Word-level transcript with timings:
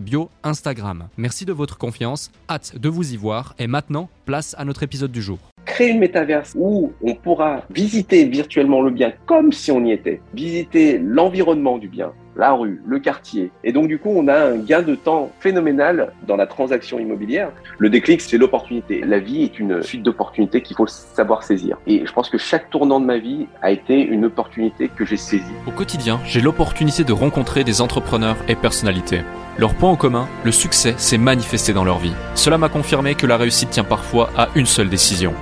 bio 0.00 0.30
Instagram. 0.42 1.08
Merci 1.16 1.44
de 1.44 1.52
votre 1.52 1.78
confiance, 1.78 2.30
hâte 2.48 2.78
de 2.78 2.88
vous 2.88 3.12
y 3.12 3.16
voir 3.16 3.54
et 3.58 3.66
maintenant, 3.66 4.08
place 4.24 4.54
à 4.58 4.64
notre 4.64 4.82
épisode 4.82 5.12
du 5.12 5.22
jour 5.22 5.38
créer 5.64 5.90
une 5.90 5.98
métaverse 5.98 6.54
où 6.56 6.92
on 7.02 7.14
pourra 7.14 7.62
visiter 7.70 8.24
virtuellement 8.26 8.82
le 8.82 8.90
bien 8.90 9.12
comme 9.26 9.52
si 9.52 9.72
on 9.72 9.84
y 9.84 9.92
était, 9.92 10.20
visiter 10.32 10.98
l'environnement 10.98 11.78
du 11.78 11.88
bien, 11.88 12.12
la 12.36 12.52
rue, 12.52 12.82
le 12.86 12.98
quartier. 12.98 13.50
Et 13.62 13.72
donc, 13.72 13.88
du 13.88 13.98
coup, 13.98 14.12
on 14.14 14.28
a 14.28 14.36
un 14.36 14.56
gain 14.56 14.82
de 14.82 14.94
temps 14.94 15.30
phénoménal 15.40 16.12
dans 16.26 16.36
la 16.36 16.46
transaction 16.46 16.98
immobilière. 16.98 17.50
Le 17.78 17.90
déclic, 17.90 18.20
c'est 18.20 18.38
l'opportunité. 18.38 19.00
La 19.00 19.18
vie 19.18 19.44
est 19.44 19.58
une 19.58 19.82
suite 19.82 20.02
d'opportunités 20.02 20.62
qu'il 20.62 20.76
faut 20.76 20.86
savoir 20.86 21.42
saisir. 21.42 21.78
Et 21.86 22.04
je 22.06 22.12
pense 22.12 22.28
que 22.28 22.38
chaque 22.38 22.70
tournant 22.70 23.00
de 23.00 23.06
ma 23.06 23.18
vie 23.18 23.46
a 23.62 23.70
été 23.70 24.00
une 24.00 24.24
opportunité 24.24 24.88
que 24.88 25.04
j'ai 25.04 25.16
saisie. 25.16 25.44
Au 25.66 25.70
quotidien, 25.70 26.20
j'ai 26.24 26.40
l'opportunité 26.40 27.04
de 27.04 27.12
rencontrer 27.12 27.64
des 27.64 27.80
entrepreneurs 27.80 28.36
et 28.48 28.54
personnalités. 28.54 29.20
Leur 29.56 29.74
point 29.74 29.90
en 29.90 29.96
commun, 29.96 30.26
le 30.44 30.50
succès 30.50 30.94
s'est 30.96 31.18
manifesté 31.18 31.72
dans 31.72 31.84
leur 31.84 31.98
vie. 31.98 32.14
Cela 32.34 32.58
m'a 32.58 32.68
confirmé 32.68 33.14
que 33.14 33.26
la 33.26 33.36
réussite 33.36 33.70
tient 33.70 33.84
parfois 33.84 34.30
à 34.36 34.48
une 34.56 34.66
seule 34.66 34.88
décision. 34.88 35.32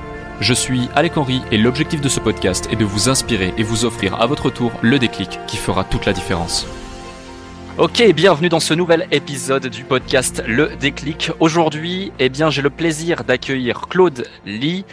Je 0.40 0.54
suis 0.54 0.88
Alec 0.94 1.16
Henry 1.16 1.40
et 1.52 1.56
l'objectif 1.56 2.00
de 2.00 2.08
ce 2.08 2.20
podcast 2.20 2.68
est 2.72 2.76
de 2.76 2.84
vous 2.84 3.08
inspirer 3.08 3.54
et 3.56 3.62
vous 3.62 3.84
offrir 3.84 4.20
à 4.20 4.26
votre 4.26 4.50
tour 4.50 4.72
le 4.82 4.98
déclic 4.98 5.38
qui 5.46 5.56
fera 5.56 5.84
toute 5.84 6.04
la 6.04 6.12
différence. 6.12 6.66
Ok, 7.78 8.02
bienvenue 8.12 8.50
dans 8.50 8.60
ce 8.60 8.74
nouvel 8.74 9.08
épisode 9.12 9.66
du 9.68 9.82
podcast 9.82 10.42
Le 10.46 10.76
Déclic. 10.76 11.30
Aujourd'hui, 11.40 12.12
eh 12.18 12.28
bien, 12.28 12.50
j'ai 12.50 12.60
le 12.60 12.68
plaisir 12.68 13.24
d'accueillir 13.24 13.88
Claude 13.88 14.26
Lee. 14.44 14.84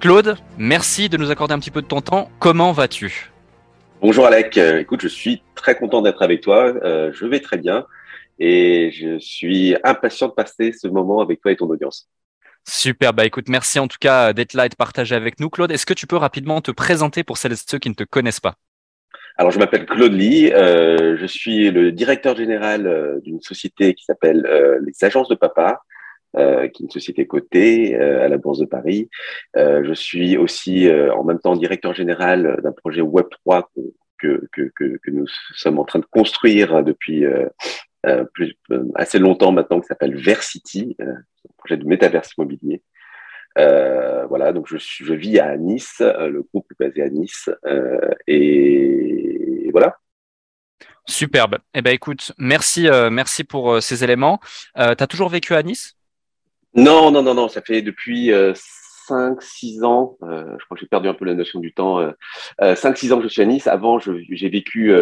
Claude, 0.00 0.36
merci 0.58 1.08
de 1.08 1.16
nous 1.16 1.30
accorder 1.30 1.54
un 1.54 1.58
petit 1.58 1.70
peu 1.70 1.80
de 1.80 1.86
ton 1.86 2.02
temps. 2.02 2.30
Comment 2.38 2.72
vas-tu? 2.72 3.30
Bonjour 4.02 4.26
Alec, 4.26 4.58
euh, 4.58 4.80
écoute, 4.80 5.00
je 5.00 5.08
suis 5.08 5.42
très 5.54 5.74
content 5.76 6.02
d'être 6.02 6.20
avec 6.20 6.42
toi. 6.42 6.74
Euh, 6.84 7.10
je 7.14 7.24
vais 7.24 7.40
très 7.40 7.56
bien 7.56 7.86
et 8.38 8.90
je 8.92 9.18
suis 9.18 9.74
impatient 9.82 10.28
de 10.28 10.34
passer 10.34 10.72
ce 10.72 10.88
moment 10.88 11.22
avec 11.22 11.40
toi 11.40 11.52
et 11.52 11.56
ton 11.56 11.70
audience. 11.70 12.06
Super, 12.68 13.14
bah 13.14 13.24
écoute, 13.24 13.48
merci 13.48 13.78
en 13.78 13.88
tout 13.88 13.98
cas 13.98 14.34
d'être 14.34 14.52
là 14.52 14.66
et 14.66 14.68
de 14.68 14.76
partager 14.76 15.14
avec 15.14 15.40
nous. 15.40 15.48
Claude, 15.48 15.70
est-ce 15.70 15.86
que 15.86 15.94
tu 15.94 16.06
peux 16.06 16.18
rapidement 16.18 16.60
te 16.60 16.70
présenter 16.70 17.24
pour 17.24 17.38
celles 17.38 17.54
et 17.54 17.56
ceux 17.56 17.78
qui 17.78 17.88
ne 17.88 17.94
te 17.94 18.04
connaissent 18.04 18.40
pas? 18.40 18.56
Alors, 19.36 19.52
je 19.52 19.58
m'appelle 19.58 19.86
Claude 19.86 20.12
Lee, 20.12 20.52
euh, 20.52 21.16
je 21.16 21.26
suis 21.26 21.70
le 21.70 21.92
directeur 21.92 22.36
général 22.36 22.86
euh, 22.86 23.20
d'une 23.20 23.40
société 23.40 23.94
qui 23.94 24.04
s'appelle 24.04 24.44
euh, 24.46 24.78
les 24.84 24.92
Agences 25.04 25.28
de 25.28 25.34
Papa, 25.34 25.80
qui 26.32 26.38
est 26.38 26.80
une 26.80 26.90
société 26.90 27.26
cotée 27.26 27.96
à 27.96 28.28
la 28.28 28.38
Bourse 28.38 28.60
de 28.60 28.64
Paris. 28.64 29.10
je 29.56 29.92
suis 29.92 30.36
aussi 30.36 30.88
en 30.88 31.24
même 31.24 31.40
temps 31.40 31.56
directeur 31.56 31.92
général 31.92 32.60
d'un 32.62 32.70
projet 32.70 33.00
Web3 33.00 33.64
que, 34.16 34.46
que, 34.52 34.70
que, 34.76 34.96
que, 35.02 35.10
nous 35.10 35.26
sommes 35.56 35.80
en 35.80 35.84
train 35.84 35.98
de 35.98 36.06
construire 36.08 36.84
depuis 36.84 37.24
plus, 38.32 38.54
assez 38.94 39.18
longtemps 39.18 39.50
maintenant, 39.50 39.80
qui 39.80 39.88
s'appelle 39.88 40.14
Versity, 40.14 40.94
un 41.00 41.16
projet 41.58 41.76
de 41.76 41.84
métaverse 41.84 42.34
immobilier. 42.38 42.80
Euh, 43.58 44.26
voilà, 44.26 44.52
donc 44.52 44.68
je, 44.68 44.76
je, 44.78 45.12
vis 45.12 45.38
à 45.40 45.56
Nice, 45.56 46.00
euh, 46.00 46.28
le 46.28 46.42
groupe 46.42 46.66
est 46.70 46.84
basé 46.84 47.02
à 47.02 47.08
Nice, 47.08 47.50
euh, 47.66 48.10
et, 48.26 49.68
voilà. 49.72 49.96
Superbe. 51.06 51.58
Eh 51.74 51.82
ben 51.82 51.92
écoute, 51.92 52.32
merci, 52.38 52.88
merci 53.10 53.42
pour 53.42 53.82
ces 53.82 54.04
éléments. 54.04 54.38
tu 54.76 54.80
as 54.82 55.06
toujours 55.06 55.28
vécu 55.28 55.54
à 55.54 55.62
Nice? 55.62 55.96
Non, 56.74 57.10
non, 57.10 57.22
non, 57.22 57.34
non. 57.34 57.48
Ça 57.48 57.62
fait 57.62 57.82
depuis 57.82 58.30
5-6 58.30 59.84
ans. 59.84 60.16
je 60.20 60.64
crois 60.64 60.76
que 60.76 60.80
j'ai 60.80 60.86
perdu 60.86 61.08
un 61.08 61.14
peu 61.14 61.24
la 61.24 61.34
notion 61.34 61.58
du 61.58 61.72
temps. 61.72 62.00
5-6 62.60 63.12
ans 63.12 63.16
que 63.16 63.24
je 63.24 63.28
suis 63.28 63.42
à 63.42 63.46
Nice. 63.46 63.66
Avant, 63.66 63.98
j'ai 63.98 64.48
vécu 64.48 64.92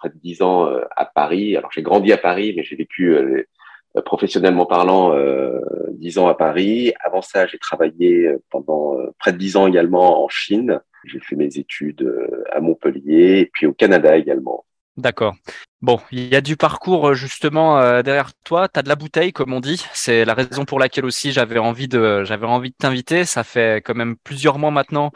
près 0.00 0.08
de 0.08 0.18
10 0.22 0.42
ans 0.42 0.66
à 0.96 1.04
Paris. 1.04 1.56
Alors 1.56 1.70
j'ai 1.72 1.82
grandi 1.82 2.12
à 2.12 2.18
Paris, 2.18 2.54
mais 2.56 2.62
j'ai 2.62 2.76
vécu 2.76 3.14
euh, 3.14 3.42
professionnellement 4.02 4.66
parlant, 4.66 5.14
euh, 5.14 5.60
dix 5.92 6.18
ans 6.18 6.28
à 6.28 6.34
Paris. 6.34 6.92
Avant 7.04 7.22
ça, 7.22 7.46
j'ai 7.46 7.58
travaillé 7.58 8.26
euh, 8.26 8.42
pendant 8.50 8.96
près 9.18 9.32
de 9.32 9.38
dix 9.38 9.56
ans 9.56 9.66
également 9.66 10.24
en 10.24 10.28
Chine. 10.28 10.80
J'ai 11.04 11.20
fait 11.20 11.36
mes 11.36 11.58
études 11.58 12.10
à 12.50 12.60
Montpellier 12.60 13.40
et 13.40 13.50
puis 13.52 13.66
au 13.66 13.74
Canada 13.74 14.16
également. 14.16 14.64
D'accord. 14.96 15.34
Bon, 15.82 16.00
il 16.12 16.32
y 16.32 16.36
a 16.36 16.40
du 16.40 16.56
parcours 16.56 17.08
euh, 17.08 17.14
justement 17.14 17.78
euh, 17.80 18.02
derrière 18.02 18.30
toi. 18.44 18.68
Tu 18.68 18.78
as 18.78 18.82
de 18.84 18.88
la 18.88 18.94
bouteille, 18.94 19.32
comme 19.32 19.52
on 19.52 19.58
dit. 19.58 19.84
C'est 19.92 20.24
la 20.24 20.34
raison 20.34 20.64
pour 20.64 20.78
laquelle 20.78 21.04
aussi 21.04 21.32
j'avais 21.32 21.58
envie 21.58 21.88
de, 21.88 22.22
j'avais 22.24 22.46
envie 22.46 22.70
de 22.70 22.76
t'inviter. 22.78 23.24
Ça 23.24 23.42
fait 23.42 23.82
quand 23.84 23.96
même 23.96 24.16
plusieurs 24.22 24.58
mois 24.58 24.70
maintenant 24.70 25.10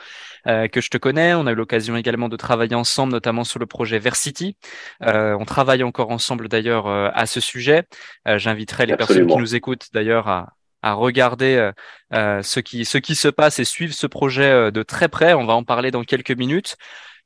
euh, 0.49 0.67
que 0.67 0.81
je 0.81 0.91
te 0.91 0.99
connais. 0.99 1.33
On 1.35 1.47
a 1.47 1.53
eu 1.53 1.55
l'occasion 1.55 1.97
également 1.97 2.29
de 2.29 2.37
travailler 2.37 2.75
ensemble, 2.75 3.13
notamment 3.13 3.45
sur 3.45 3.61
le 3.61 3.67
projet 3.67 4.01
Versity. 4.01 4.57
on 5.01 5.45
travaille 5.47 5.85
encore 5.85 6.11
ensemble 6.11 6.49
d'ailleurs 6.49 6.89
à 6.89 7.27
ce 7.27 7.41
sujet. 7.41 7.85
J'inviterai 8.27 8.87
les 8.87 8.97
personnes 8.97 9.29
qui 9.29 9.37
nous 9.37 9.55
écoutent 9.55 9.87
d'ailleurs 9.95 10.29
à, 10.29 10.55
à 10.83 10.95
regarder 10.95 11.71
ce 12.13 12.61
qui 12.61 12.85
ce 12.85 12.99
qui 12.99 13.15
se 13.15 13.29
passe 13.29 13.59
et 13.59 13.65
suivre 13.65 13.95
ce 13.95 14.07
projet 14.07 14.73
de 14.73 14.83
très 14.83 15.09
près. 15.09 15.35
On 15.35 15.47
va 15.47 15.55
en 15.55 15.65
parler 15.65 15.91
dans 15.91 16.03
quelques 16.05 16.37
minutes. 16.37 16.77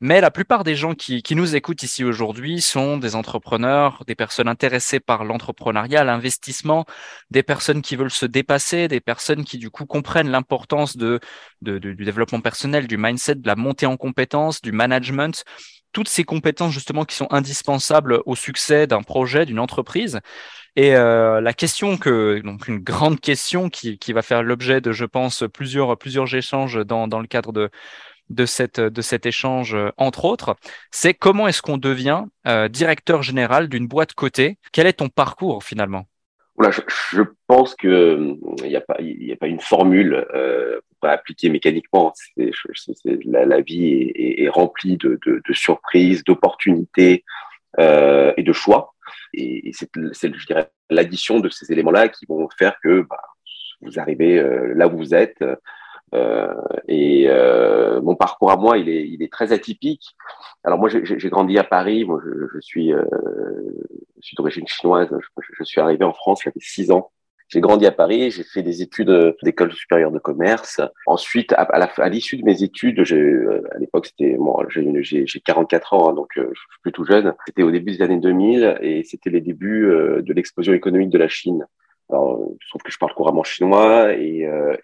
Mais 0.04 0.20
la 0.20 0.32
plupart 0.32 0.64
des 0.64 0.74
gens 0.74 0.94
qui, 0.94 1.22
qui 1.22 1.36
nous 1.36 1.54
écoutent 1.54 1.84
ici 1.84 2.02
aujourd'hui 2.02 2.60
sont 2.60 2.96
des 2.96 3.14
entrepreneurs, 3.14 4.02
des 4.04 4.16
personnes 4.16 4.48
intéressées 4.48 4.98
par 4.98 5.22
l'entrepreneuriat, 5.22 6.02
l'investissement, 6.02 6.86
des 7.30 7.44
personnes 7.44 7.82
qui 7.82 7.94
veulent 7.94 8.10
se 8.10 8.26
dépasser, 8.26 8.88
des 8.88 9.00
personnes 9.00 9.44
qui 9.44 9.58
du 9.58 9.70
coup 9.70 9.86
comprennent 9.86 10.28
l'importance 10.28 10.96
de, 10.96 11.20
de, 11.60 11.78
du 11.78 12.04
développement 12.04 12.40
personnel, 12.40 12.88
du 12.88 12.96
mindset, 12.96 13.36
de 13.36 13.46
la 13.46 13.54
montée 13.54 13.86
en 13.86 13.96
compétences, 13.96 14.60
du 14.60 14.72
management 14.72 15.44
toutes 15.92 16.08
ces 16.08 16.24
compétences 16.24 16.72
justement 16.72 17.04
qui 17.04 17.14
sont 17.14 17.28
indispensables 17.30 18.22
au 18.24 18.34
succès 18.34 18.86
d'un 18.86 19.02
projet, 19.02 19.44
d'une 19.46 19.58
entreprise. 19.58 20.20
Et 20.74 20.96
euh, 20.96 21.40
la 21.42 21.52
question 21.52 21.98
que 21.98 22.40
donc 22.42 22.66
une 22.66 22.78
grande 22.78 23.20
question 23.20 23.68
qui, 23.68 23.98
qui 23.98 24.14
va 24.14 24.22
faire 24.22 24.42
l'objet 24.42 24.80
de, 24.80 24.92
je 24.92 25.04
pense, 25.04 25.44
plusieurs 25.52 25.98
plusieurs 25.98 26.34
échanges 26.34 26.84
dans, 26.86 27.08
dans 27.08 27.20
le 27.20 27.26
cadre 27.26 27.52
de 27.52 27.70
de, 28.32 28.46
cette, 28.46 28.80
de 28.80 29.02
cet 29.02 29.26
échange, 29.26 29.74
euh, 29.74 29.90
entre 29.96 30.24
autres, 30.24 30.56
c'est 30.90 31.14
comment 31.14 31.46
est-ce 31.46 31.62
qu'on 31.62 31.78
devient 31.78 32.24
euh, 32.46 32.68
directeur 32.68 33.22
général 33.22 33.68
d'une 33.68 33.86
boîte 33.86 34.14
cotée? 34.14 34.58
Quel 34.72 34.86
est 34.86 34.94
ton 34.94 35.08
parcours 35.08 35.62
finalement? 35.62 36.06
Je, 37.10 37.22
pense 37.46 37.74
que 37.74 38.36
il 38.62 38.68
n'y 38.68 38.76
a 38.76 38.80
pas 38.80 38.98
a 38.98 39.36
pas 39.36 39.46
une 39.46 39.60
formule 39.60 40.26
euh, 40.34 40.80
pour 41.00 41.08
appliquer 41.08 41.48
mécaniquement. 41.48 42.12
la, 42.36 43.60
vie 43.62 44.12
est, 44.14 44.48
remplie 44.48 44.96
de, 44.96 45.18
de, 45.26 45.52
surprises, 45.52 46.22
d'opportunités 46.22 47.24
euh, 47.80 48.32
et 48.36 48.42
de 48.42 48.52
choix. 48.52 48.94
Et, 49.34 49.72
c'est, 49.72 49.88
je 49.96 50.46
dirais, 50.46 50.70
l'addition 50.88 51.40
de 51.40 51.48
ces 51.48 51.72
éléments-là 51.72 52.08
qui 52.08 52.26
vont 52.26 52.48
faire 52.56 52.76
que 52.82 53.00
bah, 53.00 53.22
vous 53.80 53.98
arrivez 53.98 54.40
là 54.74 54.86
où 54.86 54.98
vous 54.98 55.14
êtes 55.14 55.42
euh, 56.14 56.52
et 56.88 57.26
euh, 57.28 58.00
mon 58.02 58.14
parcours 58.14 58.50
à 58.50 58.56
moi, 58.56 58.78
il 58.78 58.88
est, 58.88 59.08
il 59.08 59.22
est 59.22 59.32
très 59.32 59.52
atypique. 59.52 60.14
Alors 60.64 60.78
moi, 60.78 60.88
j'ai 60.88 61.28
grandi 61.30 61.58
à 61.58 61.64
Paris. 61.64 62.04
Moi, 62.04 62.20
je, 62.24 62.46
je 62.54 62.60
suis, 62.60 62.92
euh, 62.92 63.04
suis 64.20 64.36
d'origine 64.36 64.66
chinoise. 64.66 65.08
Je, 65.58 65.64
suis 65.64 65.80
arrivé 65.80 66.04
en 66.04 66.12
France, 66.12 66.40
j'avais 66.44 66.60
six 66.60 66.90
ans. 66.90 67.10
j'ai 67.48 67.60
grandi 67.60 67.86
à 67.86 67.92
Paris, 67.92 68.30
j'ai 68.30 68.44
fait 68.44 68.62
des 68.62 68.82
études 68.82 69.34
d'école 69.42 69.72
supérieure 69.72 70.12
de 70.12 70.18
commerce. 70.18 70.80
Ensuite, 71.06 71.52
à, 71.56 72.08
l'issue 72.08 72.36
de 72.36 72.44
mes 72.44 72.62
études, 72.62 73.00
à 73.00 73.78
l'époque, 73.78 74.06
c'était 74.06 74.36
moi, 74.38 74.66
j'ai 74.68 75.40
44 75.44 75.94
ans, 75.94 76.10
hein, 76.10 76.14
donc 76.14 76.28
je 76.36 76.42
suis 76.42 76.80
plutôt 76.82 77.04
jeune. 77.04 77.34
C'était 77.46 77.62
au 77.62 77.70
début 77.70 77.92
des 77.92 78.02
années 78.02 78.18
2000 78.18 78.78
et 78.82 79.02
c'était 79.04 79.30
les 79.30 79.40
débuts 79.40 79.86
de 79.86 80.32
l'explosion 80.32 80.74
économique 80.74 81.10
de 81.10 81.18
la 81.18 81.28
Chine. 81.28 81.66
Alors, 82.12 82.46
je 82.60 82.68
trouve 82.68 82.82
que 82.82 82.92
je 82.92 82.98
parle 82.98 83.14
couramment 83.14 83.42
chinois 83.42 84.12
et, 84.12 84.44
euh, 84.44 84.76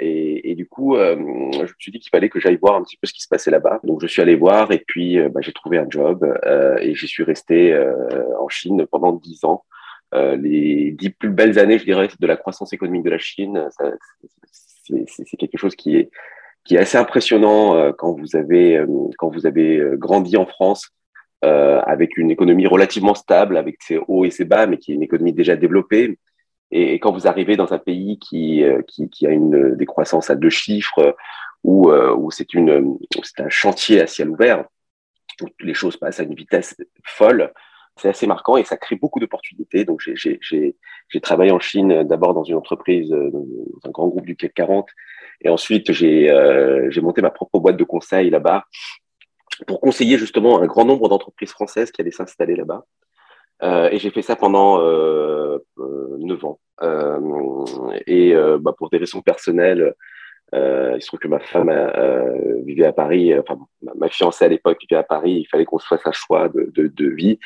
du 0.55 0.67
coup, 0.67 0.97
euh, 0.97 1.15
je 1.53 1.61
me 1.61 1.79
suis 1.79 1.93
dit 1.93 2.01
qu'il 2.01 2.09
fallait 2.09 2.31
que 2.31 2.41
j'aille 2.41 2.57
voir 2.57 2.77
un 2.77 2.83
petit 2.83 2.97
peu 2.97 3.07
ce 3.07 3.13
qui 3.13 3.21
se 3.21 3.29
passait 3.29 3.51
là-bas. 3.51 3.81
Donc, 3.85 4.01
je 4.01 4.07
suis 4.07 4.23
allé 4.23 4.35
voir 4.35 4.73
et 4.73 4.83
puis 4.87 5.19
euh, 5.19 5.29
bah, 5.29 5.41
j'ai 5.43 5.53
trouvé 5.53 5.77
un 5.77 5.87
job 5.91 6.27
et 6.81 6.95
j'y 6.95 7.07
suis 7.07 7.25
resté 7.25 7.79
en 8.41 8.49
Chine 8.49 8.87
pendant 8.91 9.13
dix 9.13 9.45
ans. 9.45 9.65
les 10.15 10.93
dix 10.93 11.11
plus 11.11 11.29
belles 11.29 11.59
années, 11.59 11.79
je 11.79 11.85
dirais, 11.85 12.09
de 12.19 12.27
la 12.27 12.37
croissance 12.39 12.73
économique 12.73 13.05
de 13.05 13.11
la 13.11 13.19
Chine, 13.19 13.69
c'est 14.51 15.37
quelque 15.37 15.59
chose 15.59 15.77
qui 15.77 15.97
est 15.97 16.11
qui 16.65 16.77
est 16.77 16.79
assez 16.79 16.99
impressionnant 16.99 17.93
quand 17.93 18.13
vous 18.13 18.37
avez 18.37 18.83
quand 19.19 19.29
vous 19.29 19.47
avez 19.47 19.83
grandi 19.97 20.39
en 20.39 20.47
France 20.47 20.89
avec 21.43 22.17
une 22.17 22.31
économie 22.31 22.67
relativement 22.67 23.15
stable, 23.15 23.59
avec 23.59 23.77
ses 23.83 23.99
hauts 24.09 24.25
et 24.25 24.31
ses 24.31 24.47
bas, 24.47 24.67
mais 24.67 24.79
qui 24.79 24.93
est 24.93 24.95
une 24.95 25.03
économie 25.03 25.35
déjà 25.35 25.57
développée 25.57 26.19
et 26.71 26.95
quand 27.01 27.13
vous 27.13 27.27
arrivez 27.27 27.57
dans 27.57 27.73
un 27.73 27.79
pays 27.79 28.19
qui, 28.19 28.63
euh, 28.63 28.83
qui, 28.83 29.27
a 29.27 29.31
une 29.31 29.75
décroissance 29.77 30.31
à 30.31 30.35
deux 30.35 30.51
chiffres, 30.51 31.17
où, 31.65 31.91
euh, 31.91 32.15
où 32.15 32.31
c'est 32.31 32.47
un 32.55 33.49
chantier 33.49 34.01
à 34.01 34.07
ciel 34.07 34.31
ouvert, 34.31 34.65
où 35.43 35.47
les 35.61 35.75
choses 35.75 35.97
passent 35.97 36.21
à 36.21 36.25
une 36.25 36.35
vitesse 36.35 36.77
folle, 37.05 37.53
c'est 37.99 38.09
assez 38.09 38.27
marquant 38.27 38.57
et 38.57 38.65
ça 38.65 38.77
crée 38.77 38.97
beaucoup 38.97 39.21
d'opportunités. 39.21 39.85
Donc 39.85 40.01
j'ai 40.01 41.21
travaillé 41.21 41.51
en 41.51 41.59
Chine 41.59 42.05
d'abord 42.05 42.35
dans 42.35 42.45
une 42.45 42.57
entreprise, 42.57 43.13
euh, 43.13 43.31
dans 43.31 43.89
un 43.89 43.91
grand 43.91 44.09
groupe 44.09 44.27
du 44.27 44.37
CAC 44.37 44.55
40, 44.55 44.89
et 45.43 45.49
ensuite 45.49 45.93
j'ai 45.93 46.31
euh, 46.31 46.91
monté 47.03 47.23
ma 47.23 47.31
propre 47.31 47.59
boîte 47.59 47.77
de 47.77 47.85
conseil 47.85 48.31
là-bas 48.31 48.65
pour 49.67 49.81
conseiller 49.81 50.19
justement 50.19 50.61
un 50.61 50.67
grand 50.67 50.85
nombre 50.85 51.09
d'entreprises 51.09 51.51
françaises 51.51 51.91
qui 51.91 52.01
allaient 52.01 52.11
s'installer 52.11 52.55
là-bas. 52.55 52.85
Euh, 53.63 53.89
et 53.91 53.99
j'ai 53.99 54.11
fait 54.11 54.23
ça 54.23 54.37
pendant 54.37 54.81
euh, 54.81 55.59
9 55.77 56.45
ans. 56.45 56.61
Euh, 56.83 57.65
et 58.07 58.35
euh, 58.35 58.59
bah, 58.61 58.75
pour 58.77 58.91
des 58.91 58.99
raisons 58.99 59.21
personnelles, 59.21 59.95
euh, 60.55 60.95
il 60.97 61.03
se 61.03 61.09
trouve 61.09 61.21
que 61.21 61.29
ma 61.29 61.41
femme 61.41 61.69
euh, 61.69 62.63
vivait 62.65 62.87
à 62.87 62.93
Paris, 62.93 63.39
enfin 63.39 63.59
ma, 63.97 64.09
fiancée 64.09 64.47
à 64.47 64.49
l'époque 64.49 64.79
vivait 64.81 64.99
à 64.99 65.03
Paris, 65.03 65.33
il 65.33 65.45
fallait 65.45 65.67
qu'on 65.67 65.79
se 65.79 65.87
fasse 65.87 66.07
un 66.07 66.13
choix 66.13 66.49
de, 66.49 66.71
de, 66.75 66.87
de 66.87 67.09
vie. 67.11 67.39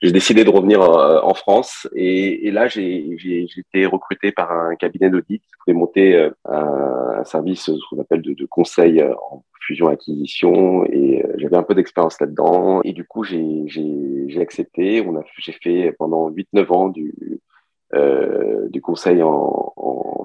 J'ai 0.00 0.12
décidé 0.12 0.42
de 0.42 0.48
revenir 0.48 0.80
en, 0.80 1.34
France 1.34 1.86
et, 1.94 2.46
et 2.46 2.50
là 2.50 2.66
j'ai 2.66 3.14
été 3.58 3.84
recruté 3.84 4.32
par 4.32 4.52
un 4.52 4.74
cabinet 4.76 5.10
d'audit 5.10 5.42
qui 5.42 5.50
voulait 5.66 5.78
monter 5.78 6.30
un, 6.46 7.18
un, 7.18 7.24
service, 7.24 7.66
ce 7.66 7.90
qu'on 7.90 8.00
appelle 8.00 8.22
de, 8.22 8.32
de 8.32 8.46
conseil 8.46 9.02
en 9.02 9.44
fusion-acquisition 9.66 10.84
et 10.86 11.24
euh, 11.24 11.34
j'avais 11.38 11.56
un 11.56 11.62
peu 11.62 11.74
d'expérience 11.74 12.20
là-dedans. 12.20 12.80
Et 12.84 12.92
du 12.92 13.04
coup, 13.04 13.24
j'ai 13.24 14.38
accepté. 14.40 15.04
On 15.06 15.16
a, 15.16 15.22
j'ai 15.38 15.52
fait 15.52 15.94
pendant 15.98 16.30
8-9 16.30 16.72
ans 16.72 16.88
du, 16.88 17.40
euh, 17.94 18.68
du 18.68 18.80
conseil 18.80 19.22
en, 19.22 19.72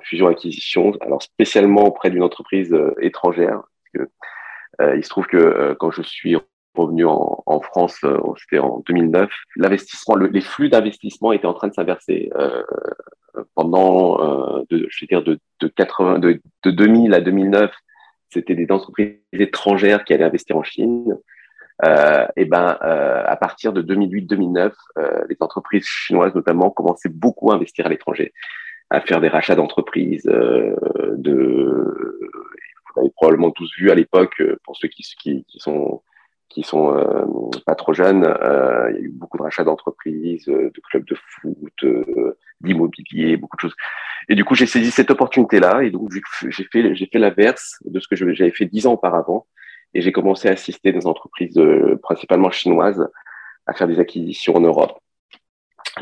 fusion-acquisition, 0.03 0.93
alors 1.01 1.21
spécialement 1.21 1.83
auprès 1.83 2.09
d'une 2.09 2.23
entreprise 2.23 2.73
euh, 2.73 2.95
étrangère. 3.01 3.61
Parce 3.93 4.07
que, 4.07 4.11
il 4.97 5.03
se 5.03 5.09
trouve 5.09 5.27
que 5.27 5.75
quand 5.79 5.91
je 5.91 6.01
suis 6.01 6.35
revenu 6.75 7.05
en, 7.05 7.61
France, 7.61 8.03
c'était 8.37 8.57
en 8.57 8.81
2009, 8.87 9.29
l'investissement, 9.57 10.15
le, 10.15 10.25
les 10.25 10.41
flux 10.41 10.69
d'investissement 10.69 11.31
étaient 11.33 11.45
en 11.45 11.53
train 11.53 11.67
de 11.67 11.73
s'inverser. 11.73 12.31
pendant, 13.53 14.17
je 14.71 14.75
vais 14.77 15.07
dire, 15.07 15.23
de, 15.23 15.37
de, 15.59 15.67
80, 15.67 16.17
de, 16.17 16.41
de 16.63 16.71
2000 16.71 17.13
à 17.13 17.21
2009, 17.21 17.71
c'était 18.31 18.56
des 18.56 18.72
entreprises 18.72 19.18
étrangères 19.33 20.04
qui 20.04 20.13
allaient 20.13 20.24
investir 20.24 20.57
en 20.57 20.63
Chine. 20.63 21.18
Euh, 21.83 22.28
et 22.36 22.45
ben, 22.45 22.78
euh, 22.83 23.24
à 23.25 23.36
partir 23.36 23.74
de 23.74 23.81
2008-2009, 23.81 24.72
euh, 24.98 25.24
les 25.30 25.38
entreprises 25.39 25.86
chinoises 25.86 26.36
notamment 26.36 26.69
commençaient 26.69 27.10
beaucoup 27.10 27.51
à 27.51 27.56
investir 27.56 27.88
à 27.88 27.89
l'étranger, 27.89 28.33
à 28.89 29.01
faire 29.01 29.19
des 29.19 29.30
rachats 29.30 29.56
d'entreprises. 29.56 30.28
Euh, 30.28 30.75
de, 31.18 32.19
vous 32.95 33.01
avez 33.01 33.10
probablement 33.12 33.51
tous 33.51 33.72
vu 33.78 33.89
à 33.89 33.95
l'époque, 33.95 34.39
euh, 34.42 34.57
pour 34.63 34.78
ceux 34.78 34.89
qui, 34.89 35.04
qui, 35.19 35.44
qui 35.45 35.60
sont 35.60 36.01
qui 36.53 36.63
sont 36.63 36.95
euh, 36.95 37.25
pas 37.65 37.75
trop 37.75 37.94
jeunes, 37.94 38.24
il 38.89 38.95
y 38.95 38.98
a 38.98 39.01
eu 39.01 39.09
beaucoup 39.09 39.38
de 39.38 39.44
rachats 39.44 39.63
d'entreprises, 39.63 40.45
de 40.45 40.81
clubs 40.89 41.06
de 41.06 41.15
foot, 41.15 41.86
d'immobilier, 42.62 43.38
beaucoup 43.38 43.57
de 43.57 43.62
choses. 43.62 43.75
Et 44.30 44.36
du 44.36 44.45
coup, 44.45 44.56
j'ai 44.56 44.65
saisi 44.65 44.92
cette 44.92 45.12
opportunité-là 45.12 45.83
et 45.83 45.92
donc 45.92 46.12
j'ai 46.12 46.63
fait, 46.71 46.95
j'ai 46.95 47.06
fait 47.07 47.19
l'inverse 47.19 47.80
de 47.86 48.00
ce 48.00 48.07
que 48.07 48.15
j'avais 48.15 48.51
fait 48.51 48.65
dix 48.65 48.88
ans 48.88 48.94
auparavant. 48.94 49.48
Et 49.94 50.01
j'ai 50.01 50.12
commencé 50.12 50.48
à 50.48 50.51
assister 50.51 50.94
des 50.94 51.06
entreprises 51.06 51.57
euh, 51.57 52.00
principalement 52.01 52.50
chinoises 52.50 53.09
à 53.68 53.74
faire 53.74 53.88
des 53.88 54.00
acquisitions 54.00 54.56
en 54.56 54.62
Europe. 54.62 54.97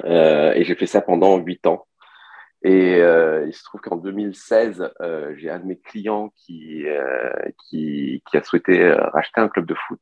Euh, 0.05 0.53
et 0.53 0.63
j'ai 0.63 0.75
fait 0.75 0.85
ça 0.85 1.01
pendant 1.01 1.37
huit 1.37 1.65
ans. 1.65 1.85
Et 2.61 2.95
euh, 2.95 3.45
il 3.47 3.53
se 3.53 3.63
trouve 3.63 3.79
qu'en 3.81 3.95
2016, 3.95 4.91
euh, 5.01 5.33
j'ai 5.37 5.49
un 5.49 5.59
de 5.59 5.65
mes 5.65 5.79
clients 5.79 6.33
qui, 6.35 6.85
euh, 6.87 7.31
qui, 7.67 8.21
qui, 8.29 8.37
a 8.37 8.43
souhaité 8.43 8.91
racheter 8.93 9.39
un 9.39 9.47
club 9.47 9.65
de 9.65 9.75
foot 9.75 9.99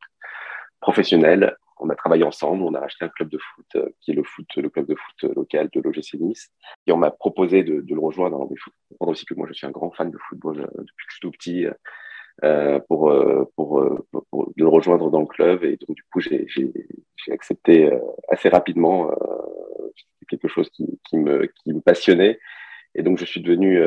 professionnel 0.79 1.57
on 1.79 1.89
a 1.89 1.95
travaillé 1.95 2.23
ensemble, 2.23 2.63
on 2.63 2.73
a 2.73 2.79
racheté 2.79 3.05
un 3.05 3.09
club 3.09 3.29
de 3.29 3.37
foot 3.37 3.65
euh, 3.75 3.89
qui 4.01 4.11
est 4.11 4.13
le 4.13 4.23
foot, 4.23 4.47
le 4.55 4.69
club 4.69 4.87
de 4.87 4.95
foot 4.95 5.35
local 5.35 5.69
de 5.71 5.81
l'OGC 5.81 6.15
Nice, 6.19 6.51
et 6.85 6.91
on 6.91 6.97
m'a 6.97 7.11
proposé 7.11 7.63
de, 7.63 7.83
le 7.87 7.99
rejoindre. 7.99 8.47
Il 8.51 8.59
faut 8.59 8.71
comprendre 8.89 9.11
aussi 9.11 9.25
que 9.25 9.33
moi 9.33 9.47
je 9.47 9.53
suis 9.53 9.67
un 9.67 9.71
grand 9.71 9.91
fan 9.91 10.09
de 10.09 10.17
football 10.29 10.59
euh, 10.59 10.63
depuis 10.63 11.05
que 11.05 11.09
je 11.09 11.15
suis 11.15 11.21
tout 11.21 11.31
petit, 11.31 11.65
euh, 12.43 12.79
pour, 12.87 13.11
pour, 13.55 13.83
pour, 14.29 14.51
le 14.55 14.67
rejoindre 14.67 15.09
dans 15.09 15.21
le 15.21 15.25
club, 15.25 15.63
et 15.63 15.77
donc 15.77 15.95
du 15.95 16.03
coup 16.11 16.19
j'ai 16.19 16.45
accepté 17.31 17.91
assez 18.29 18.49
rapidement. 18.49 19.11
C'était 19.95 20.37
quelque 20.37 20.47
chose 20.47 20.69
qui, 20.69 20.99
qui, 21.09 21.17
me, 21.17 21.47
qui 21.47 21.73
me 21.73 21.81
passionnait. 21.81 22.39
Et 22.95 23.03
donc, 23.03 23.17
je 23.17 23.25
suis 23.25 23.41
devenu 23.41 23.79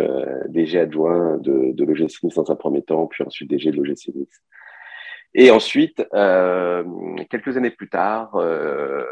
DG 0.48 0.78
adjoint 0.78 1.38
de, 1.38 1.72
de 1.72 1.84
l'OGC 1.84 2.22
Nice 2.22 2.34
dans 2.34 2.50
un 2.50 2.56
premier 2.56 2.82
temps, 2.82 3.06
puis 3.06 3.24
ensuite 3.24 3.48
DG 3.50 3.70
de 3.70 3.76
l'OGC 3.76 4.14
Nice. 4.14 4.42
Et 5.34 5.50
ensuite, 5.50 6.04
euh, 6.12 6.84
quelques 7.30 7.56
années 7.56 7.70
plus 7.70 7.88
tard, 7.88 8.34
euh, 8.36 9.04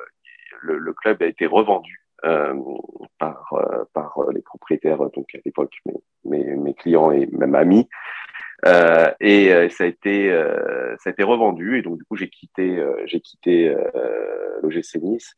le, 0.63 0.79
le, 0.79 0.93
club 0.93 1.23
a 1.23 1.27
été 1.27 1.47
revendu 1.47 2.09
euh, 2.25 2.55
par, 3.19 3.53
euh, 3.53 3.85
par 3.93 4.19
les 4.35 4.43
propriétaires, 4.43 4.99
donc 5.11 5.33
à 5.35 5.39
l'époque 5.45 5.73
mes, 5.87 5.95
mes, 6.25 6.57
mes, 6.57 6.75
clients 6.75 7.13
et 7.13 7.27
même 7.27 7.55
amis. 7.55 7.89
Euh, 8.67 9.13
et 9.21 9.69
ça 9.71 9.85
a 9.85 9.87
été 9.87 10.29
ça 10.99 11.11
a 11.11 11.13
été 11.13 11.23
revendu 11.23 11.79
et 11.79 11.83
donc 11.83 11.97
du 11.97 12.03
coup 12.03 12.17
j'ai 12.17 12.29
quitté 12.29 12.85
j'ai 13.05 13.21
quitté 13.21 13.73
l'OGC 14.63 14.97
Nice 15.01 15.37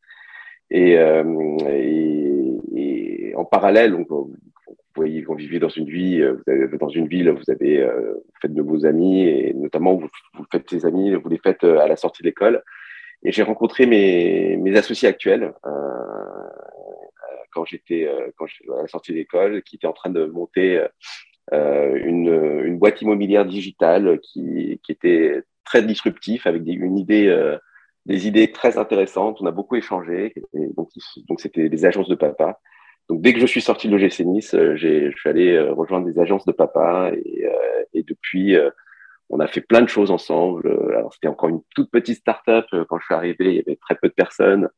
et, 0.71 0.93
et, 0.93 2.59
et, 2.75 3.35
en 3.37 3.45
parallèle 3.45 3.93
donc 3.93 4.09
vous 4.95 5.03
voyez, 5.03 5.23
vous 5.23 5.35
vivez 5.35 5.61
dans 5.61 5.69
une 5.69 5.89
vie, 5.89 6.21
euh, 6.21 6.33
vous 6.33 6.53
avez, 6.53 6.79
dans 6.79 6.89
une 6.89 7.07
ville, 7.07 7.31
vous 7.31 7.49
avez, 7.49 7.81
euh, 7.81 8.15
faites 8.43 8.53
de 8.53 8.63
vos 8.63 8.85
amis 8.87 9.23
et 9.23 9.55
notamment 9.55 9.95
vous, 9.95 10.09
faites 10.51 10.69
ces 10.69 10.85
amis, 10.85 11.15
vous 11.15 11.29
les 11.29 11.39
faites 11.39 11.63
euh, 11.63 11.79
à 11.79 11.87
la 11.87 11.95
sortie 11.95 12.23
de 12.23 12.29
l'école. 12.29 12.63
Et 13.23 13.31
j'ai 13.31 13.45
rencontré 13.45 13.87
mes, 13.87 14.77
associés 14.77 15.09
actuels 15.09 15.53
quand 17.53 17.65
j'étais 17.65 18.09
à 18.09 18.83
la 18.83 18.89
sortie 18.89 19.13
de 19.13 19.17
l'école, 19.19 19.63
qui 19.63 19.77
étaient 19.77 19.87
en 19.87 19.93
train 19.93 20.11
de 20.11 20.25
monter 20.25 20.83
une, 21.53 22.79
boîte 22.79 23.03
immobilière 23.03 23.45
digitale 23.45 24.21
qui, 24.21 24.81
était 24.89 25.43
très 25.65 25.83
disruptif 25.83 26.47
avec 26.47 26.65
des, 26.65 26.73
une 26.73 26.97
idée, 26.97 27.57
des 28.07 28.27
idées 28.27 28.53
très 28.53 28.79
intéressantes. 28.79 29.37
On 29.43 29.47
a 29.47 29.51
beaucoup 29.51 29.77
échangé. 29.77 30.33
Et 30.55 30.69
donc, 30.69 30.89
donc 31.29 31.41
c'était 31.41 31.69
des 31.69 31.85
agences 31.85 32.09
de 32.09 32.15
papa. 32.15 32.59
Donc 33.11 33.23
dès 33.23 33.35
que 33.35 33.41
je 33.41 33.47
suis 33.47 33.61
sorti 33.61 33.89
de 33.89 33.97
l'OGC 33.97 34.21
Nice, 34.21 34.55
euh, 34.55 34.77
je 34.77 35.11
suis 35.17 35.29
allé 35.29 35.57
euh, 35.57 35.73
rejoindre 35.73 36.07
des 36.07 36.21
agences 36.21 36.45
de 36.45 36.53
papa 36.53 37.11
et, 37.13 37.45
euh, 37.45 38.03
depuis, 38.07 38.57
on 39.29 39.41
a 39.41 39.49
fait 39.49 39.61
plein 39.61 39.83
de 39.83 39.89
choses 39.89 40.13
ensemble. 40.13 40.69
Alors 40.97 41.13
c'était 41.13 41.27
encore 41.27 41.49
une 41.49 41.61
toute 41.75 41.91
petite 41.91 42.19
start-up 42.19 42.67
quand 42.89 42.99
je 43.01 43.05
suis 43.05 43.15
arrivé, 43.15 43.37
il 43.41 43.55
y 43.57 43.59
avait 43.59 43.77
très 43.77 43.97
peu 43.97 44.09
de 44.09 44.15
personnes. 44.15 44.69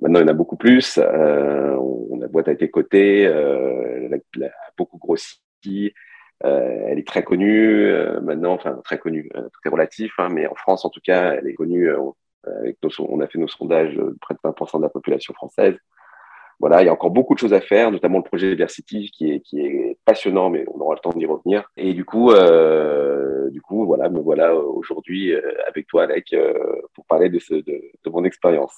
Maintenant, 0.00 0.20
il 0.20 0.22
y 0.22 0.24
en 0.24 0.28
a 0.28 0.32
beaucoup 0.32 0.56
plus. 0.56 0.98
On, 0.98 2.18
la 2.20 2.28
boîte 2.28 2.48
a 2.48 2.52
été 2.52 2.70
cotée, 2.70 3.22
elle, 3.22 4.14
a, 4.14 4.48
beaucoup 4.78 4.98
grossi. 4.98 5.42
Elle 6.40 6.98
est 6.98 7.06
très 7.06 7.24
connue 7.24 7.92
maintenant, 8.22 8.54
enfin 8.54 8.80
très 8.84 8.98
connue, 8.98 9.28
tout 9.34 9.60
est 9.64 9.68
relatif, 9.68 10.12
hein, 10.18 10.28
mais 10.32 10.46
en 10.46 10.54
France 10.54 10.84
en 10.84 10.90
tout 10.90 11.02
cas, 11.04 11.34
elle 11.34 11.46
est 11.46 11.54
connue. 11.54 11.92
on 11.94 13.20
a 13.20 13.26
fait 13.26 13.38
nos 13.38 13.48
sondages 13.48 13.94
de 13.94 14.16
près 14.20 14.34
de 14.34 14.40
20% 14.40 14.78
de 14.78 14.82
la 14.82 14.88
population 14.88 15.34
française 15.34 15.76
voilà, 16.62 16.82
il 16.82 16.86
y 16.86 16.88
a 16.88 16.92
encore 16.92 17.10
beaucoup 17.10 17.34
de 17.34 17.40
choses 17.40 17.52
à 17.52 17.60
faire, 17.60 17.90
notamment 17.90 18.18
le 18.18 18.24
projet 18.24 18.48
Diversity 18.50 19.10
qui 19.10 19.32
est, 19.32 19.98
passionnant, 20.04 20.48
mais 20.48 20.64
on 20.72 20.80
aura 20.80 20.94
le 20.94 21.00
temps 21.00 21.10
d'y 21.10 21.26
revenir. 21.26 21.68
Et 21.76 21.92
du 21.92 22.04
coup, 22.04 22.30
euh, 22.30 23.50
du 23.50 23.60
coup, 23.60 23.84
voilà, 23.84 24.08
me 24.08 24.20
voilà 24.20 24.54
aujourd'hui 24.54 25.32
euh, 25.32 25.42
avec 25.68 25.86
toi, 25.88 26.04
Alec, 26.04 26.32
euh, 26.32 26.54
pour 26.94 27.04
parler 27.06 27.28
de, 27.28 27.38
mon 28.10 28.24
expérience. 28.24 28.72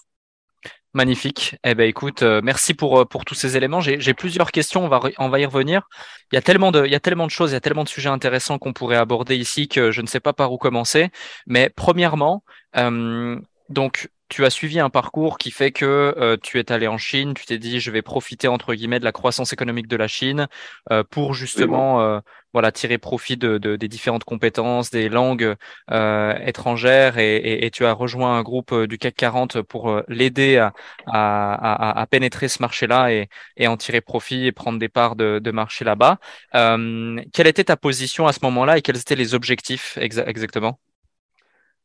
Magnifique. 0.95 1.57
Eh 1.64 1.75
ben, 1.75 1.88
écoute, 1.88 2.23
euh, 2.23 2.41
merci 2.43 2.73
pour, 2.73 3.00
euh, 3.00 3.05
tous 3.26 3.35
ces 3.35 3.57
éléments. 3.57 3.81
J'ai 3.81 4.14
plusieurs 4.14 4.50
questions, 4.53 4.85
on 4.85 5.29
va, 5.29 5.41
y 5.41 5.45
revenir. 5.45 5.88
Il 6.33 6.37
y, 6.37 6.38
a 6.38 6.43
tellement 6.43 6.71
de, 6.71 6.87
choses, 7.29 7.50
il 7.50 7.55
y 7.55 7.57
a 7.57 7.61
tellement 7.61 7.85
de 7.85 7.88
sujets 7.88 8.09
intéressants 8.09 8.59
qu'on 8.59 8.73
pourrait 8.73 8.97
aborder 8.97 9.37
ici 9.37 9.69
que 9.69 9.91
je 9.91 10.00
ne 10.00 10.07
sais 10.07 10.21
pas 10.21 10.33
par 10.33 10.53
où 10.53 10.57
commencer. 10.57 11.11
Mais 11.47 11.69
premièrement, 11.69 12.45
euh, 12.76 13.38
donc, 13.69 14.09
tu 14.35 14.45
as 14.45 14.50
suivi 14.50 14.81
un 14.81 14.91
parcours 14.91 15.38
qui 15.38 15.53
fait 15.53 15.71
que 15.71 16.12
euh, 16.19 16.37
tu 16.43 16.59
es 16.59 16.73
allé 16.73 16.88
en 16.88 16.99
Chine, 16.99 17.35
tu 17.35 17.47
t'es 17.47 17.57
dit 17.59 17.79
je 17.79 17.93
vais 17.93 18.03
profiter 18.03 18.49
entre 18.49 18.75
guillemets 18.75 18.99
de 18.99 19.05
la 19.05 19.12
croissance 19.12 19.53
économique 19.53 19.87
de 19.87 19.95
la 19.95 20.09
Chine 20.09 20.49
euh, 20.91 21.05
pour 21.09 21.35
justement 21.35 22.00
euh, 22.00 22.19
voilà 22.53 22.73
tirer 22.73 22.99
profit 22.99 23.37
de, 23.37 23.59
de, 23.59 23.76
des 23.76 23.87
différentes 23.87 24.25
compétences, 24.25 24.91
des 24.91 25.09
langues 25.09 25.55
étrangères. 25.88 27.19
Et, 27.19 27.37
et, 27.37 27.67
et, 27.67 27.71
tu 27.71 27.85
as 27.87 27.93
rejoint 27.93 28.37
un 28.37 28.43
groupe 28.43 28.75
du 28.75 28.99
CAC 28.99 29.14
40 29.14 29.62
pour 29.62 30.03
l'aider 30.09 30.57
à, 30.59 30.73
à, 31.07 32.00
à, 32.00 32.07
pénétrer 32.07 32.49
ce 32.49 32.61
marché-là 32.61 33.12
et, 33.12 33.29
et, 33.57 33.69
en 33.69 33.76
tirer 33.76 34.00
profit 34.00 34.47
et 34.47 34.53
prendre 34.53 34.81
des 34.81 34.88
parts 34.88 35.14
de, 35.14 35.38
de 35.41 35.50
marché 35.53 35.85
là-bas. 35.85 36.19
quelle 36.53 37.47
était 37.47 37.64
ta 37.64 37.76
position 37.76 38.26
à 38.26 38.33
ce 38.33 38.41
moment-là 38.43 38.79
et 38.79 38.83
quels 38.83 38.99
étaient 38.99 39.17
les 39.17 39.35
objectifs 39.35 39.97
exactement? 40.00 40.81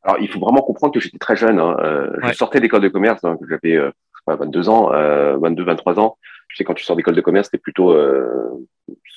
Alors, 0.03 0.17
il 0.21 0.29
faut 0.29 0.39
vraiment 0.39 0.61
comprendre 0.61 0.93
que 0.93 0.99
j'étais 0.99 1.17
très 1.17 1.35
jeune. 1.35 1.59
Hein. 1.59 1.75
Euh, 1.79 2.09
je 2.23 2.33
sortais 2.33 2.59
d'école 2.59 2.81
de 2.81 2.87
commerce, 2.87 3.21
donc 3.21 3.41
j'avais 3.49 3.75
euh, 3.75 3.91
22 4.27 4.69
ans, 4.69 4.93
euh, 4.93 5.37
22, 5.37 5.63
23 5.63 5.99
ans. 5.99 6.17
Tu 6.49 6.55
sais, 6.55 6.63
quand 6.63 6.73
tu 6.73 6.83
sors 6.83 6.95
d'école 6.95 7.15
de 7.15 7.21
commerce, 7.21 7.49
t'es 7.49 7.57
plutôt, 7.57 7.91
euh, 7.91 8.67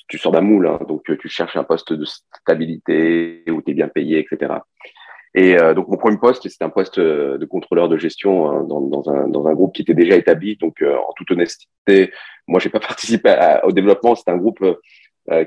tu 0.09 0.19
sors 0.19 0.33
d'un 0.33 0.41
moule, 0.41 0.67
hein, 0.67 0.79
donc 0.87 1.03
tu 1.19 1.29
cherches 1.29 1.57
un 1.57 1.65
poste 1.65 1.93
de 1.93 2.05
stabilité 2.05 3.45
où 3.49 3.63
tu 3.63 3.71
es 3.71 3.75
bien 3.75 3.89
payé, 3.89 4.19
etc. 4.19 4.55
Et 5.35 5.59
euh, 5.59 5.73
donc 5.73 5.89
mon 5.89 5.97
premier 5.97 6.19
poste, 6.19 6.47
c'était 6.47 6.65
un 6.65 6.71
poste 6.71 7.01
de 7.01 7.47
contrôleur 7.47 7.89
de 7.89 7.97
gestion 7.97 8.51
hein, 8.51 8.65
dans, 8.69 8.83
dans, 8.83 9.09
un, 9.09 9.29
dans 9.29 9.47
un 9.47 9.55
groupe 9.55 9.75
qui 9.75 9.81
était 9.81 9.95
déjà 9.95 10.15
établi. 10.17 10.57
Donc 10.57 10.83
en 10.83 11.13
toute 11.15 11.31
honnêteté, 11.31 12.13
moi 12.47 12.61
j'ai 12.61 12.69
pas 12.69 12.81
participé 12.81 13.35
au 13.63 13.73
développement. 13.73 14.15
C'était 14.15 14.33
un 14.33 14.37
groupe 14.37 14.61
euh, 14.63 14.75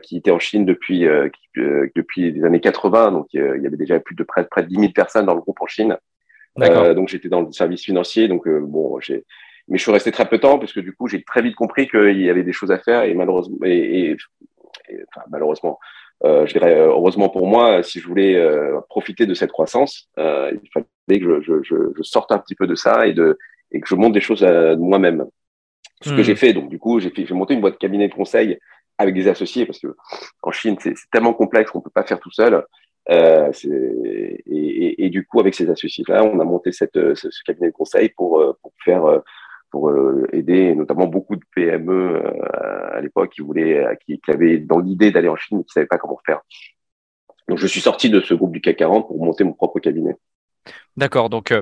qui 0.02 0.18
était 0.18 0.32
en 0.32 0.40
Chine 0.40 0.66
depuis 0.66 1.06
euh, 1.06 1.30
euh, 1.58 1.90
depuis 1.96 2.32
les 2.32 2.44
années 2.44 2.62
80. 2.62 3.12
Donc 3.12 3.28
il 3.34 3.42
y 3.42 3.68
avait 3.68 3.78
déjà 3.78 4.00
plus 4.00 4.16
de 4.16 4.24
près, 4.24 4.46
près 4.46 4.64
de 4.64 4.68
10 4.68 4.76
000 4.76 4.92
personnes 4.94 5.26
dans 5.26 5.36
le 5.36 5.42
groupe 5.42 5.62
en 5.62 5.68
Chine. 5.68 5.98
donc 6.58 7.10
j'étais 7.10 7.30
dans 7.30 7.42
le 7.42 7.52
service 7.52 7.84
financier. 7.84 8.28
Donc 8.28 8.48
bon, 8.48 9.00
j'ai 9.00 9.26
mais 9.68 9.78
je 9.78 9.84
suis 9.84 9.92
resté 9.92 10.12
très 10.12 10.28
peu 10.28 10.38
de 10.38 10.42
temps 10.42 10.60
parce 10.60 10.74
que 10.74 10.80
du 10.80 10.94
coup 10.94 11.08
j'ai 11.08 11.24
très 11.24 11.42
vite 11.42 11.56
compris 11.56 11.88
qu'il 11.88 12.22
y 12.22 12.30
avait 12.30 12.44
des 12.44 12.54
choses 12.54 12.72
à 12.72 12.78
faire 12.78 13.02
et 13.02 13.16
malheureusement 13.16 13.58
et, 13.64 14.16
enfin, 15.10 15.26
malheureusement 15.32 15.80
euh, 16.24 16.46
je 16.46 16.54
dirais 16.54 16.76
heureusement 16.78 17.30
pour 17.30 17.48
moi 17.48 17.82
si 17.82 18.00
je 18.00 18.08
voulais 18.08 18.40
profiter 18.90 19.26
de 19.26 19.34
cette 19.34 19.52
croissance 19.52 20.08
il 20.18 20.70
fallait 20.72 21.20
que 21.20 21.42
je, 21.42 21.64
je, 21.64 21.94
je, 21.98 22.04
sorte 22.04 22.32
un 22.32 22.38
petit 22.38 22.54
peu 22.54 22.68
de 22.68 22.76
ça 22.76 23.08
et 23.08 23.14
de 23.14 23.40
et 23.72 23.80
que 23.80 23.88
je 23.88 23.96
monte 23.96 24.14
des 24.14 24.22
choses 24.22 24.44
moi-même 24.78 25.26
ce 26.02 26.12
que 26.12 26.22
hmm. 26.22 26.24
j'ai 26.24 26.36
fait 26.36 26.54
donc 26.54 26.70
du 26.70 26.78
coup 26.78 27.00
j'ai 27.00 27.12
j'ai 27.16 27.34
monté 27.34 27.56
une 27.56 27.62
boîte 27.62 27.74
de 27.74 27.80
cabinet 27.80 28.08
de 28.08 28.14
conseil 28.14 28.60
avec 28.98 29.14
des 29.14 29.28
associés, 29.28 29.66
parce 29.66 29.80
que 29.80 29.96
en 30.42 30.52
Chine, 30.52 30.78
c'est 30.80 30.94
tellement 31.12 31.34
complexe 31.34 31.72
qu'on 31.72 31.82
peut 31.82 31.90
pas 31.90 32.04
faire 32.04 32.20
tout 32.20 32.32
seul. 32.32 32.66
Euh, 33.12 33.52
et, 34.48 35.10
du 35.10 35.26
coup, 35.26 35.40
avec 35.40 35.54
ces 35.54 35.70
associés-là, 35.70 36.24
on 36.24 36.40
a 36.40 36.44
monté 36.44 36.72
cette, 36.72 36.94
ce, 37.16 37.28
cabinet 37.46 37.68
de 37.68 37.74
conseil 37.74 38.10
pour, 38.10 38.40
euh, 38.40 38.58
faire, 38.84 39.06
euh, 39.06 39.20
pour 39.70 39.90
euh, 39.90 40.26
aider 40.34 40.74
notamment 40.74 41.06
beaucoup 41.06 41.36
de 41.36 41.44
PME 41.54 42.24
à 42.52 43.02
l'époque 43.02 43.34
qui 43.34 43.42
voulaient, 43.42 43.86
qui, 44.06 44.20
avaient 44.28 44.58
dans 44.58 44.80
l'idée 44.80 45.12
d'aller 45.12 45.30
en 45.30 45.36
Chine 45.36 45.58
mais 45.60 45.64
qui 45.64 45.74
savaient 45.74 45.86
pas 45.86 45.98
comment 45.98 46.20
faire. 46.26 46.42
Donc, 47.48 47.60
je 47.60 47.68
suis 47.68 47.82
sorti 47.82 48.10
de 48.10 48.22
ce 48.22 48.34
groupe 48.34 48.52
du 48.52 48.62
CAC 48.62 48.78
40 48.78 49.08
pour 49.08 49.24
monter 49.24 49.44
mon 49.44 49.54
propre 49.54 49.80
cabinet. 49.80 50.16
D'accord. 50.98 51.30
Donc, 51.30 51.54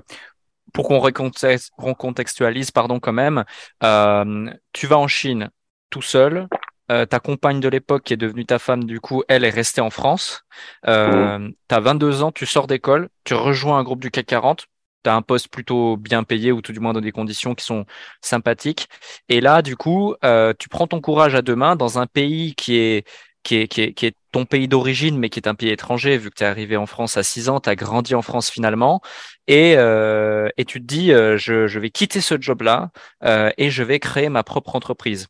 pour 0.74 0.88
qu'on 0.88 1.00
recontextualise, 1.00 2.72
pardon, 2.72 3.00
quand 3.00 3.14
même, 3.14 3.46
euh, 3.84 4.50
tu 4.74 4.88
vas 4.88 4.98
en 4.98 5.08
Chine 5.08 5.50
tout 5.90 6.02
seul, 6.02 6.48
euh, 6.92 7.06
ta 7.06 7.20
compagne 7.20 7.60
de 7.60 7.68
l'époque, 7.70 8.04
qui 8.04 8.14
est 8.14 8.18
devenue 8.18 8.46
ta 8.46 8.60
femme, 8.60 8.84
du 8.84 9.00
coup, 9.00 9.24
elle 9.28 9.46
est 9.46 9.50
restée 9.50 9.82
en 9.82 9.90
France. 9.90 10.44
Euh, 10.88 11.50
Tu 11.70 11.76
as 11.76 11.80
22 11.80 12.24
ans, 12.24 12.32
tu 12.32 12.46
sors 12.46 12.68
d'école, 12.68 13.10
tu 13.24 13.34
rejoins 13.34 13.80
un 13.80 13.84
groupe 13.84 14.02
du 14.02 14.12
CAC 14.12 14.26
40. 14.28 14.66
Tu 15.04 15.10
as 15.10 15.16
un 15.16 15.22
poste 15.22 15.50
plutôt 15.50 15.98
bien 15.98 16.24
payé 16.24 16.52
ou 16.54 16.62
tout 16.62 16.72
du 16.72 16.80
moins 16.80 16.94
dans 16.94 17.02
des 17.02 17.12
conditions 17.12 17.56
qui 17.56 17.66
sont 17.66 17.86
sympathiques. 18.22 18.88
Et 19.30 19.42
là, 19.42 19.62
du 19.62 19.76
coup, 19.76 20.16
euh, 20.24 20.54
tu 20.58 20.70
prends 20.70 20.88
ton 20.88 21.02
courage 21.02 21.36
à 21.36 21.42
deux 21.42 21.56
mains 21.56 21.76
dans 21.76 22.00
un 22.00 22.08
pays 22.08 22.56
qui 22.56 22.78
est 22.78 23.06
qui 23.44 23.58
est, 23.58 24.16
ton 24.32 24.46
pays 24.46 24.68
d'origine, 24.68 25.20
mais 25.20 25.30
qui 25.30 25.40
est 25.40 25.48
un 25.48 25.54
pays 25.54 25.70
étranger, 25.70 26.18
vu 26.18 26.30
que 26.32 26.36
tu 26.36 26.44
es 26.44 26.48
arrivé 26.48 26.76
en 26.76 26.88
France 26.88 27.18
à 27.18 27.24
6 27.24 27.50
ans, 27.50 27.60
tu 27.60 27.70
as 27.70 27.76
grandi 27.76 28.16
en 28.16 28.24
France 28.24 28.50
finalement, 28.50 29.02
et, 29.48 29.76
euh, 29.78 30.50
et 30.58 30.66
tu 30.66 30.82
te 30.82 30.86
dis, 30.86 31.12
euh, 31.12 31.38
je, 31.38 31.78
vais 31.78 31.92
quitter 31.92 32.22
ce 32.22 32.40
job-là 32.40 32.90
euh, 33.24 33.52
et 33.58 33.70
je 33.70 33.84
vais 33.84 34.00
créer 34.00 34.30
ma 34.30 34.44
propre 34.44 34.76
entreprise. 34.76 35.28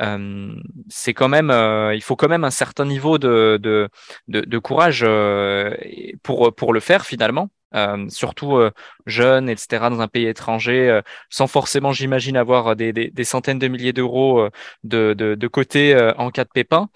Euh, 0.00 0.54
c'est 0.88 1.12
quand 1.12 1.28
même, 1.28 1.50
euh, 1.50 1.94
il 1.94 2.02
faut 2.02 2.16
quand 2.16 2.28
même 2.28 2.44
un 2.44 2.50
certain 2.50 2.86
niveau 2.86 3.18
de, 3.18 3.90
courage 4.62 5.04
pour, 6.22 6.54
pour 6.54 6.72
le 6.72 6.80
faire 6.80 7.04
finalement. 7.04 7.50
Euh, 7.76 8.06
surtout 8.08 8.56
euh, 8.56 8.70
jeune, 9.06 9.48
etc., 9.48 9.88
dans 9.90 10.00
un 10.00 10.08
pays 10.08 10.26
étranger, 10.26 10.88
euh, 10.88 11.02
sans 11.28 11.46
forcément, 11.46 11.92
j'imagine, 11.92 12.36
avoir 12.36 12.74
des, 12.74 13.12
centaines 13.24 13.58
de 13.58 13.68
milliers 13.68 13.92
d'euros 13.92 14.48
de, 14.84 15.46
côté 15.48 15.96
en 16.16 16.30
cas 16.30 16.44
de 16.44 16.50
pépin. 16.52 16.88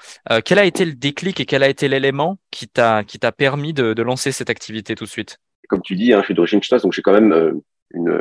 quel 0.44 0.58
a 0.58 0.64
été 0.64 0.84
le 0.84 0.92
déclic 0.92 1.40
et 1.40 1.46
quel 1.46 1.62
a 1.62 1.68
été 1.68 1.88
l'élément 1.88 2.38
qui 2.50 2.68
t'a 2.68 3.04
qui 3.04 3.18
t'a 3.18 3.32
permis 3.32 3.72
de, 3.72 4.02
lancer 4.02 4.32
cette 4.32 4.50
activité 4.50 4.94
tout 4.94 5.04
de 5.04 5.08
suite? 5.08 5.38
Comme 5.68 5.82
tu 5.82 5.94
dis, 5.94 6.12
hein, 6.12 6.20
je 6.20 6.26
suis 6.26 6.34
d'origine 6.34 6.62
chinoise, 6.62 6.82
donc 6.82 6.92
j'ai 6.92 7.02
quand 7.02 7.12
même 7.12 7.60
une 7.92 8.20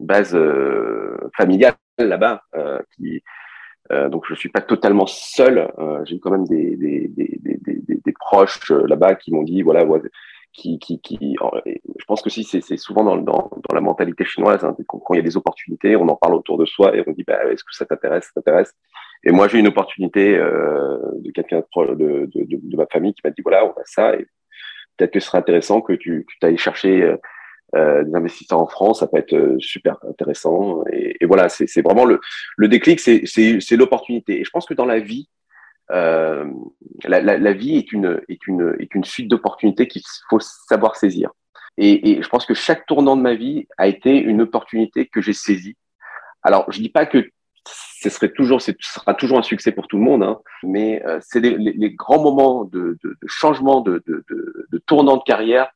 base 0.00 0.36
familiale 1.36 1.74
là-bas 1.98 2.42
qui 2.96 3.22
donc 3.90 4.24
je 4.28 4.34
suis 4.34 4.48
pas 4.48 4.60
totalement 4.60 5.06
seul. 5.06 5.70
j'ai 6.04 6.18
quand 6.18 6.30
même 6.30 6.46
des, 6.46 6.76
des, 6.76 7.08
des, 7.08 7.38
des, 7.42 8.00
des 8.04 8.12
proches 8.12 8.70
là-bas 8.70 9.14
qui 9.14 9.32
m'ont 9.32 9.42
dit 9.42 9.62
voilà 9.62 9.84
qui, 10.54 10.78
qui, 10.78 11.00
qui 11.00 11.36
je 11.98 12.04
pense 12.06 12.22
que 12.22 12.30
si 12.30 12.44
c'est 12.44 12.76
souvent 12.76 13.04
dans, 13.04 13.16
dans, 13.16 13.50
dans, 13.50 13.74
la 13.74 13.80
mentalité 13.80 14.24
chinoise, 14.24 14.64
hein, 14.64 14.74
quand, 14.86 15.02
il 15.12 15.16
y 15.16 15.20
a 15.20 15.22
des 15.22 15.36
opportunités, 15.36 15.96
on 15.96 16.08
en 16.08 16.16
parle 16.16 16.34
autour 16.34 16.56
de 16.58 16.64
soi 16.64 16.96
et 16.96 17.04
on 17.06 17.12
dit 17.12 17.24
bah, 17.24 17.44
est-ce 17.50 17.64
que 17.64 17.74
ça 17.74 17.84
t'intéresse, 17.84 18.24
ça 18.26 18.40
t'intéresse? 18.40 18.72
Et 19.24 19.32
moi 19.32 19.48
j'ai 19.48 19.58
une 19.58 19.68
opportunité 19.68 20.36
euh, 20.36 20.98
de 21.18 21.30
quelqu'un 21.32 21.62
de, 21.76 21.94
de, 21.94 22.28
de, 22.34 22.76
ma 22.76 22.86
famille 22.86 23.12
qui 23.14 23.20
m'a 23.24 23.30
dit 23.30 23.42
voilà 23.42 23.64
on 23.64 23.70
a 23.70 23.84
ça 23.84 24.14
et 24.14 24.26
peut-être 24.96 25.12
que 25.12 25.20
ce 25.20 25.26
serait 25.26 25.38
intéressant 25.38 25.80
que 25.80 25.92
tu, 25.92 26.24
tu 26.28 26.46
ailles 26.46 26.58
chercher 26.58 27.02
euh, 27.02 27.16
euh, 27.74 28.04
des 28.04 28.14
investisseurs 28.14 28.60
en 28.60 28.66
France, 28.66 29.00
ça 29.00 29.08
peut 29.08 29.18
être 29.18 29.34
euh, 29.34 29.56
super 29.58 29.96
intéressant. 30.08 30.84
Et, 30.92 31.26
voilà, 31.26 31.48
c'est 31.48 31.82
vraiment 31.82 32.04
le, 32.04 32.20
le 32.56 32.68
déclic, 32.68 33.00
c'est 33.00 33.76
l'opportunité. 33.76 34.40
Et 34.40 34.44
je 34.44 34.50
pense 34.50 34.66
que 34.66 34.74
dans 34.74 34.84
la 34.84 35.00
vie, 35.00 35.28
la, 35.90 36.44
la, 37.04 37.38
la, 37.38 37.52
vie 37.52 37.76
est 37.76 37.92
une, 37.92 38.20
est 38.28 38.46
une, 38.46 38.76
est 38.78 38.94
une 38.94 39.04
suite 39.04 39.28
d'opportunités 39.28 39.86
qu'il 39.86 40.02
faut 40.30 40.40
savoir 40.40 40.96
saisir. 40.96 41.30
Et, 41.76 42.12
et, 42.12 42.22
je 42.22 42.28
pense 42.28 42.46
que 42.46 42.54
chaque 42.54 42.86
tournant 42.86 43.16
de 43.16 43.22
ma 43.22 43.34
vie 43.34 43.66
a 43.78 43.88
été 43.88 44.16
une 44.16 44.42
opportunité 44.42 45.06
que 45.06 45.20
j'ai 45.20 45.32
saisie. 45.32 45.76
Alors, 46.42 46.70
je 46.70 46.78
dis 46.78 46.88
pas 46.90 47.06
que 47.06 47.28
ce 47.66 48.10
serait 48.10 48.30
toujours, 48.30 48.60
ce 48.60 48.72
sera 48.80 49.14
toujours 49.14 49.38
un 49.38 49.42
succès 49.42 49.72
pour 49.72 49.88
tout 49.88 49.96
le 49.96 50.04
monde, 50.04 50.22
hein, 50.22 50.40
mais 50.62 51.02
euh, 51.06 51.18
c'est 51.22 51.40
les, 51.40 51.56
les, 51.56 51.90
grands 51.90 52.22
moments 52.22 52.64
de, 52.64 52.98
de, 53.02 53.16
de 53.20 53.26
changement, 53.26 53.80
de, 53.80 54.02
de, 54.06 54.24
de, 54.28 54.78
tournant 54.86 55.16
de 55.16 55.22
carrière 55.22 55.70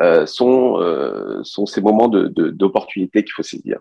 euh, 0.00 0.26
sont, 0.26 0.78
euh, 0.80 1.42
sont 1.42 1.66
ces 1.66 1.80
moments 1.80 2.08
d'opportunité 2.08 3.24
qu'il 3.24 3.32
faut 3.32 3.42
saisir. 3.42 3.80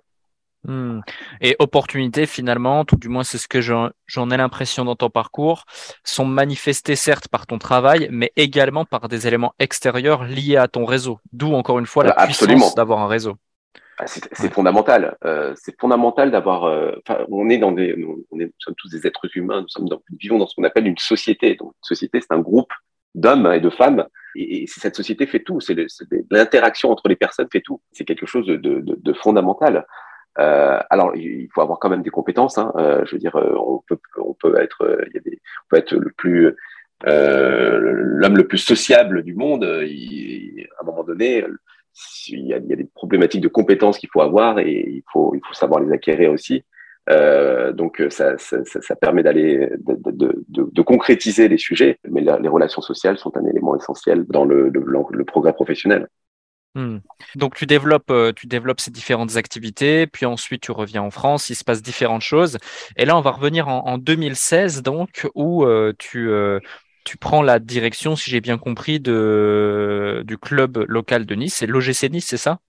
Hmm. 0.65 0.99
Et 1.39 1.55
opportunités, 1.59 2.25
finalement, 2.25 2.83
tout 2.83 2.97
du 2.97 3.07
moins 3.07 3.23
c'est 3.23 3.37
ce 3.37 3.47
que 3.47 3.61
j'en 3.61 4.29
ai 4.29 4.37
l'impression 4.37 4.83
dans 4.83 4.95
ton 4.95 5.09
parcours, 5.09 5.63
sont 6.03 6.25
manifestées 6.25 6.97
certes 6.97 7.29
par 7.29 7.47
ton 7.47 7.57
travail, 7.57 8.09
mais 8.11 8.33
également 8.35 8.83
par 8.83 9.07
des 9.07 9.25
éléments 9.27 9.53
extérieurs 9.59 10.25
liés 10.25 10.57
à 10.57 10.67
ton 10.67 10.85
réseau. 10.85 11.19
D'où 11.31 11.53
encore 11.53 11.79
une 11.79 11.85
fois 11.85 12.03
la 12.03 12.25
puissance 12.25 12.75
d'avoir 12.75 12.99
un 12.99 13.07
réseau. 13.07 13.37
Ah, 13.99 14.05
c'est 14.07 14.53
fondamental. 14.53 15.17
Euh, 15.25 15.53
c'est 15.57 15.77
fondamental 15.79 16.31
d'avoir. 16.31 16.63
Euh, 16.63 16.93
on 17.29 17.49
est 17.49 17.57
dans 17.57 17.73
des, 17.73 17.93
on 18.31 18.39
est, 18.39 18.45
nous 18.45 18.51
sommes 18.57 18.75
tous 18.75 18.89
des 18.89 19.05
êtres 19.05 19.27
humains. 19.35 19.61
Nous 19.61 19.67
sommes 19.67 19.89
dans, 19.89 20.01
vivons 20.17 20.37
dans 20.37 20.47
ce 20.47 20.55
qu'on 20.55 20.63
appelle 20.63 20.87
une 20.87 20.97
société. 20.97 21.55
Donc, 21.55 21.73
une 21.73 21.87
société, 21.87 22.21
c'est 22.21 22.33
un 22.33 22.39
groupe 22.39 22.71
d'hommes 23.13 23.51
et 23.51 23.59
de 23.59 23.69
femmes. 23.69 24.07
Et, 24.35 24.63
et, 24.63 24.67
cette 24.67 24.95
société 24.95 25.25
fait 25.25 25.41
tout. 25.41 25.59
C'est 25.59 25.75
l'interaction 26.31 26.91
entre 26.91 27.09
les 27.09 27.17
personnes 27.17 27.49
fait 27.51 27.59
tout. 27.59 27.81
C'est 27.91 28.05
quelque 28.05 28.25
chose 28.25 28.47
de, 28.47 28.55
de, 28.55 28.81
de 28.81 29.13
fondamental. 29.13 29.85
Euh, 30.39 30.79
alors, 30.89 31.15
il 31.15 31.49
faut 31.53 31.61
avoir 31.61 31.79
quand 31.79 31.89
même 31.89 32.03
des 32.03 32.09
compétences. 32.09 32.57
Hein. 32.57 32.71
Euh, 32.77 33.03
je 33.05 33.11
veux 33.11 33.19
dire, 33.19 33.35
on 33.35 33.81
peut, 33.87 34.55
être, 34.59 34.85
le 35.95 36.11
plus, 36.11 36.55
euh, 37.07 37.79
l'homme 37.79 38.37
le 38.37 38.47
plus 38.47 38.57
sociable 38.57 39.23
du 39.23 39.35
monde. 39.35 39.63
À 39.63 40.81
un 40.81 40.85
moment 40.85 41.03
donné, 41.03 41.45
il 42.29 42.45
y, 42.45 42.53
a, 42.53 42.59
des 42.59 42.85
problématiques 42.95 43.41
de 43.41 43.47
compétences 43.49 43.97
qu'il 43.97 44.09
faut 44.11 44.21
avoir 44.21 44.59
et 44.59 44.85
il 44.87 45.03
faut, 45.11 45.33
savoir 45.53 45.81
les 45.81 45.91
acquérir 45.91 46.31
aussi. 46.31 46.63
Donc 47.73 48.01
ça, 48.09 48.35
permet 49.01 49.23
d'aller 49.23 49.71
de, 49.77 50.81
concrétiser 50.81 51.49
les 51.49 51.57
sujets, 51.57 51.99
mais 52.07 52.21
les 52.21 52.47
relations 52.47 52.81
sociales 52.81 53.17
sont 53.17 53.35
un 53.35 53.45
élément 53.45 53.75
essentiel 53.75 54.25
dans 54.27 54.45
le, 54.45 54.69
le, 54.69 54.85
le 55.11 55.25
progrès 55.25 55.53
professionnel. 55.53 56.07
Hmm. 56.75 56.99
Donc 57.35 57.55
tu 57.55 57.65
développes, 57.65 58.11
euh, 58.11 58.31
tu 58.31 58.45
développes 58.45 58.79
ces 58.79 58.91
différentes 58.91 59.37
activités, 59.37 60.05
puis 60.05 60.25
ensuite 60.25 60.61
tu 60.61 60.71
reviens 60.71 61.01
en 61.01 61.09
France, 61.09 61.49
il 61.49 61.55
se 61.55 61.63
passe 61.63 61.81
différentes 61.81 62.21
choses. 62.21 62.57
Et 62.95 63.05
là, 63.05 63.17
on 63.17 63.21
va 63.21 63.31
revenir 63.31 63.67
en, 63.67 63.97
2016, 63.97 64.83
donc, 64.83 65.27
où 65.33 65.65
euh, 65.65 65.93
tu, 65.97 66.29
euh, 66.29 66.59
tu 67.05 67.17
prends 67.17 67.41
la 67.41 67.59
direction, 67.59 68.15
si 68.15 68.29
j'ai 68.29 68.41
bien 68.41 68.57
compris, 68.57 68.99
de, 68.99 70.23
du 70.25 70.37
club 70.37 70.85
local 70.87 71.25
de 71.25 71.35
Nice. 71.35 71.55
C'est 71.55 71.65
l'OGC 71.65 72.09
Nice, 72.11 72.27
c'est 72.27 72.37
ça? 72.37 72.59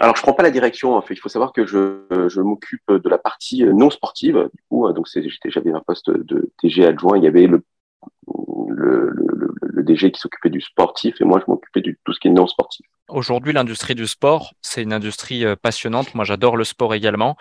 Alors, 0.00 0.16
je 0.16 0.22
prends 0.22 0.32
pas 0.32 0.42
la 0.42 0.50
direction. 0.50 0.94
En 0.94 1.02
fait, 1.02 1.14
il 1.14 1.20
faut 1.20 1.28
savoir 1.28 1.52
que 1.52 1.66
je, 1.66 2.02
je 2.28 2.40
m'occupe 2.40 2.82
de 2.88 3.08
la 3.08 3.18
partie 3.18 3.64
non 3.64 3.90
sportive. 3.90 4.48
Du 4.54 4.62
coup, 4.68 4.92
donc 4.92 5.06
j'avais 5.46 5.72
un 5.72 5.80
poste 5.80 6.10
de 6.10 6.50
TG 6.60 6.84
adjoint. 6.86 7.16
Il 7.16 7.24
y 7.24 7.28
avait 7.28 7.46
le, 7.46 7.64
le, 8.68 9.10
le, 9.10 9.54
le 9.60 9.82
DG 9.82 10.12
qui 10.12 10.20
s'occupait 10.20 10.50
du 10.50 10.60
sportif 10.60 11.20
et 11.20 11.24
moi, 11.24 11.40
je 11.44 11.50
m'occupais 11.50 11.80
de 11.80 11.96
tout 12.04 12.12
ce 12.12 12.20
qui 12.20 12.28
est 12.28 12.32
non 12.32 12.46
sportif. 12.46 12.86
Aujourd'hui, 13.10 13.52
l'industrie 13.52 13.94
du 13.94 14.06
sport, 14.06 14.54
c'est 14.62 14.82
une 14.82 14.92
industrie 14.92 15.44
euh, 15.44 15.56
passionnante. 15.56 16.14
Moi, 16.14 16.24
j'adore 16.24 16.56
le 16.56 16.64
sport 16.64 16.94
également. 16.94 17.36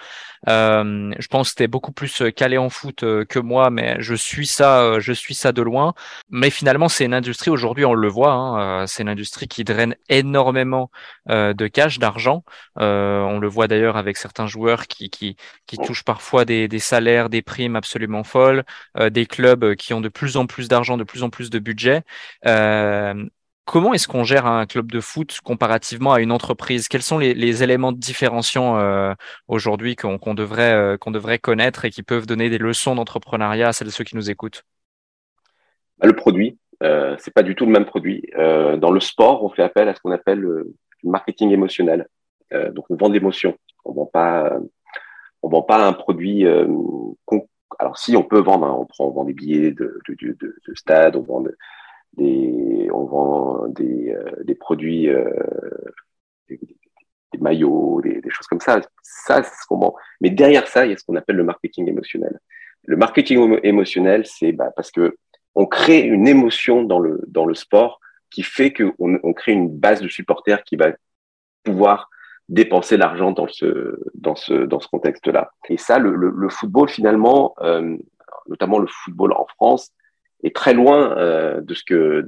Euh, 0.48 1.12
je 1.20 1.28
pense 1.28 1.52
que 1.52 1.58
tu 1.58 1.64
es 1.64 1.68
beaucoup 1.68 1.92
plus 1.92 2.22
euh, 2.22 2.32
calé 2.32 2.58
en 2.58 2.70
foot 2.70 3.00
que 3.00 3.40
moi, 3.40 3.70
mais 3.70 3.98
je 4.00 4.16
suis 4.16 4.48
ça, 4.48 5.00
je 5.00 5.14
suis 5.14 5.36
ça 5.36 5.52
de 5.52 5.62
loin. 5.62 5.94
Mais 6.30 6.50
finalement, 6.50 6.90
c'est 6.90 7.06
une 7.06 7.14
industrie 7.14 7.52
aujourd'hui, 7.52 7.86
on 7.86 7.94
le 7.94 8.08
voit. 8.08 8.32
Hein, 8.32 8.88
c'est 8.88 9.04
une 9.04 9.10
industrie 9.10 9.48
qui 9.48 9.64
draine 9.64 9.96
énormément 10.10 10.90
de 11.28 11.68
cash, 11.68 12.00
d'argent. 12.00 12.44
on 12.76 13.40
le 13.40 13.48
voit 13.48 13.68
d'ailleurs 13.68 13.98
avec 13.98 14.18
certains 14.18 14.48
joueurs 14.48 14.88
qui 14.88 15.10
qui, 15.10 15.36
qui 15.68 15.78
touchent 15.78 16.04
parfois 16.04 16.46
des, 16.46 16.68
des 16.68 16.80
salaires, 16.80 17.30
des 17.30 17.42
primes 17.42 17.76
absolument 17.76 18.24
folles, 18.24 18.64
des 19.12 19.26
clubs 19.26 19.76
qui 19.76 19.94
ont 19.94 20.02
de 20.02 20.10
plus 20.10 20.38
en 20.38 20.46
plus 20.48 20.68
d'argent, 20.68 20.98
de 20.98 21.04
plus 21.04 21.24
en 21.24 21.30
plus 21.30 21.50
de 21.50 21.60
budget. 21.60 22.04
Comment 23.70 23.94
est-ce 23.94 24.08
qu'on 24.08 24.24
gère 24.24 24.48
un 24.48 24.66
club 24.66 24.92
de 24.92 25.00
foot 25.00 25.42
comparativement 25.44 26.12
à 26.12 26.22
une 26.22 26.32
entreprise? 26.32 26.88
Quels 26.88 27.04
sont 27.04 27.20
les, 27.20 27.62
éléments 27.62 27.92
différenciants 27.92 28.80
euh, 28.80 29.14
aujourd'hui 29.48 29.96
qu'on 29.96 30.34
devrait, 30.34 30.74
euh, 30.74 30.98
devrait 31.06 31.38
connaître 31.38 31.86
et 31.86 31.92
qui 31.92 32.02
peuvent 32.02 32.26
donner 32.26 32.50
des 32.50 32.58
leçons 32.58 32.96
d'entrepreneuriat 32.96 33.68
à 33.68 33.72
celles 33.72 33.90
de 33.90 33.92
ceux 33.92 34.04
qui 34.04 34.16
nous 34.16 34.32
écoutent? 34.32 34.64
Bah, 36.00 36.08
Le 36.08 36.16
produit, 36.16 36.58
euh, 36.82 37.16
c'est 37.20 37.32
pas 37.32 37.44
du 37.44 37.54
tout 37.54 37.68
le 37.68 37.72
même 37.72 37.86
produit. 37.86 38.24
Euh, 38.40 38.76
dans 38.76 38.90
le 38.90 39.00
sport, 39.00 39.44
on 39.44 39.50
fait 39.50 39.62
appel 39.62 39.88
à 39.88 39.94
ce 39.94 40.00
qu'on 40.02 40.14
appelle 40.14 40.40
le 40.40 40.74
marketing 41.04 41.52
émotionnel. 41.52 42.08
donc 42.52 42.86
on 42.90 42.96
vend 42.96 43.10
d'émotions. 43.10 43.56
On 43.86 43.94
vend 43.94 44.08
pas, 44.08 44.52
on 45.44 45.50
vend 45.50 45.62
pas 45.62 45.86
un 45.86 45.94
produit. 45.94 46.44
alors 47.78 48.00
si 48.00 48.18
on 48.18 48.24
peut 48.24 48.42
vendre, 48.42 48.66
hein, 48.66 48.88
on, 48.98 49.12
vend 49.12 49.26
des 49.26 49.34
billets 49.34 49.70
de, 49.70 50.00
de, 50.08 50.16
de, 50.20 50.56
de 50.68 50.74
stade, 50.74 51.16
on 51.16 51.22
vend 51.22 51.44
on 52.18 53.06
vend 53.06 53.68
des, 53.68 54.14
euh, 54.14 54.56
produits, 54.60 55.10
euh, 55.10 55.30
des, 56.50 56.60
maillots, 57.40 58.02
des, 58.02 58.22
choses 58.30 58.48
comme 58.48 58.60
ça. 58.60 58.82
Ça, 59.04 59.44
ce 59.44 59.66
qu'on 59.68 59.80
vend. 59.80 59.96
Mais 60.22 60.30
derrière 60.30 60.68
ça, 60.68 60.86
il 60.86 60.92
y 60.92 60.94
a 60.94 60.98
ce 60.98 61.04
qu'on 61.04 61.16
appelle 61.16 61.38
le 61.38 61.44
marketing 61.44 61.88
émotionnel. 61.88 62.40
Le 62.86 62.98
marketing 62.98 63.60
émotionnel, 63.64 64.26
c'est 64.26 64.52
bah, 64.52 64.72
parce 64.76 64.92
que 64.92 65.18
on 65.56 65.66
crée 65.66 66.02
une 66.02 66.28
émotion 66.28 66.84
dans 66.84 67.00
le, 67.00 67.22
dans 67.28 67.46
le 67.46 67.54
sport 67.54 68.00
qui 68.30 68.44
fait 68.44 68.72
qu'on 68.72 69.20
on 69.24 69.34
crée 69.34 69.52
une 69.52 69.70
base 69.70 70.02
de 70.02 70.08
supporters 70.08 70.64
qui 70.64 70.76
va 70.76 70.92
pouvoir 71.64 72.10
dépenser 72.48 72.98
l'argent 72.98 73.32
dans 73.32 73.48
ce, 73.48 74.00
dans 74.16 74.36
ce, 74.36 74.54
dans 74.54 74.80
ce 74.80 74.88
contexte-là. 74.88 75.52
Et 75.70 75.78
ça, 75.78 76.00
le 76.00 76.50
football, 76.50 76.90
finalement, 76.90 77.54
euh, 77.62 77.98
notamment 78.48 78.80
le 78.80 78.88
football 78.88 79.34
en 79.34 79.46
France, 79.46 79.92
est 80.44 80.56
très 80.56 80.74
loin 80.74 81.18
euh, 81.18 81.62
de 81.62 81.74
ce 81.74 81.84
que 81.84 82.22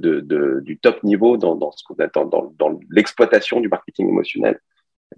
du 0.60 0.78
top 0.78 1.02
niveau 1.02 1.36
dans, 1.36 1.70
ce 1.72 1.84
qu'on 1.84 1.94
attend 2.02 2.26
dans, 2.26 2.80
l'exploitation 2.90 3.60
du 3.60 3.68
marketing 3.68 4.08
émotionnel. 4.08 4.60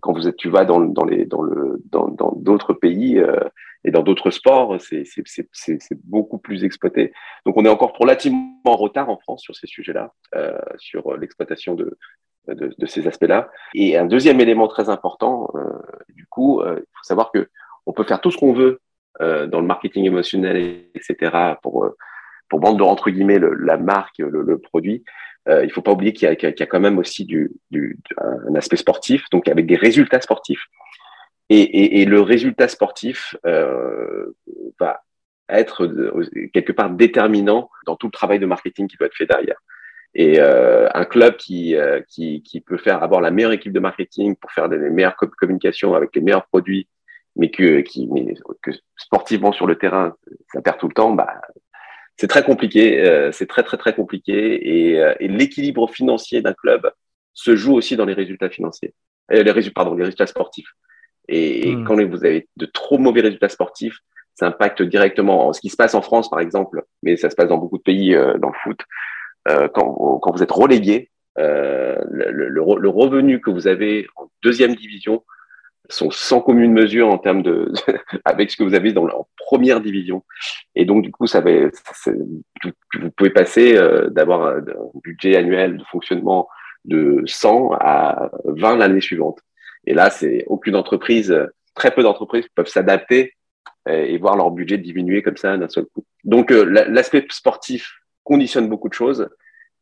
Quand 0.00 0.12
vous 0.12 0.30
tu 0.32 0.48
vas 0.48 0.64
dans, 0.64 0.80
les 0.80 1.24
dans 1.24 1.42
le 1.42 1.80
dans 1.90 2.32
d'autres 2.36 2.72
pays 2.72 3.18
euh, 3.18 3.38
et 3.84 3.90
dans 3.90 4.02
d'autres 4.02 4.30
sports, 4.30 4.78
c'est 4.80 6.04
beaucoup 6.04 6.38
plus 6.38 6.64
exploité. 6.64 7.12
Donc 7.46 7.56
on 7.56 7.64
est 7.64 7.68
encore 7.68 7.96
relativement 7.98 8.60
en 8.64 8.76
retard 8.76 9.08
en 9.08 9.18
France 9.18 9.42
sur 9.42 9.54
ces 9.54 9.66
sujets-là, 9.66 10.12
euh, 10.34 10.58
sur 10.78 11.16
l'exploitation 11.16 11.74
de, 11.74 11.96
de, 12.48 12.86
ces 12.86 13.06
aspects-là. 13.06 13.50
Et 13.74 13.96
un 13.96 14.06
deuxième 14.06 14.40
élément 14.40 14.68
très 14.68 14.88
important, 14.88 15.52
du 16.08 16.26
coup, 16.26 16.62
il 16.64 16.78
faut 16.92 17.04
savoir 17.04 17.30
que 17.30 17.48
on 17.86 17.92
peut 17.92 18.04
faire 18.04 18.20
tout 18.20 18.30
ce 18.30 18.38
qu'on 18.38 18.52
veut 18.52 18.80
dans 19.20 19.60
le 19.60 19.66
marketing 19.66 20.06
émotionnel, 20.06 20.86
etc. 20.94 21.56
pour 21.62 21.94
pour 22.54 22.60
vendre 22.60 22.86
entre 22.86 23.10
guillemets 23.10 23.40
la 23.40 23.76
marque, 23.76 24.18
le, 24.18 24.58
produit, 24.58 25.02
euh, 25.48 25.64
il 25.64 25.72
faut 25.72 25.82
pas 25.82 25.90
oublier 25.90 26.12
qu'il 26.12 26.28
y, 26.28 26.62
a 26.62 26.66
quand 26.66 26.78
même 26.78 26.98
aussi 26.98 27.24
du, 27.24 27.50
un 28.16 28.54
aspect 28.54 28.76
sportif, 28.76 29.24
donc 29.32 29.48
avec 29.48 29.66
des 29.66 29.74
résultats 29.74 30.20
sportifs. 30.20 30.66
Et, 31.50 32.04
le 32.04 32.20
résultat 32.20 32.68
sportif 32.68 33.34
euh, 33.44 34.36
va 34.78 35.02
être 35.48 35.92
quelque 36.52 36.70
part 36.70 36.90
déterminant 36.90 37.70
dans 37.86 37.96
tout 37.96 38.06
le 38.06 38.12
travail 38.12 38.38
de 38.38 38.46
marketing 38.46 38.86
qui 38.86 38.96
doit 38.98 39.08
être 39.08 39.16
fait 39.16 39.26
derrière. 39.26 39.58
Et 40.14 40.38
euh, 40.38 40.86
un 40.94 41.06
club 41.06 41.36
qui, 41.36 41.74
euh, 41.74 42.02
qui, 42.08 42.62
peut 42.64 42.78
faire 42.78 43.02
avoir 43.02 43.20
la 43.20 43.32
meilleure 43.32 43.50
équipe 43.50 43.72
de 43.72 43.80
marketing 43.80 44.36
pour 44.36 44.52
faire 44.52 44.68
des 44.68 44.78
meilleures 44.78 45.16
communications 45.16 45.94
avec 45.94 46.14
les 46.14 46.22
meilleurs 46.22 46.46
produits, 46.46 46.86
mais 47.34 47.50
que, 47.50 47.80
qui, 47.80 48.06
mais 48.06 48.32
que 48.62 48.70
sportivement 48.96 49.50
sur 49.50 49.66
le 49.66 49.74
terrain, 49.74 50.14
ça 50.52 50.62
perd 50.62 50.78
tout 50.78 50.86
le 50.86 50.94
temps, 50.94 51.10
bah, 51.10 51.40
c'est 52.16 52.28
très 52.28 52.44
compliqué, 52.44 53.04
euh, 53.04 53.32
c'est 53.32 53.46
très 53.46 53.62
très 53.62 53.76
très 53.76 53.94
compliqué 53.94 54.90
et, 54.90 55.00
euh, 55.00 55.14
et 55.20 55.28
l'équilibre 55.28 55.88
financier 55.90 56.42
d'un 56.42 56.52
club 56.52 56.90
se 57.32 57.56
joue 57.56 57.74
aussi 57.74 57.96
dans 57.96 58.04
les 58.04 58.14
résultats 58.14 58.48
financiers, 58.48 58.94
euh, 59.32 59.42
les 59.42 59.50
résultats 59.50 59.82
pardon, 59.82 59.94
les 59.96 60.04
résultats 60.04 60.26
sportifs. 60.26 60.72
Et, 61.28 61.74
hmm. 61.74 61.84
quand 61.84 61.96
vous 62.04 62.24
avez 62.24 62.48
de 62.56 62.66
trop 62.66 62.98
mauvais 62.98 63.22
résultats 63.22 63.48
sportifs, 63.48 63.98
ça 64.34 64.46
impacte 64.46 64.82
directement 64.82 65.52
ce 65.52 65.60
qui 65.60 65.70
se 65.70 65.76
passe 65.76 65.94
en 65.94 66.02
France 66.02 66.28
par 66.28 66.40
exemple, 66.40 66.84
mais 67.02 67.16
ça 67.16 67.30
se 67.30 67.36
passe 67.36 67.48
dans 67.48 67.58
beaucoup 67.58 67.78
de 67.78 67.82
pays 67.82 68.14
euh, 68.14 68.36
dans 68.38 68.48
le 68.48 68.58
foot. 68.62 68.80
quand, 69.46 70.18
quand 70.22 70.32
vous 70.32 70.42
êtes 70.42 70.50
relégué, 70.50 71.10
le, 71.36 72.30
le, 72.30 72.48
le, 72.48 72.88
revenu 72.88 73.40
que 73.40 73.50
vous 73.50 73.66
avez 73.66 74.06
en 74.16 74.30
deuxième 74.42 74.74
division 74.74 75.22
sont 75.88 76.10
sans 76.10 76.40
commune 76.40 76.72
mesure 76.72 77.08
en 77.08 77.18
termes 77.18 77.42
de 77.42 77.72
avec 78.24 78.50
ce 78.50 78.56
que 78.56 78.64
vous 78.64 78.74
avez 78.74 78.92
dans 78.92 79.06
la 79.06 79.14
première 79.36 79.80
division. 79.80 80.24
Et 80.74 80.84
donc 80.84 81.02
du 81.02 81.10
coup, 81.10 81.26
ça 81.26 81.40
va, 81.40 81.50
vous 82.06 83.10
pouvez 83.16 83.30
passer 83.30 83.76
euh, 83.76 84.08
d'avoir 84.08 84.46
un, 84.46 84.64
budget 85.02 85.36
annuel 85.36 85.78
de 85.78 85.84
fonctionnement 85.84 86.48
de 86.84 87.22
100 87.26 87.72
à 87.80 88.30
20 88.44 88.76
l'année 88.76 89.00
suivante. 89.00 89.40
Et 89.86 89.94
là, 89.94 90.10
c'est 90.10 90.44
aucune 90.46 90.76
entreprise, 90.76 91.34
très 91.74 91.90
peu 91.90 92.02
d'entreprises 92.02 92.46
peuvent 92.54 92.68
s'adapter 92.68 93.34
euh, 93.88 94.04
et, 94.04 94.18
voir 94.18 94.36
leur 94.36 94.50
budget 94.50 94.78
diminuer 94.78 95.22
comme 95.22 95.36
ça 95.36 95.56
d'un 95.56 95.68
seul 95.68 95.86
coup. 95.86 96.04
Donc 96.24 96.50
euh, 96.50 96.64
l'aspect 96.64 97.26
sportif 97.30 98.00
conditionne 98.22 98.68
beaucoup 98.68 98.88
de 98.88 98.94
choses 98.94 99.28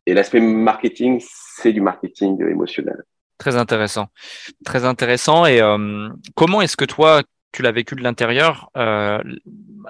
et 0.07 0.15
l'aspect 0.15 0.41
marketing, 0.41 1.23
c'est 1.25 1.73
du 1.73 1.81
marketing 1.81 2.45
émotionnel. 2.49 3.05
Très 3.43 3.57
intéressant. 3.57 4.07
Très 4.65 4.85
intéressant. 4.85 5.47
Et 5.47 5.61
euh, 5.61 6.09
comment 6.37 6.63
est-ce 6.63 6.77
que 6.77 6.85
toi, 6.85 7.23
tu 7.51 7.63
l'as 7.63 7.73
vécu 7.73 7.97
de 7.97 8.01
l'intérieur, 8.01 8.71
euh, 8.77 9.21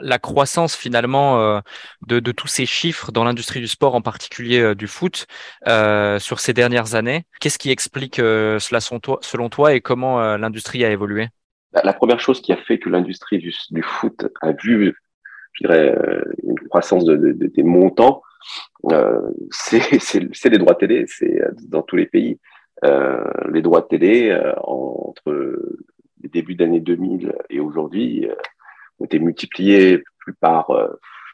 la 0.00 0.18
croissance 0.18 0.74
finalement 0.74 1.38
euh, 1.38 1.60
de, 2.06 2.32
tous 2.32 2.46
ces 2.46 2.64
chiffres 2.64 3.12
dans 3.12 3.24
l'industrie 3.24 3.60
du 3.60 3.66
sport, 3.68 3.94
en 3.94 4.00
particulier 4.00 4.74
du 4.74 4.86
foot, 4.86 5.26
sur 5.66 6.40
ces 6.40 6.54
dernières 6.54 6.94
années? 6.94 7.26
Qu'est-ce 7.42 7.58
qui 7.58 7.70
explique 7.70 8.16
cela 8.16 8.80
selon 8.80 9.48
toi 9.50 9.74
et 9.74 9.82
comment 9.82 10.38
l'industrie 10.38 10.82
a 10.86 10.90
évolué? 10.90 11.28
La 11.84 11.92
première 11.92 12.20
chose 12.20 12.40
qui 12.40 12.54
a 12.54 12.56
fait 12.56 12.78
que 12.78 12.88
l'industrie 12.88 13.36
du, 13.36 13.82
foot 13.82 14.28
a 14.40 14.52
vu, 14.52 14.94
je 15.52 15.66
dirais, 15.66 15.94
une 16.42 16.58
croissance 16.70 17.04
de, 17.04 17.16
des 17.16 17.62
montants, 17.62 18.22
c'est 19.50 20.48
les 20.48 20.58
droits 20.58 20.74
télé, 20.74 21.04
c'est 21.06 21.38
dans 21.68 21.82
tous 21.82 21.96
les 21.96 22.06
pays. 22.06 22.38
Euh, 22.84 23.24
les 23.52 23.62
droits 23.62 23.80
de 23.82 23.86
télé 23.86 24.30
euh, 24.30 24.54
entre 24.64 25.56
les 26.22 26.28
débuts 26.28 26.54
d'année 26.54 26.80
2000 26.80 27.32
et 27.50 27.60
aujourd'hui 27.60 28.26
euh, 28.28 28.34
ont 28.98 29.04
été 29.04 29.18
multipliés 29.18 30.02
plus 30.18 30.34
par, 30.34 30.68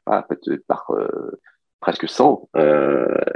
peut-être 0.07 0.67
par 0.67 0.91
presque 1.81 2.09
100 2.09 2.49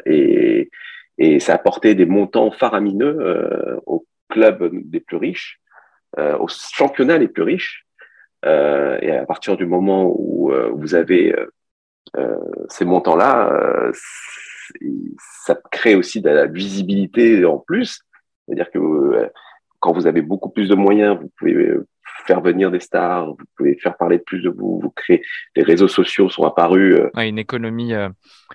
et, 0.06 0.70
et 1.18 1.40
ça 1.40 1.52
a 1.52 1.54
apporté 1.56 1.94
des 1.94 2.06
montants 2.06 2.50
faramineux 2.50 3.78
aux 3.84 4.06
clubs 4.30 4.70
des 4.72 5.00
plus 5.00 5.18
riches, 5.18 5.60
aux 6.16 6.48
championnats 6.48 7.18
les 7.18 7.28
plus 7.28 7.42
riches. 7.42 7.86
Euh, 8.44 8.98
et 9.00 9.12
à 9.12 9.24
partir 9.24 9.56
du 9.56 9.66
moment 9.66 10.06
où 10.06 10.52
vous 10.74 10.94
avez 10.94 11.32
euh, 11.32 11.52
ces 12.68 12.84
montants-là, 12.84 13.90
ça 15.44 15.58
crée 15.70 15.94
aussi 15.94 16.20
de 16.20 16.30
la 16.30 16.46
visibilité 16.46 17.44
en 17.44 17.58
plus. 17.58 18.00
C'est-à-dire 18.46 18.70
que 18.70 18.78
euh, 18.78 19.28
quand 19.80 19.92
vous 19.92 20.06
avez 20.06 20.22
beaucoup 20.22 20.50
plus 20.50 20.68
de 20.68 20.74
moyens, 20.74 21.18
vous 21.20 21.30
pouvez 21.38 21.74
faire 22.26 22.40
venir 22.40 22.70
des 22.70 22.80
stars, 22.80 23.26
vous 23.26 23.36
pouvez 23.56 23.76
faire 23.78 23.96
parler 23.96 24.18
plus 24.18 24.42
de 24.42 24.48
vous, 24.50 24.78
vous 24.80 24.90
créez, 24.90 25.22
les 25.56 25.62
réseaux 25.62 25.88
sociaux 25.88 26.28
sont 26.28 26.44
apparus. 26.44 27.00
une 27.16 27.38
économie, 27.38 27.94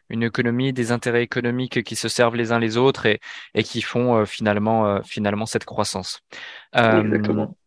une 0.09 0.23
économie, 0.23 0.71
des 0.71 0.91
intérêts 0.91 1.23
économiques 1.23 1.83
qui 1.83 1.95
se 1.97 2.07
servent 2.07 2.35
les 2.35 2.53
uns 2.53 2.59
les 2.59 2.77
autres 2.77 3.07
et, 3.07 3.19
et 3.55 3.63
qui 3.63 3.81
font 3.81 4.25
finalement, 4.25 5.01
finalement 5.03 5.45
cette 5.45 5.65
croissance. 5.65 6.21
Exactement. 6.73 7.57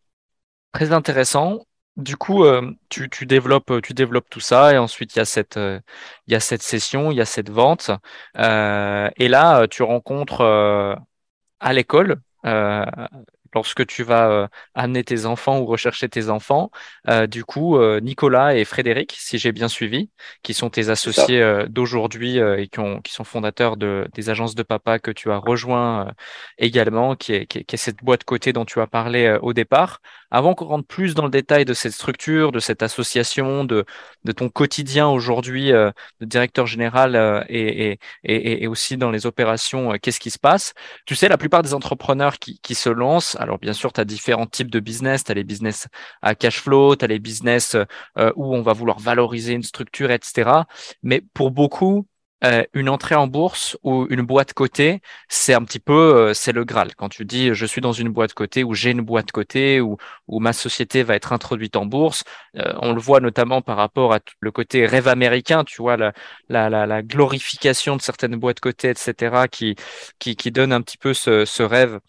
Très 0.72 0.92
intéressant. 0.92 1.58
Du 2.00 2.16
coup, 2.16 2.44
euh, 2.44 2.72
tu, 2.88 3.08
tu, 3.10 3.26
développes, 3.26 3.80
tu 3.82 3.94
développes 3.94 4.28
tout 4.30 4.40
ça 4.40 4.72
et 4.72 4.78
ensuite 4.78 5.14
il 5.14 5.18
y 5.18 5.22
a 5.22 5.24
cette, 5.24 5.56
euh, 5.56 5.80
il 6.26 6.32
y 6.32 6.36
a 6.36 6.40
cette 6.40 6.62
session, 6.62 7.10
il 7.10 7.16
y 7.16 7.20
a 7.20 7.24
cette 7.24 7.50
vente. 7.50 7.90
Euh, 8.38 9.10
et 9.16 9.28
là, 9.28 9.66
tu 9.68 9.82
rencontres 9.82 10.42
à 11.60 11.72
l'école 11.72 12.20
lorsque 13.54 13.86
tu 13.86 14.02
vas 14.02 14.30
euh, 14.30 14.48
amener 14.74 15.04
tes 15.04 15.26
enfants 15.26 15.60
ou 15.60 15.66
rechercher 15.66 16.08
tes 16.08 16.28
enfants. 16.30 16.70
Euh, 17.08 17.26
du 17.26 17.44
coup, 17.44 17.76
euh, 17.76 18.00
Nicolas 18.00 18.54
et 18.56 18.64
Frédéric, 18.64 19.14
si 19.18 19.38
j'ai 19.38 19.52
bien 19.52 19.68
suivi, 19.68 20.10
qui 20.42 20.54
sont 20.54 20.70
tes 20.70 20.88
associés 20.88 21.64
d'aujourd'hui 21.68 22.38
et 22.38 22.68
qui, 22.68 22.80
ont, 22.80 23.00
qui, 23.00 23.12
sont 23.12 23.24
fondateurs 23.24 23.76
de, 23.76 24.08
des 24.14 24.30
agences 24.30 24.54
de 24.54 24.62
papa 24.62 24.98
que 24.98 25.10
tu 25.10 25.30
as 25.30 25.38
rejoint 25.38 26.12
également, 26.58 27.16
qui 27.16 27.34
est, 27.34 27.46
qui, 27.46 27.58
est, 27.58 27.76
cette 27.76 28.02
boîte 28.02 28.24
côté 28.24 28.52
dont 28.52 28.64
tu 28.64 28.80
as 28.80 28.86
parlé 28.86 29.38
au 29.42 29.52
départ. 29.52 30.00
Avant 30.30 30.54
qu'on 30.54 30.66
rentre 30.66 30.86
plus 30.86 31.14
dans 31.14 31.24
le 31.24 31.30
détail 31.30 31.64
de 31.64 31.74
cette 31.74 31.92
structure, 31.92 32.52
de 32.52 32.60
cette 32.60 32.82
association, 32.82 33.64
de, 33.64 33.84
de 34.24 34.32
ton 34.32 34.48
quotidien 34.48 35.08
aujourd'hui 35.08 35.70
de 35.70 35.92
directeur 36.20 36.66
général 36.66 37.44
et, 37.48 37.98
et, 38.24 38.62
et, 38.62 38.66
aussi 38.66 38.96
dans 38.96 39.10
les 39.10 39.26
opérations, 39.26 39.92
qu'est-ce 40.00 40.20
qui 40.20 40.30
se 40.30 40.38
passe? 40.38 40.74
Tu 41.06 41.14
sais, 41.14 41.28
la 41.28 41.38
plupart 41.38 41.62
des 41.62 41.74
entrepreneurs 41.74 42.38
qui, 42.38 42.60
qui 42.60 42.74
se 42.74 42.88
lancent 42.88 43.36
alors 43.40 43.58
bien 43.58 43.72
sûr, 43.72 43.92
tu 43.92 44.00
as 44.00 44.04
différents 44.04 44.46
types 44.46 44.70
de 44.70 44.80
business. 44.80 45.24
Tu 45.24 45.32
as 45.32 45.34
les 45.34 45.44
business 45.44 45.88
à 46.22 46.34
cash 46.34 46.60
flow, 46.60 46.96
tu 46.96 47.04
as 47.04 47.08
les 47.08 47.18
business 47.18 47.76
euh, 48.18 48.32
où 48.36 48.54
on 48.54 48.62
va 48.62 48.72
vouloir 48.72 48.98
valoriser 48.98 49.54
une 49.54 49.62
structure, 49.62 50.10
etc. 50.10 50.50
Mais 51.02 51.22
pour 51.34 51.50
beaucoup, 51.50 52.06
euh, 52.44 52.64
une 52.72 52.88
entrée 52.88 53.14
en 53.14 53.26
bourse 53.26 53.76
ou 53.82 54.06
une 54.08 54.22
boîte 54.22 54.54
cotée, 54.54 55.02
c'est 55.28 55.52
un 55.54 55.62
petit 55.62 55.78
peu, 55.78 55.92
euh, 56.30 56.34
c'est 56.34 56.52
le 56.52 56.64
Graal. 56.64 56.94
Quand 56.94 57.08
tu 57.08 57.24
dis 57.24 57.54
je 57.54 57.66
suis 57.66 57.80
dans 57.80 57.92
une 57.92 58.08
boîte 58.08 58.32
cotée 58.34 58.64
ou 58.64 58.74
j'ai 58.74 58.90
une 58.90 59.02
boîte 59.02 59.30
cotée 59.32 59.80
ou, 59.80 59.98
ou 60.26 60.40
ma 60.40 60.52
société 60.52 61.02
va 61.02 61.14
être 61.16 61.32
introduite 61.32 61.76
en 61.76 61.86
bourse, 61.86 62.24
euh, 62.56 62.72
on 62.80 62.92
le 62.94 63.00
voit 63.00 63.20
notamment 63.20 63.60
par 63.62 63.76
rapport 63.76 64.14
à 64.14 64.20
le 64.40 64.50
côté 64.52 64.86
rêve 64.86 65.08
américain, 65.08 65.64
tu 65.64 65.82
vois, 65.82 65.96
la, 65.96 66.12
la, 66.48 66.70
la, 66.86 67.02
glorification 67.02 67.96
de 67.96 68.02
certaines 68.02 68.36
boîtes 68.36 68.60
cotées, 68.60 68.90
etc., 68.90 69.48
qui, 69.50 69.76
qui, 70.18 70.36
qui 70.36 70.50
donne 70.50 70.72
un 70.72 70.80
petit 70.82 70.98
peu 70.98 71.14
ce, 71.14 71.44
ce 71.44 71.62
rêve 71.62 72.00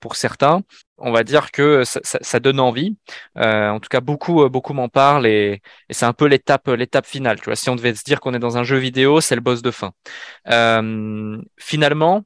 pour 0.00 0.16
certains 0.16 0.62
on 0.98 1.10
va 1.12 1.24
dire 1.24 1.50
que 1.50 1.82
ça, 1.84 2.40
donne 2.40 2.60
envie. 2.60 2.96
Euh, 3.36 3.68
en 3.70 3.80
tout 3.80 3.88
cas, 3.88 4.00
beaucoup, 4.00 4.42
euh, 4.42 4.48
beaucoup 4.48 4.72
m'en 4.72 4.88
parlent 4.88 5.26
et, 5.26 5.60
c'est 5.90 6.06
un 6.06 6.12
peu 6.12 6.26
l'étape, 6.26 6.68
l'étape 6.68 7.06
finale. 7.06 7.38
Tu 7.40 7.46
vois, 7.46 7.56
si 7.56 7.70
on 7.70 7.76
devait 7.76 7.94
se 7.94 8.04
dire 8.04 8.20
qu'on 8.20 8.34
est 8.34 8.38
dans 8.38 8.56
un 8.56 8.64
jeu 8.64 8.76
vidéo, 8.76 9.20
c'est 9.20 9.34
le 9.34 9.40
boss 9.40 9.62
de 9.62 9.70
fin. 9.70 9.92
Euh, 10.48 11.38
finalement, 11.58 12.24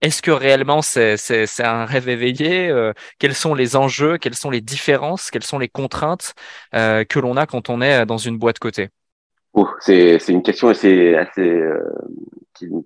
est-ce 0.00 0.22
que 0.22 0.30
réellement 0.30 0.82
c'est, 0.82 1.16
un 1.60 1.84
rêve 1.84 2.08
éveillé 2.08 2.72
Quels 3.18 3.34
sont 3.34 3.54
les 3.54 3.74
enjeux? 3.74 4.18
Quelles 4.18 4.34
sont 4.36 4.50
les 4.50 4.60
différences? 4.60 5.30
Quelles 5.30 5.42
sont 5.42 5.58
les 5.58 5.68
contraintes 5.68 6.34
que 6.72 7.18
l'on 7.18 7.36
a 7.36 7.46
quand 7.46 7.68
on 7.68 7.80
est 7.80 8.06
dans 8.06 8.18
une 8.18 8.38
boîte 8.38 8.60
cotée? 8.60 8.90
C'est, 9.80 10.28
une 10.28 10.42
question 10.42 10.72
qui, 10.72 10.84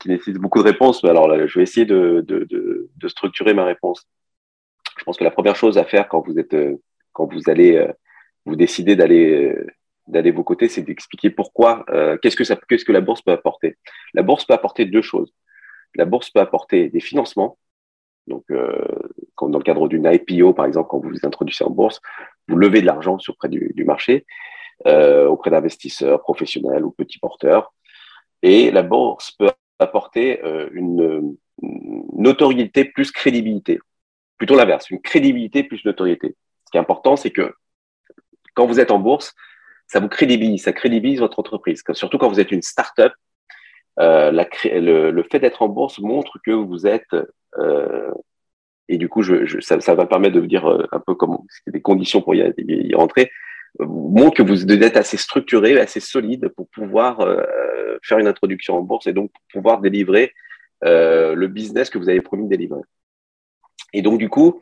nécessite 0.06 0.38
beaucoup 0.38 0.60
de 0.60 0.68
réponses. 0.68 1.04
Alors 1.04 1.28
je 1.46 1.58
vais 1.58 1.64
essayer 1.64 1.84
de 1.84 3.08
structurer 3.08 3.52
ma 3.52 3.64
réponse 3.64 4.06
je 5.02 5.04
pense 5.04 5.16
que 5.16 5.24
la 5.24 5.32
première 5.32 5.56
chose 5.56 5.78
à 5.78 5.84
faire 5.84 6.06
quand 6.06 6.20
vous 6.24 6.38
êtes, 6.38 6.54
euh, 6.54 6.80
quand 7.10 7.26
vous 7.26 7.50
allez, 7.50 7.74
euh, 7.74 7.92
vous 8.46 8.54
décidez 8.54 8.94
d'aller, 8.94 9.32
euh, 9.32 9.66
d'aller 10.06 10.30
vos 10.30 10.44
côtés, 10.44 10.68
c'est 10.68 10.82
d'expliquer 10.82 11.28
pourquoi, 11.28 11.84
qu'est-ce 12.22 12.36
que 12.36 12.44
ça, 12.44 12.56
qu'est-ce 12.68 12.84
que 12.84 12.92
la 12.92 13.00
bourse 13.00 13.20
peut 13.20 13.32
apporter. 13.32 13.76
La 14.14 14.22
bourse 14.22 14.44
peut 14.44 14.54
apporter 14.54 14.84
deux 14.84 15.02
choses. 15.02 15.34
La 15.96 16.04
bourse 16.04 16.30
peut 16.30 16.38
apporter 16.38 16.88
des 16.88 17.00
financements. 17.00 17.58
Donc, 18.28 18.44
dans 18.48 19.58
le 19.58 19.64
cadre 19.64 19.88
d'une 19.88 20.08
IPO, 20.12 20.54
par 20.54 20.66
exemple, 20.66 20.88
quand 20.88 21.00
vous 21.00 21.10
vous 21.10 21.26
introduisez 21.26 21.64
en 21.64 21.70
bourse, 21.70 22.00
vous 22.46 22.56
levez 22.56 22.80
de 22.80 22.86
l'argent 22.86 23.16
auprès 23.28 23.48
du 23.48 23.84
marché, 23.84 24.26
auprès 24.84 25.50
d'investisseurs 25.50 26.20
professionnels 26.20 26.84
ou 26.84 26.90
petits 26.90 27.18
porteurs. 27.18 27.72
Et 28.42 28.70
la 28.70 28.82
bourse 28.82 29.32
peut 29.32 29.50
apporter 29.78 30.40
une 30.72 31.36
notoriété 32.12 32.84
plus 32.84 33.12
crédibilité 33.12 33.78
plutôt 34.42 34.56
l'inverse, 34.56 34.90
une 34.90 35.00
crédibilité 35.00 35.62
plus 35.62 35.84
notoriété. 35.84 36.34
Ce 36.64 36.72
qui 36.72 36.76
est 36.76 36.80
important, 36.80 37.14
c'est 37.14 37.30
que 37.30 37.54
quand 38.54 38.66
vous 38.66 38.80
êtes 38.80 38.90
en 38.90 38.98
bourse, 38.98 39.36
ça 39.86 40.00
vous 40.00 40.08
crédibilise, 40.08 40.64
ça 40.64 40.72
crédibilise 40.72 41.20
votre 41.20 41.38
entreprise. 41.38 41.84
Surtout 41.92 42.18
quand 42.18 42.28
vous 42.28 42.40
êtes 42.40 42.50
une 42.50 42.60
start-up, 42.60 43.12
euh, 44.00 44.32
le, 44.32 45.22
fait 45.30 45.38
d'être 45.38 45.62
en 45.62 45.68
bourse 45.68 46.00
montre 46.00 46.40
que 46.44 46.50
vous 46.50 46.88
êtes, 46.88 47.14
euh, 47.60 48.10
et 48.88 48.98
du 48.98 49.08
coup, 49.08 49.22
ça, 49.60 49.94
va 49.94 50.06
permettre 50.06 50.34
de 50.34 50.40
vous 50.40 50.48
dire 50.48 50.68
euh, 50.68 50.88
un 50.90 50.98
peu 50.98 51.14
comment, 51.14 51.46
des 51.68 51.80
conditions 51.80 52.20
pour 52.20 52.34
y, 52.34 52.94
rentrer, 52.96 53.30
montre 53.78 54.38
que 54.38 54.42
vous 54.42 54.66
êtes 54.72 54.96
assez 54.96 55.18
structuré, 55.18 55.78
assez 55.78 56.00
solide 56.00 56.48
pour 56.56 56.68
pouvoir 56.70 57.24
faire 58.02 58.18
une 58.18 58.26
introduction 58.26 58.76
en 58.76 58.80
bourse 58.80 59.06
et 59.06 59.12
donc 59.12 59.30
pouvoir 59.52 59.80
délivrer 59.80 60.32
le 60.82 61.46
business 61.46 61.90
que 61.90 61.98
vous 61.98 62.08
avez 62.08 62.20
promis 62.20 62.46
de 62.46 62.50
délivrer. 62.50 62.82
Et 63.92 64.02
donc, 64.02 64.18
du 64.18 64.28
coup, 64.28 64.60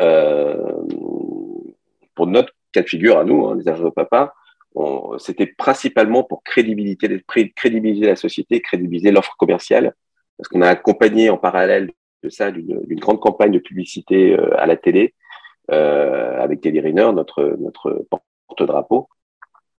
euh, 0.00 0.56
pour 2.14 2.26
notre 2.26 2.52
cas 2.72 2.82
de 2.82 2.88
figure 2.88 3.18
à 3.18 3.24
nous, 3.24 3.46
hein, 3.46 3.56
les 3.56 3.68
agents 3.68 3.84
de 3.84 3.90
papa, 3.90 4.34
c'était 5.18 5.46
principalement 5.46 6.24
pour 6.24 6.42
crédibiliser, 6.42 7.24
crédibiliser 7.54 8.06
la 8.06 8.16
société, 8.16 8.60
crédibiliser 8.60 9.12
l'offre 9.12 9.36
commerciale, 9.36 9.94
parce 10.36 10.48
qu'on 10.48 10.62
a 10.62 10.68
accompagné 10.68 11.30
en 11.30 11.36
parallèle 11.36 11.90
de 12.22 12.28
ça 12.28 12.50
d'une 12.50 13.00
grande 13.00 13.20
campagne 13.20 13.52
de 13.52 13.58
publicité 13.58 14.32
euh, 14.32 14.58
à 14.58 14.66
la 14.66 14.76
télé 14.76 15.14
euh, 15.70 16.40
avec 16.42 16.60
Teddy 16.60 16.80
Riner, 16.80 17.10
notre, 17.12 17.56
porte-drapeau. 18.48 19.08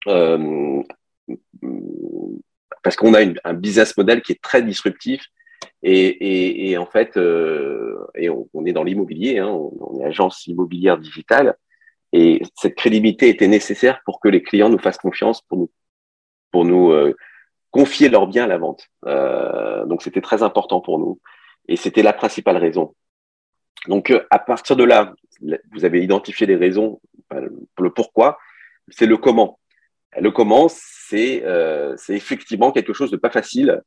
Euh, 0.06 0.82
parce 2.82 2.96
qu'on 2.96 3.14
a 3.14 3.20
un 3.44 3.54
business 3.54 3.96
model 3.96 4.20
qui 4.22 4.32
est 4.32 4.42
très 4.42 4.62
disruptif 4.62 5.24
et, 5.86 6.78
en 6.78 6.86
fait, 6.86 7.16
euh, 7.18 7.98
on, 8.54 8.64
est 8.64 8.72
dans 8.72 8.84
l'immobilier, 8.84 9.38
hein, 9.38 9.48
on, 9.48 10.00
est 10.00 10.04
agence 10.04 10.46
immobilière 10.46 10.96
digitale, 10.96 11.56
et 12.12 12.40
cette 12.56 12.74
crédibilité 12.74 13.28
était 13.28 13.48
nécessaire 13.48 14.00
pour 14.06 14.18
que 14.18 14.28
les 14.28 14.42
clients 14.42 14.70
nous 14.70 14.78
fassent 14.78 14.98
confiance 14.98 15.42
pour 15.42 15.58
nous, 15.58 15.70
pour 16.52 16.64
nous 16.64 16.90
euh, 16.90 17.14
confier 17.70 18.08
leurs 18.08 18.26
biens 18.28 18.44
à 18.44 18.46
la 18.46 18.56
vente. 18.56 18.88
Euh, 19.06 19.84
donc 19.84 20.02
c'était 20.02 20.22
très 20.22 20.42
important 20.42 20.80
pour 20.80 20.98
nous, 20.98 21.20
et 21.68 21.76
c'était 21.76 22.02
la 22.02 22.14
principale 22.14 22.56
raison. 22.56 22.94
Donc 23.88 24.10
à 24.30 24.38
partir 24.38 24.76
de 24.76 24.84
là, 24.84 25.12
vous 25.72 25.84
avez 25.84 26.02
identifié 26.02 26.46
les 26.46 26.56
raisons, 26.56 27.00
le 27.30 27.90
pourquoi, 27.90 28.38
c'est 28.88 29.06
le 29.06 29.18
comment. 29.18 29.58
Le 30.18 30.30
comment, 30.30 30.68
c'est 30.70 31.42
effectivement 32.08 32.72
quelque 32.72 32.94
chose 32.94 33.10
de 33.10 33.18
pas 33.18 33.30
facile 33.30 33.82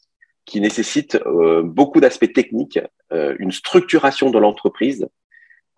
qui 0.48 0.62
nécessite 0.62 1.16
euh, 1.28 1.62
beaucoup 1.62 2.00
d'aspects 2.00 2.34
techniques, 2.34 2.80
euh, 3.12 3.36
une 3.38 3.52
structuration 3.52 4.32
de 4.32 4.40
l'entreprise, 4.40 5.08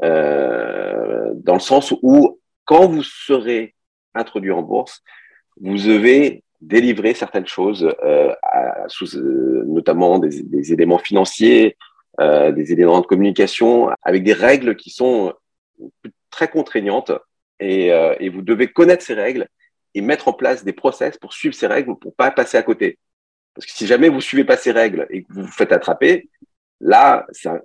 euh, 0.03 1.31
dans 1.33 1.55
le 1.55 1.59
sens 1.59 1.93
où 2.03 2.39
quand 2.65 2.87
vous 2.87 3.03
serez 3.03 3.75
introduit 4.13 4.51
en 4.51 4.61
bourse, 4.61 5.01
vous 5.59 5.75
devez 5.75 6.43
délivrer 6.61 7.13
certaines 7.13 7.47
choses, 7.47 7.89
notamment 9.65 10.19
des, 10.19 10.43
des, 10.43 10.73
éléments 10.73 10.97
financiers, 10.97 11.77
des 12.19 12.71
éléments 12.73 13.01
de 13.01 13.05
communication, 13.07 13.89
avec 14.03 14.23
des 14.23 14.33
règles 14.33 14.75
qui 14.75 14.89
sont 14.89 15.33
très 16.29 16.49
contraignantes, 16.49 17.11
et, 17.59 17.87
et 17.87 18.29
vous 18.29 18.41
devez 18.41 18.67
connaître 18.67 19.03
ces 19.03 19.13
règles 19.13 19.47
et 19.95 20.01
mettre 20.01 20.27
en 20.27 20.33
place 20.33 20.63
des 20.63 20.73
process 20.73 21.17
pour 21.17 21.33
suivre 21.33 21.55
ces 21.55 21.67
règles 21.67 21.97
pour 21.97 22.13
pas 22.13 22.29
passer 22.29 22.57
à 22.57 22.63
côté. 22.63 22.99
Parce 23.59 23.73
que 23.73 23.77
si 23.77 23.87
jamais 23.87 24.07
vous 24.07 24.21
suivez 24.21 24.45
pas 24.45 24.55
ces 24.55 24.71
règles 24.71 25.05
et 25.09 25.23
que 25.23 25.33
vous 25.33 25.41
vous 25.41 25.51
faites 25.51 25.73
attraper, 25.73 26.29
là, 26.79 27.27
ça, 27.33 27.59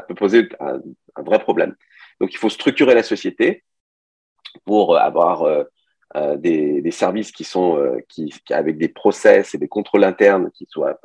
peut 0.00 0.14
poser 0.14 0.48
un, 0.58 0.80
vrai 1.22 1.40
problème. 1.40 1.74
Donc, 2.22 2.32
il 2.32 2.38
faut 2.38 2.48
structurer 2.48 2.94
la 2.94 3.02
société 3.02 3.64
pour 4.64 4.96
avoir 4.96 5.42
euh, 5.42 5.64
euh, 6.16 6.38
des, 6.38 6.90
services 6.90 7.32
qui 7.32 7.44
sont 7.44 7.76
euh, 7.76 7.98
avec 8.48 8.78
des 8.78 8.88
process 8.88 9.54
et 9.54 9.58
des 9.58 9.68
contrôles 9.68 10.04
internes 10.04 10.50
qui 10.54 10.64
soient 10.70 10.98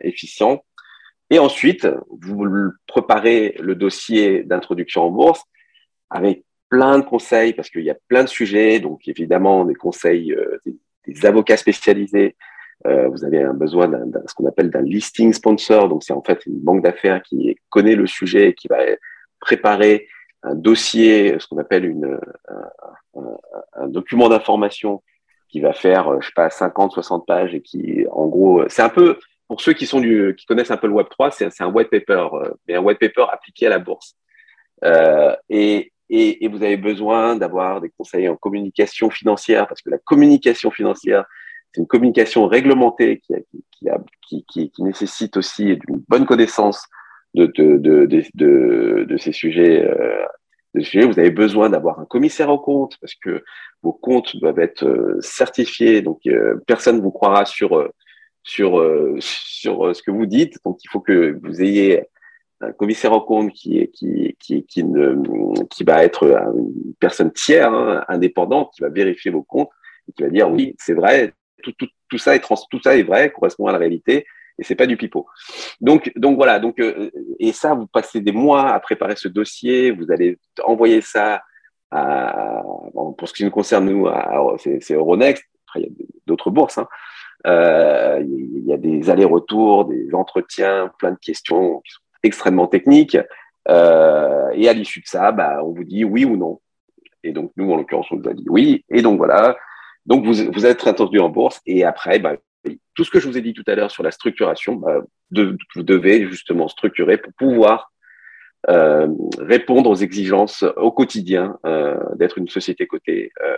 efficients. 0.00 0.64
Et 1.30 1.38
ensuite, 1.38 1.86
vous 2.10 2.44
préparez 2.88 3.54
le 3.60 3.76
dossier 3.76 4.42
d'introduction 4.42 5.04
en 5.04 5.10
bourse 5.10 5.44
avec 6.10 6.44
plein 6.68 6.98
de 6.98 7.04
conseils 7.04 7.52
parce 7.52 7.70
qu'il 7.70 7.84
y 7.84 7.90
a 7.90 7.96
plein 8.08 8.24
de 8.24 8.28
sujets. 8.28 8.80
Donc, 8.80 9.06
évidemment, 9.06 9.64
des 9.64 9.76
conseils 9.76 10.34
des 11.06 11.26
avocats 11.26 11.56
spécialisés, 11.56 12.34
euh, 12.86 13.08
vous 13.08 13.24
avez 13.24 13.42
un 13.42 13.54
besoin 13.54 13.88
d'un 13.88 14.22
ce 14.26 14.34
qu'on 14.34 14.46
appelle 14.46 14.70
d'un 14.70 14.82
listing 14.82 15.32
sponsor. 15.32 15.88
Donc, 15.88 16.02
c'est 16.02 16.12
en 16.12 16.22
fait 16.22 16.44
une 16.46 16.58
banque 16.58 16.82
d'affaires 16.82 17.22
qui 17.22 17.56
connaît 17.68 17.94
le 17.94 18.06
sujet 18.06 18.48
et 18.48 18.54
qui 18.54 18.68
va 18.68 18.78
préparer 19.40 20.08
un 20.42 20.54
dossier, 20.54 21.36
ce 21.38 21.46
qu'on 21.46 21.58
appelle 21.58 21.84
une, 21.84 22.18
un, 23.14 23.88
document 23.88 24.28
d'information 24.28 25.02
qui 25.48 25.60
va 25.60 25.72
faire, 25.72 26.20
je 26.20 26.26
sais 26.26 26.32
pas, 26.34 26.50
50, 26.50 26.92
60 26.92 27.26
pages 27.26 27.54
et 27.54 27.60
qui, 27.60 28.06
en 28.10 28.26
gros, 28.26 28.64
c'est 28.68 28.82
un 28.82 28.88
peu, 28.88 29.18
pour 29.46 29.60
ceux 29.60 29.72
qui 29.72 29.86
sont 29.86 30.00
du, 30.00 30.34
qui 30.36 30.46
connaissent 30.46 30.70
un 30.70 30.76
peu 30.76 30.88
le 30.88 30.94
Web 30.94 31.08
3, 31.10 31.30
c'est 31.30 31.60
un 31.60 31.68
white 31.68 31.90
paper, 31.90 32.28
mais 32.66 32.74
un 32.74 32.80
white 32.80 32.98
paper 32.98 33.26
appliqué 33.30 33.66
à 33.66 33.70
la 33.70 33.78
bourse. 33.78 34.16
Euh, 34.84 35.36
et, 35.48 35.92
et, 36.08 36.48
vous 36.48 36.62
avez 36.62 36.76
besoin 36.76 37.36
d'avoir 37.36 37.80
des 37.80 37.90
conseils 37.90 38.28
en 38.28 38.36
communication 38.36 39.10
financière 39.10 39.66
parce 39.66 39.80
que 39.80 39.90
la 39.90 39.98
communication 39.98 40.70
financière, 40.70 41.24
c'est 41.72 41.80
une 41.80 41.86
communication 41.86 42.46
réglementée 42.46 43.20
qui, 43.20 43.34
qui, 43.72 43.88
qui, 44.22 44.44
qui, 44.44 44.70
qui 44.70 44.82
nécessite 44.82 45.36
aussi 45.36 45.70
une 45.88 46.02
bonne 46.08 46.26
connaissance 46.26 46.86
de, 47.34 47.46
de, 47.46 47.78
de, 47.78 48.06
de, 48.34 49.06
de 49.08 49.16
ces 49.16 49.32
sujets. 49.32 49.84
Euh, 49.84 50.24
de 50.74 50.80
sujets. 50.82 51.06
Vous 51.06 51.18
avez 51.18 51.30
besoin 51.30 51.70
d'avoir 51.70 52.00
un 52.00 52.04
commissaire 52.04 52.50
aux 52.50 52.58
comptes 52.58 52.96
parce 53.00 53.14
que 53.14 53.44
vos 53.82 53.92
comptes 53.92 54.36
doivent 54.36 54.58
être 54.58 54.84
euh, 54.84 55.18
certifiés, 55.20 56.02
donc 56.02 56.20
euh, 56.26 56.56
personne 56.66 56.96
ne 56.96 57.02
vous 57.02 57.10
croira 57.10 57.44
sur 57.44 57.76
euh, 57.76 57.90
sur 58.42 58.82
sur 59.20 59.94
ce 59.94 60.02
que 60.02 60.10
vous 60.10 60.26
dites. 60.26 60.58
Donc 60.64 60.78
il 60.84 60.88
faut 60.88 61.00
que 61.00 61.38
vous 61.42 61.62
ayez 61.62 62.04
un 62.60 62.72
commissaire 62.72 63.12
aux 63.12 63.20
comptes 63.20 63.52
qui, 63.52 63.88
qui, 63.90 64.36
qui, 64.38 64.64
qui, 64.64 64.84
ne, 64.84 65.16
qui 65.68 65.82
va 65.82 66.04
être 66.04 66.24
une 66.56 66.94
personne 67.00 67.32
tiers, 67.32 67.72
hein, 67.72 68.04
indépendante, 68.08 68.70
qui 68.74 68.82
va 68.82 68.88
vérifier 68.88 69.32
vos 69.32 69.42
comptes 69.42 69.70
et 70.08 70.12
qui 70.12 70.22
va 70.22 70.28
dire 70.28 70.50
oui, 70.50 70.76
c'est 70.78 70.94
vrai, 70.94 71.34
tout, 71.62 71.72
tout, 71.72 71.88
tout, 72.08 72.18
ça 72.18 72.34
est 72.34 72.40
trans, 72.40 72.56
tout 72.70 72.80
ça 72.82 72.96
est 72.96 73.02
vrai, 73.02 73.30
correspond 73.30 73.66
à 73.66 73.72
la 73.72 73.78
réalité 73.78 74.26
et 74.58 74.64
c'est 74.64 74.74
pas 74.74 74.86
du 74.86 74.96
pipeau. 74.96 75.26
Donc, 75.80 76.12
donc 76.16 76.36
voilà. 76.36 76.58
Donc, 76.58 76.78
euh, 76.78 77.10
et 77.38 77.52
ça, 77.52 77.74
vous 77.74 77.86
passez 77.86 78.20
des 78.20 78.32
mois 78.32 78.72
à 78.72 78.80
préparer 78.80 79.16
ce 79.16 79.28
dossier. 79.28 79.90
Vous 79.90 80.10
allez 80.10 80.38
envoyer 80.64 81.00
ça 81.00 81.42
à, 81.90 82.62
pour 82.92 83.28
ce 83.28 83.32
qui 83.32 83.44
nous 83.44 83.50
concerne 83.50 83.90
nous, 83.90 84.08
c'est 84.80 84.94
Euronext. 84.94 85.44
Après, 85.66 85.80
il 85.80 85.86
y 85.86 85.88
a 85.88 86.06
d'autres 86.26 86.50
bourses. 86.50 86.78
Hein. 86.78 86.88
Euh, 87.46 88.22
il 88.24 88.64
y 88.64 88.72
a 88.72 88.76
des 88.76 89.10
allers-retours, 89.10 89.86
des 89.86 90.14
entretiens, 90.14 90.90
plein 90.98 91.12
de 91.12 91.18
questions 91.18 91.80
qui 91.80 91.92
sont 91.92 92.00
extrêmement 92.22 92.66
techniques. 92.66 93.18
Euh, 93.68 94.50
et 94.54 94.68
à 94.68 94.72
l'issue 94.72 95.00
de 95.00 95.06
ça, 95.06 95.32
bah, 95.32 95.60
on 95.64 95.72
vous 95.72 95.84
dit 95.84 96.04
oui 96.04 96.24
ou 96.24 96.36
non. 96.36 96.60
Et 97.24 97.32
donc, 97.32 97.52
nous, 97.56 97.70
en 97.70 97.76
l'occurrence, 97.76 98.06
on 98.10 98.16
vous 98.16 98.28
a 98.28 98.34
dit 98.34 98.46
oui. 98.48 98.84
Et 98.90 99.02
donc, 99.02 99.18
voilà. 99.18 99.56
Donc, 100.06 100.24
vous, 100.24 100.50
vous 100.52 100.66
êtes 100.66 100.86
attendu 100.86 101.18
en 101.20 101.28
bourse. 101.28 101.60
Et 101.66 101.84
après, 101.84 102.18
bah, 102.18 102.36
tout 102.94 103.04
ce 103.04 103.10
que 103.10 103.20
je 103.20 103.28
vous 103.28 103.38
ai 103.38 103.40
dit 103.40 103.54
tout 103.54 103.64
à 103.66 103.74
l'heure 103.74 103.90
sur 103.90 104.02
la 104.02 104.10
structuration, 104.10 104.74
bah, 104.76 105.00
de, 105.30 105.56
vous 105.74 105.82
devez 105.82 106.26
justement 106.28 106.68
structurer 106.68 107.18
pour 107.18 107.32
pouvoir 107.34 107.92
euh, 108.68 109.08
répondre 109.38 109.90
aux 109.90 109.96
exigences 109.96 110.64
au 110.76 110.92
quotidien 110.92 111.58
euh, 111.66 111.96
d'être 112.16 112.38
une 112.38 112.48
société 112.48 112.86
cotée. 112.86 113.32
Euh, 113.42 113.56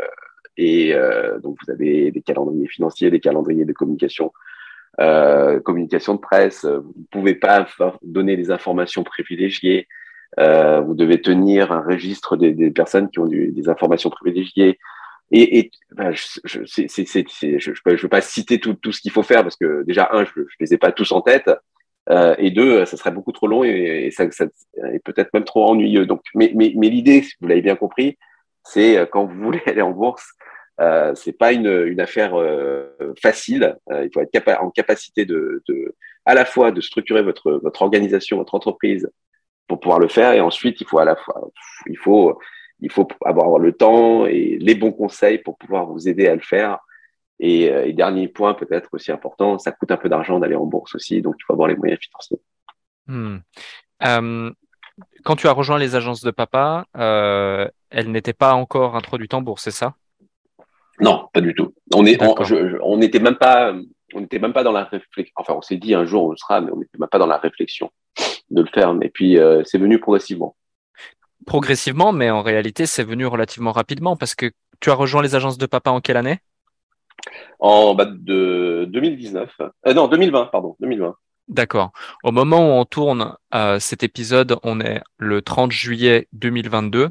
et 0.56 0.94
euh, 0.94 1.38
donc, 1.40 1.56
vous 1.64 1.72
avez 1.72 2.10
des 2.10 2.22
calendriers 2.22 2.68
financiers, 2.68 3.10
des 3.10 3.20
calendriers 3.20 3.64
de 3.64 3.72
communication, 3.72 4.32
euh, 5.00 5.60
communication 5.60 6.14
de 6.14 6.20
presse. 6.20 6.64
Vous 6.64 6.94
ne 6.96 7.04
pouvez 7.10 7.34
pas 7.34 7.66
donner 8.02 8.36
des 8.36 8.50
informations 8.50 9.02
privilégiées. 9.02 9.88
Euh, 10.38 10.80
vous 10.80 10.94
devez 10.94 11.20
tenir 11.20 11.72
un 11.72 11.80
registre 11.80 12.36
des, 12.36 12.52
des 12.52 12.70
personnes 12.70 13.10
qui 13.10 13.18
ont 13.18 13.26
des 13.26 13.68
informations 13.68 14.10
privilégiées. 14.10 14.78
Et, 15.36 15.72
ben, 15.90 16.12
je 16.12 16.60
ne 16.60 17.58
je, 17.58 18.02
veux 18.02 18.08
pas 18.08 18.20
citer 18.20 18.60
tout, 18.60 18.76
ce 18.92 19.00
qu'il 19.00 19.10
faut 19.10 19.24
faire 19.24 19.42
parce 19.42 19.56
que 19.56 19.82
déjà, 19.84 20.08
un, 20.12 20.24
je 20.24 20.40
ne 20.40 20.44
les 20.60 20.74
ai 20.74 20.78
pas 20.78 20.92
tous 20.92 21.10
en 21.10 21.22
tête. 21.22 21.50
Euh, 22.10 22.34
et 22.38 22.50
deux, 22.50 22.84
ça 22.84 22.96
serait 22.96 23.10
beaucoup 23.10 23.32
trop 23.32 23.46
long 23.46 23.64
et, 23.64 24.10
ça, 24.12 24.30
ça 24.30 24.46
peut-être 25.04 25.30
même 25.34 25.44
trop 25.44 25.68
ennuyeux. 25.68 26.06
Donc, 26.06 26.22
mais, 26.34 26.48
l'idée, 26.48 27.22
si 27.22 27.32
vous 27.40 27.48
l'avez 27.48 27.62
bien 27.62 27.74
compris, 27.74 28.16
c'est 28.62 28.96
euh, 28.96 29.06
quand 29.06 29.24
vous 29.24 29.34
voulez 29.42 29.62
aller 29.66 29.82
en 29.82 29.90
bourse, 29.90 30.24
euh, 30.80 31.14
c'est 31.16 31.32
pas 31.32 31.52
une, 31.52 32.00
affaire 32.00 32.34
euh, 32.38 32.88
facile. 33.20 33.76
Il 33.90 34.10
faut 34.14 34.20
être 34.20 34.62
en 34.62 34.70
capacité 34.70 35.24
de, 35.24 35.62
à 36.26 36.34
la 36.34 36.44
fois 36.44 36.70
de 36.70 36.80
structurer 36.80 37.22
votre, 37.22 37.60
votre 37.62 37.82
organisation, 37.82 38.36
votre 38.36 38.54
entreprise 38.54 39.08
pour 39.66 39.80
pouvoir 39.80 39.98
le 39.98 40.08
faire, 40.08 40.32
et 40.32 40.40
ensuite 40.40 40.80
il 40.80 40.86
faut 40.86 40.98
à 40.98 41.04
la 41.06 41.16
fois, 41.16 41.50
il 41.86 41.96
faut 41.96 42.38
il 42.80 42.90
faut 42.90 43.08
avoir 43.24 43.58
le 43.58 43.72
temps 43.72 44.26
et 44.26 44.58
les 44.60 44.74
bons 44.74 44.92
conseils 44.92 45.38
pour 45.38 45.56
pouvoir 45.56 45.86
vous 45.86 46.08
aider 46.08 46.26
à 46.26 46.34
le 46.34 46.40
faire. 46.40 46.78
Et, 47.40 47.70
euh, 47.70 47.86
et 47.86 47.92
dernier 47.92 48.28
point, 48.28 48.54
peut-être 48.54 48.90
aussi 48.92 49.10
important, 49.10 49.58
ça 49.58 49.72
coûte 49.72 49.90
un 49.90 49.96
peu 49.96 50.08
d'argent 50.08 50.38
d'aller 50.38 50.54
en 50.54 50.66
bourse 50.66 50.94
aussi, 50.94 51.20
donc 51.20 51.34
il 51.38 51.44
faut 51.44 51.52
avoir 51.52 51.68
les 51.68 51.76
moyens 51.76 51.98
financiers. 52.00 52.40
Hmm. 53.06 53.38
Euh, 54.04 54.50
quand 55.24 55.36
tu 55.36 55.48
as 55.48 55.52
rejoint 55.52 55.78
les 55.78 55.96
agences 55.96 56.22
de 56.22 56.30
papa, 56.30 56.86
euh, 56.96 57.68
elles 57.90 58.10
n'étaient 58.10 58.32
pas 58.32 58.54
encore 58.54 58.94
introduites 58.94 59.34
en 59.34 59.42
bourse, 59.42 59.64
c'est 59.64 59.70
ça? 59.72 59.94
Non, 61.00 61.28
pas 61.32 61.40
du 61.40 61.54
tout. 61.54 61.74
On 61.92 62.06
est, 62.06 62.18
on 62.82 62.96
n'était 62.96 63.18
même 63.18 63.36
pas, 63.36 63.74
on 64.14 64.20
n'était 64.20 64.38
même 64.38 64.52
pas 64.52 64.62
dans 64.62 64.72
la 64.72 64.84
réflexion. 64.84 65.32
Enfin, 65.36 65.54
on 65.54 65.62
s'est 65.62 65.76
dit 65.76 65.94
un 65.94 66.04
jour 66.04 66.26
on 66.26 66.30
le 66.30 66.36
sera, 66.36 66.60
mais 66.60 66.70
on 66.70 66.76
n'était 66.76 66.98
même 66.98 67.08
pas 67.08 67.18
dans 67.18 67.26
la 67.26 67.38
réflexion 67.38 67.90
de 68.50 68.62
le 68.62 68.68
faire. 68.68 68.94
Et 69.02 69.08
puis 69.08 69.38
euh, 69.38 69.62
c'est 69.64 69.78
venu 69.78 69.98
progressivement 69.98 70.54
progressivement, 71.46 72.12
mais 72.12 72.30
en 72.30 72.42
réalité, 72.42 72.86
c'est 72.86 73.04
venu 73.04 73.26
relativement 73.26 73.72
rapidement 73.72 74.16
parce 74.16 74.34
que 74.34 74.50
tu 74.80 74.90
as 74.90 74.94
rejoint 74.94 75.22
les 75.22 75.34
agences 75.34 75.58
de 75.58 75.66
papa 75.66 75.90
en 75.90 76.00
quelle 76.00 76.16
année? 76.16 76.40
En 77.58 77.94
bah, 77.94 78.06
de 78.06 78.86
2019. 78.90 79.50
Euh, 79.86 79.94
non, 79.94 80.08
2020, 80.08 80.46
pardon, 80.46 80.76
2020. 80.80 81.14
D'accord. 81.48 81.92
Au 82.22 82.32
moment 82.32 82.58
où 82.58 82.80
on 82.80 82.84
tourne 82.86 83.36
euh, 83.54 83.78
cet 83.78 84.02
épisode, 84.02 84.56
on 84.62 84.80
est 84.80 85.02
le 85.18 85.42
30 85.42 85.70
juillet 85.72 86.26
2022. 86.32 87.10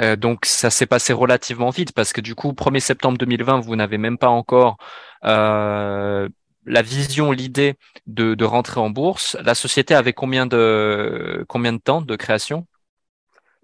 Euh, 0.00 0.16
donc 0.16 0.46
ça 0.46 0.70
s'est 0.70 0.86
passé 0.86 1.12
relativement 1.12 1.70
vite 1.70 1.92
parce 1.92 2.12
que 2.12 2.20
du 2.20 2.36
coup, 2.36 2.52
1er 2.52 2.78
septembre 2.78 3.18
2020, 3.18 3.60
vous 3.60 3.74
n'avez 3.74 3.98
même 3.98 4.16
pas 4.16 4.28
encore 4.28 4.76
euh, 5.24 6.28
la 6.66 6.82
vision, 6.82 7.32
l'idée 7.32 7.74
de, 8.06 8.34
de, 8.34 8.44
rentrer 8.44 8.80
en 8.80 8.90
bourse. 8.90 9.36
La 9.42 9.56
société 9.56 9.94
avait 9.94 10.12
combien 10.12 10.46
de 10.46 11.44
combien 11.48 11.72
de 11.72 11.78
temps 11.78 12.00
de 12.00 12.14
création? 12.16 12.66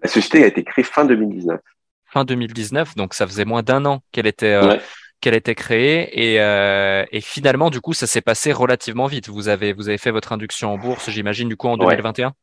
La 0.01 0.09
société 0.09 0.43
a 0.43 0.47
été 0.47 0.63
créée 0.63 0.83
fin 0.83 1.05
2019. 1.05 1.59
Fin 2.05 2.25
2019, 2.25 2.95
donc 2.95 3.13
ça 3.13 3.25
faisait 3.25 3.45
moins 3.45 3.63
d'un 3.63 3.85
an 3.85 4.01
qu'elle 4.11 4.27
était 4.27 4.53
euh, 4.53 4.77
qu'elle 5.21 5.35
était 5.35 5.55
créée 5.55 6.33
et, 6.33 6.41
euh, 6.41 7.05
et 7.11 7.21
finalement 7.21 7.69
du 7.69 7.79
coup 7.79 7.93
ça 7.93 8.07
s'est 8.07 8.21
passé 8.21 8.51
relativement 8.51 9.05
vite. 9.05 9.29
Vous 9.29 9.47
avez 9.47 9.71
vous 9.71 9.87
avez 9.87 9.97
fait 9.97 10.11
votre 10.11 10.33
induction 10.33 10.73
en 10.73 10.77
bourse, 10.77 11.09
j'imagine 11.09 11.47
du 11.47 11.55
coup 11.55 11.67
en 11.67 11.77
2021. 11.77 12.33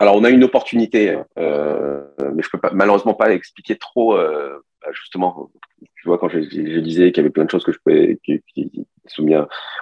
Alors 0.00 0.16
on 0.16 0.24
a 0.24 0.30
une 0.30 0.44
opportunité, 0.44 1.16
euh, 1.38 2.02
mais 2.34 2.42
je 2.42 2.50
peux 2.50 2.58
pas, 2.58 2.70
malheureusement 2.72 3.14
pas 3.14 3.32
expliquer 3.32 3.76
trop. 3.76 4.16
Euh, 4.16 4.64
bah, 4.80 4.88
justement, 4.92 5.50
tu 5.80 6.06
vois 6.06 6.18
quand 6.18 6.28
je, 6.28 6.40
je 6.40 6.80
disais 6.80 7.10
qu'il 7.10 7.18
y 7.18 7.20
avait 7.20 7.30
plein 7.30 7.44
de 7.44 7.50
choses 7.50 7.64
que 7.64 7.72
je 7.72 7.78
pouvais 7.78 8.18
qui, 8.22 8.42
qui. 8.54 8.86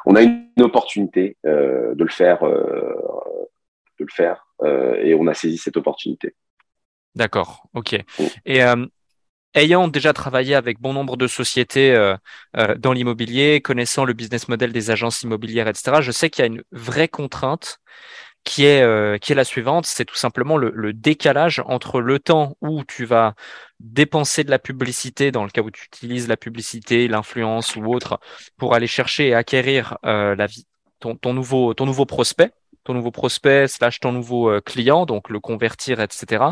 On 0.07 0.15
a 0.15 0.23
une 0.23 0.47
opportunité 0.61 1.37
euh, 1.47 1.95
de 1.95 2.05
le 2.05 2.11
faire, 2.11 2.45
euh, 2.45 2.95
de 3.99 4.05
le 4.05 4.13
faire, 4.13 4.47
et 5.03 5.15
on 5.15 5.27
a 5.27 5.35
saisi 5.35 5.59
cette 5.59 5.77
opportunité. 5.77 6.35
D'accord, 7.17 7.67
ok. 7.73 7.95
Et 8.45 8.63
euh, 8.63 8.87
ayant 9.55 9.89
déjà 9.89 10.13
travaillé 10.13 10.55
avec 10.55 10.81
bon 10.81 10.93
nombre 10.93 11.17
de 11.17 11.27
sociétés 11.27 11.93
euh, 11.95 12.17
euh, 12.57 12.75
dans 12.77 12.93
l'immobilier, 12.93 13.61
connaissant 13.63 14.05
le 14.05 14.13
business 14.13 14.49
model 14.49 14.71
des 14.71 14.91
agences 14.91 15.23
immobilières, 15.23 15.67
etc., 15.67 16.03
je 16.03 16.13
sais 16.13 16.31
qu'il 16.31 16.43
y 16.43 16.45
a 16.45 16.47
une 16.47 16.63
vraie 16.73 17.09
contrainte 17.09 17.79
qui 18.45 18.67
est, 18.67 18.83
euh, 18.83 19.19
qui 19.19 19.33
est 19.33 19.35
la 19.35 19.45
suivante, 19.45 19.87
c'est 19.87 20.05
tout 20.05 20.15
simplement 20.15 20.57
le, 20.59 20.71
le, 20.75 20.93
décalage 20.93 21.63
entre 21.67 22.01
le 22.01 22.19
temps 22.21 22.57
où 22.61 22.85
tu 22.85 23.05
vas 23.07 23.35
dépenser 23.81 24.45
de 24.45 24.51
la 24.51 24.59
publicité, 24.61 25.33
dans 25.33 25.45
le 25.45 25.51
cas 25.51 25.63
où 25.63 25.71
tu 25.71 25.87
utilises 25.87 26.29
la 26.29 26.37
publicité, 26.37 27.09
l'influence 27.09 27.77
ou 27.77 27.87
autre, 27.93 28.21
pour 28.59 28.75
aller 28.75 28.87
chercher 28.87 29.29
et 29.29 29.35
acquérir 29.35 29.99
euh, 30.05 30.37
la 30.37 30.47
vie, 30.47 30.67
ton, 31.01 31.17
ton, 31.17 31.35
nouveau, 31.35 31.75
ton 31.75 31.87
nouveau 31.87 32.07
prospect, 32.07 32.53
ton 32.85 32.95
nouveau 32.95 33.11
prospect 33.11 33.69
slash 33.69 34.01
ton 34.01 34.13
nouveau 34.13 34.61
client, 34.61 35.07
donc 35.07 35.29
le 35.31 35.41
convertir, 35.41 36.01
etc 36.01 36.45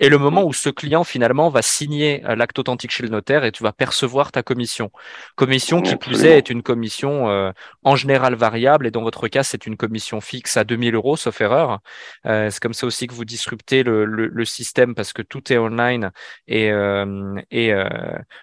et 0.00 0.08
le 0.08 0.18
moment 0.18 0.44
où 0.44 0.52
ce 0.52 0.70
client 0.70 1.04
finalement 1.04 1.50
va 1.50 1.62
signer 1.62 2.24
euh, 2.26 2.34
l'acte 2.34 2.58
authentique 2.58 2.90
chez 2.90 3.02
le 3.02 3.10
notaire 3.10 3.44
et 3.44 3.52
tu 3.52 3.62
vas 3.62 3.72
percevoir 3.72 4.32
ta 4.32 4.42
commission. 4.42 4.90
Commission 5.36 5.82
qui 5.82 5.94
plus 5.96 6.24
est 6.24 6.38
est 6.38 6.50
une 6.50 6.62
commission 6.62 7.28
euh, 7.28 7.52
en 7.84 7.96
général 7.96 8.34
variable 8.34 8.86
et 8.86 8.90
dans 8.90 9.02
votre 9.02 9.28
cas 9.28 9.42
c'est 9.42 9.66
une 9.66 9.76
commission 9.76 10.20
fixe 10.20 10.56
à 10.56 10.64
2000 10.64 10.94
euros 10.94 11.16
sauf 11.16 11.40
erreur. 11.40 11.80
Euh, 12.26 12.50
c'est 12.50 12.60
comme 12.60 12.74
ça 12.74 12.86
aussi 12.86 13.06
que 13.06 13.14
vous 13.14 13.24
disruptez 13.24 13.82
le, 13.82 14.04
le, 14.04 14.26
le, 14.26 14.44
système 14.44 14.94
parce 14.94 15.12
que 15.12 15.22
tout 15.22 15.52
est 15.52 15.58
online 15.58 16.10
et 16.48 16.70
euh, 16.70 17.34
et, 17.50 17.72
euh, 17.72 17.88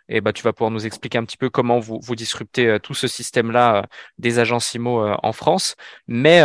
et 0.10 0.22
bah 0.22 0.34
tu 0.34 0.44
vas 0.44 0.54
pouvoir 0.54 0.72
nous 0.72 0.86
expliquer 0.86 1.18
un 1.18 1.26
petit 1.26 1.38
peu 1.38 1.50
comment 1.50 1.80
vous 1.80 2.00
vous 2.02 2.16
disruptez 2.16 2.78
tout 2.84 2.94
ce 2.94 3.08
système 3.08 3.52
là 3.52 3.86
des 4.20 4.40
agences 4.40 4.74
IMO 4.76 5.16
en 5.24 5.34
France. 5.34 5.76
Mais 6.08 6.42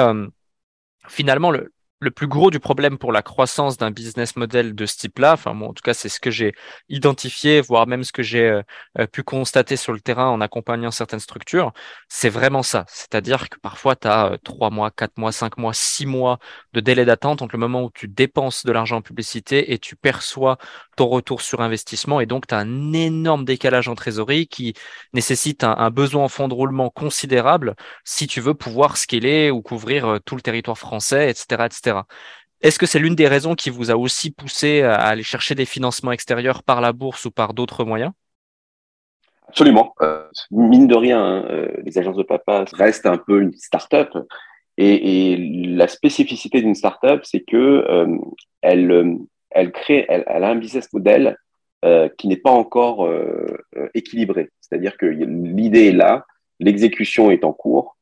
finalement 1.08 1.50
le 1.50 1.72
le 2.02 2.10
plus 2.10 2.26
gros 2.26 2.50
du 2.50 2.58
problème 2.58 2.98
pour 2.98 3.12
la 3.12 3.22
croissance 3.22 3.76
d'un 3.78 3.92
business 3.92 4.34
model 4.34 4.74
de 4.74 4.86
ce 4.86 4.96
type-là, 4.96 5.34
enfin 5.34 5.52
en 5.60 5.72
tout 5.72 5.82
cas 5.84 5.94
c'est 5.94 6.08
ce 6.08 6.18
que 6.18 6.32
j'ai 6.32 6.52
identifié, 6.88 7.60
voire 7.60 7.86
même 7.86 8.02
ce 8.02 8.10
que 8.10 8.24
j'ai 8.24 8.48
euh, 8.48 8.62
euh, 8.98 9.06
pu 9.06 9.22
constater 9.22 9.76
sur 9.76 9.92
le 9.92 10.00
terrain 10.00 10.28
en 10.28 10.40
accompagnant 10.40 10.90
certaines 10.90 11.20
structures, 11.20 11.72
c'est 12.08 12.28
vraiment 12.28 12.64
ça. 12.64 12.84
C'est-à-dire 12.88 13.48
que 13.48 13.56
parfois 13.60 13.94
tu 13.94 14.08
as 14.08 14.36
trois 14.42 14.70
mois, 14.70 14.90
quatre 14.90 15.16
mois, 15.16 15.30
cinq 15.30 15.58
mois, 15.58 15.72
six 15.74 16.04
mois 16.04 16.40
de 16.72 16.80
délai 16.80 17.04
d'attente 17.04 17.40
entre 17.40 17.54
le 17.54 17.60
moment 17.60 17.84
où 17.84 17.90
tu 17.94 18.08
dépenses 18.08 18.66
de 18.66 18.72
l'argent 18.72 18.96
en 18.96 19.02
publicité 19.02 19.72
et 19.72 19.78
tu 19.78 19.94
perçois 19.94 20.58
ton 20.96 21.06
retour 21.06 21.40
sur 21.40 21.60
investissement 21.60 22.20
et 22.20 22.26
donc 22.26 22.48
tu 22.48 22.54
as 22.54 22.58
un 22.58 22.92
énorme 22.92 23.44
décalage 23.44 23.88
en 23.88 23.94
trésorerie 23.94 24.48
qui 24.48 24.74
nécessite 25.12 25.62
un, 25.62 25.76
un 25.78 25.90
besoin 25.90 26.24
en 26.24 26.28
fonds 26.28 26.48
de 26.48 26.54
roulement 26.54 26.90
considérable 26.90 27.76
si 28.04 28.26
tu 28.26 28.40
veux 28.40 28.54
pouvoir 28.54 28.96
scaler 28.96 29.50
ou 29.52 29.62
couvrir 29.62 30.06
euh, 30.06 30.18
tout 30.18 30.34
le 30.34 30.42
territoire 30.42 30.78
français, 30.78 31.30
etc., 31.30 31.66
etc. 31.66 31.91
Est-ce 32.62 32.78
que 32.78 32.86
c'est 32.86 33.00
l'une 33.00 33.16
des 33.16 33.26
raisons 33.26 33.54
qui 33.54 33.70
vous 33.70 33.90
a 33.90 33.96
aussi 33.96 34.30
poussé 34.30 34.82
à 34.82 34.94
aller 34.94 35.24
chercher 35.24 35.56
des 35.56 35.64
financements 35.64 36.12
extérieurs 36.12 36.62
par 36.62 36.80
la 36.80 36.92
bourse 36.92 37.24
ou 37.24 37.30
par 37.32 37.54
d'autres 37.54 37.84
moyens? 37.84 38.12
Absolument. 39.48 39.94
Euh, 40.00 40.26
mine 40.50 40.86
de 40.86 40.94
rien, 40.94 41.22
hein, 41.22 41.44
euh, 41.50 41.68
les 41.84 41.98
agences 41.98 42.16
de 42.16 42.22
papa 42.22 42.64
restent 42.72 43.04
un 43.04 43.18
peu 43.18 43.42
une 43.42 43.52
start-up. 43.52 44.08
Et, 44.78 45.36
la 45.76 45.88
spécificité 45.88 46.62
d'une 46.62 46.74
start-up, 46.74 47.20
c'est 47.24 47.40
que 47.40 47.56
euh, 47.56 48.16
elle, 48.62 49.18
elle 49.50 49.72
crée, 49.72 50.06
elle, 50.08 50.24
a 50.26 50.48
un 50.48 50.54
business 50.54 50.90
model 50.92 51.36
qui 52.16 52.28
n'est 52.28 52.36
pas 52.36 52.50
encore 52.50 53.10
équilibré. 53.92 54.50
C'est-à-dire 54.60 54.96
que 54.96 55.04
l'idée 55.04 55.88
est 55.88 55.92
là, 55.92 56.24
l'exécution 56.60 57.32
est 57.32 57.44
en 57.44 57.52
cours, 57.52 57.96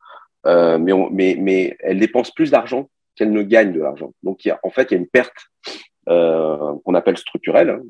mais 0.44 1.76
elle 1.80 1.98
dépense 1.98 2.30
plus 2.30 2.50
d'argent 2.50 2.90
qu'elle 3.20 3.32
ne 3.32 3.42
gagne 3.42 3.74
de 3.74 3.80
l'argent. 3.80 4.14
Donc, 4.22 4.48
en 4.62 4.70
fait, 4.70 4.90
il 4.90 4.94
y 4.94 4.96
a 4.96 5.00
une 5.00 5.06
perte 5.06 5.36
euh, 6.08 6.74
qu'on 6.86 6.94
appelle 6.94 7.18
structurelle, 7.18 7.68
hein, 7.68 7.82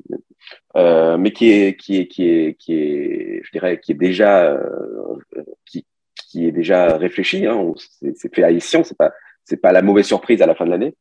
euh, 0.75 1.17
mais 1.17 1.31
qui 1.31 1.49
est, 1.49 1.79
qui 1.79 1.99
est, 1.99 2.07
qui 2.07 2.27
est, 2.27 2.55
qui 2.59 2.73
est, 2.73 3.41
je 3.45 3.51
dirais, 3.53 3.79
qui 3.79 3.93
est 3.93 3.95
déjà, 3.95 4.43
euh, 4.51 5.15
qui, 5.65 5.85
qui 6.15 6.45
est 6.45 6.51
déjà 6.51 6.97
réfléchie. 6.97 7.45
Hein, 7.45 7.71
c'est 7.77 8.35
fait 8.35 8.59
Sion, 8.59 8.83
c'est 8.83 8.97
pas, 8.97 9.13
c'est 9.45 9.61
pas 9.61 9.71
la 9.71 9.81
mauvaise 9.81 10.05
surprise 10.05 10.41
à 10.41 10.45
la 10.45 10.53
fin 10.53 10.65
de 10.65 10.71
l'année. 10.71 10.93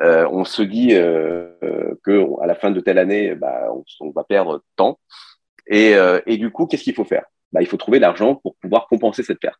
On 0.00 0.44
se 0.44 0.62
dit 0.62 0.90
que 0.90 2.40
à 2.40 2.46
la 2.46 2.54
fin 2.54 2.70
de 2.70 2.78
telle 2.78 2.98
année, 2.98 3.34
bah, 3.34 3.68
on, 3.98 4.10
va 4.10 4.22
perdre 4.22 4.62
tant. 4.76 5.00
Et, 5.66 5.94
et 6.26 6.36
du 6.36 6.52
coup, 6.52 6.66
qu'est-ce 6.66 6.84
qu'il 6.84 6.94
faut 6.94 7.04
faire? 7.04 7.24
Bah, 7.50 7.62
Il 7.62 7.66
faut 7.66 7.76
trouver 7.76 7.98
l'argent 7.98 8.36
pour 8.36 8.54
pouvoir 8.62 8.86
compenser 8.86 9.24
cette 9.24 9.40
perte. 9.40 9.58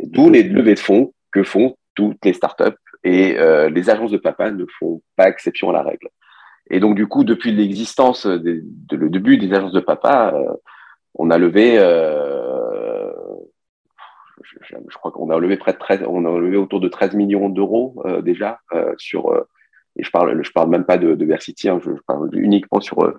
D'où 0.00 0.30
les 0.30 0.42
levées 0.42 0.74
de 0.74 0.80
fonds 0.80 1.14
que 1.30 1.44
font 1.44 1.76
toutes 1.94 2.24
les 2.24 2.32
startups 2.32 2.76
et 3.04 3.38
euh, 3.38 3.68
les 3.68 3.90
agences 3.90 4.10
de 4.10 4.16
papa 4.16 4.50
ne 4.50 4.64
font 4.78 5.02
pas 5.16 5.28
exception 5.28 5.70
à 5.70 5.72
la 5.72 5.82
règle. 5.82 6.08
Et 6.70 6.80
donc, 6.80 6.94
du 6.94 7.06
coup, 7.06 7.24
depuis 7.24 7.52
l'existence, 7.52 8.26
de, 8.26 8.62
le 8.90 9.10
début 9.10 9.36
des 9.36 9.52
agences 9.52 9.72
de 9.72 9.80
papa, 9.80 10.32
euh, 10.34 10.52
on 11.14 11.30
a 11.30 11.38
levé, 11.38 11.78
euh, 11.78 13.10
je, 14.42 14.96
crois 14.96 15.10
qu'on 15.10 15.30
a 15.30 15.38
levé 15.38 15.56
près 15.56 15.72
de 15.72 15.78
13, 15.78 16.04
on 16.08 16.24
a 16.24 16.38
levé 16.38 16.56
autour 16.56 16.80
de 16.80 16.88
13 16.88 17.14
millions 17.14 17.48
d'euros 17.48 18.02
déjà 18.22 18.60
sur, 18.96 19.34
et 19.96 20.02
je 20.02 20.10
parle, 20.10 20.42
je 20.42 20.50
parle 20.52 20.70
même 20.70 20.84
pas 20.84 20.96
de, 20.96 21.14
de 21.14 21.24
Versity, 21.26 21.68
hein, 21.68 21.80
je, 21.84 21.90
je, 21.90 22.02
parle 22.06 22.30
uniquement 22.32 22.80
sur 22.80 23.12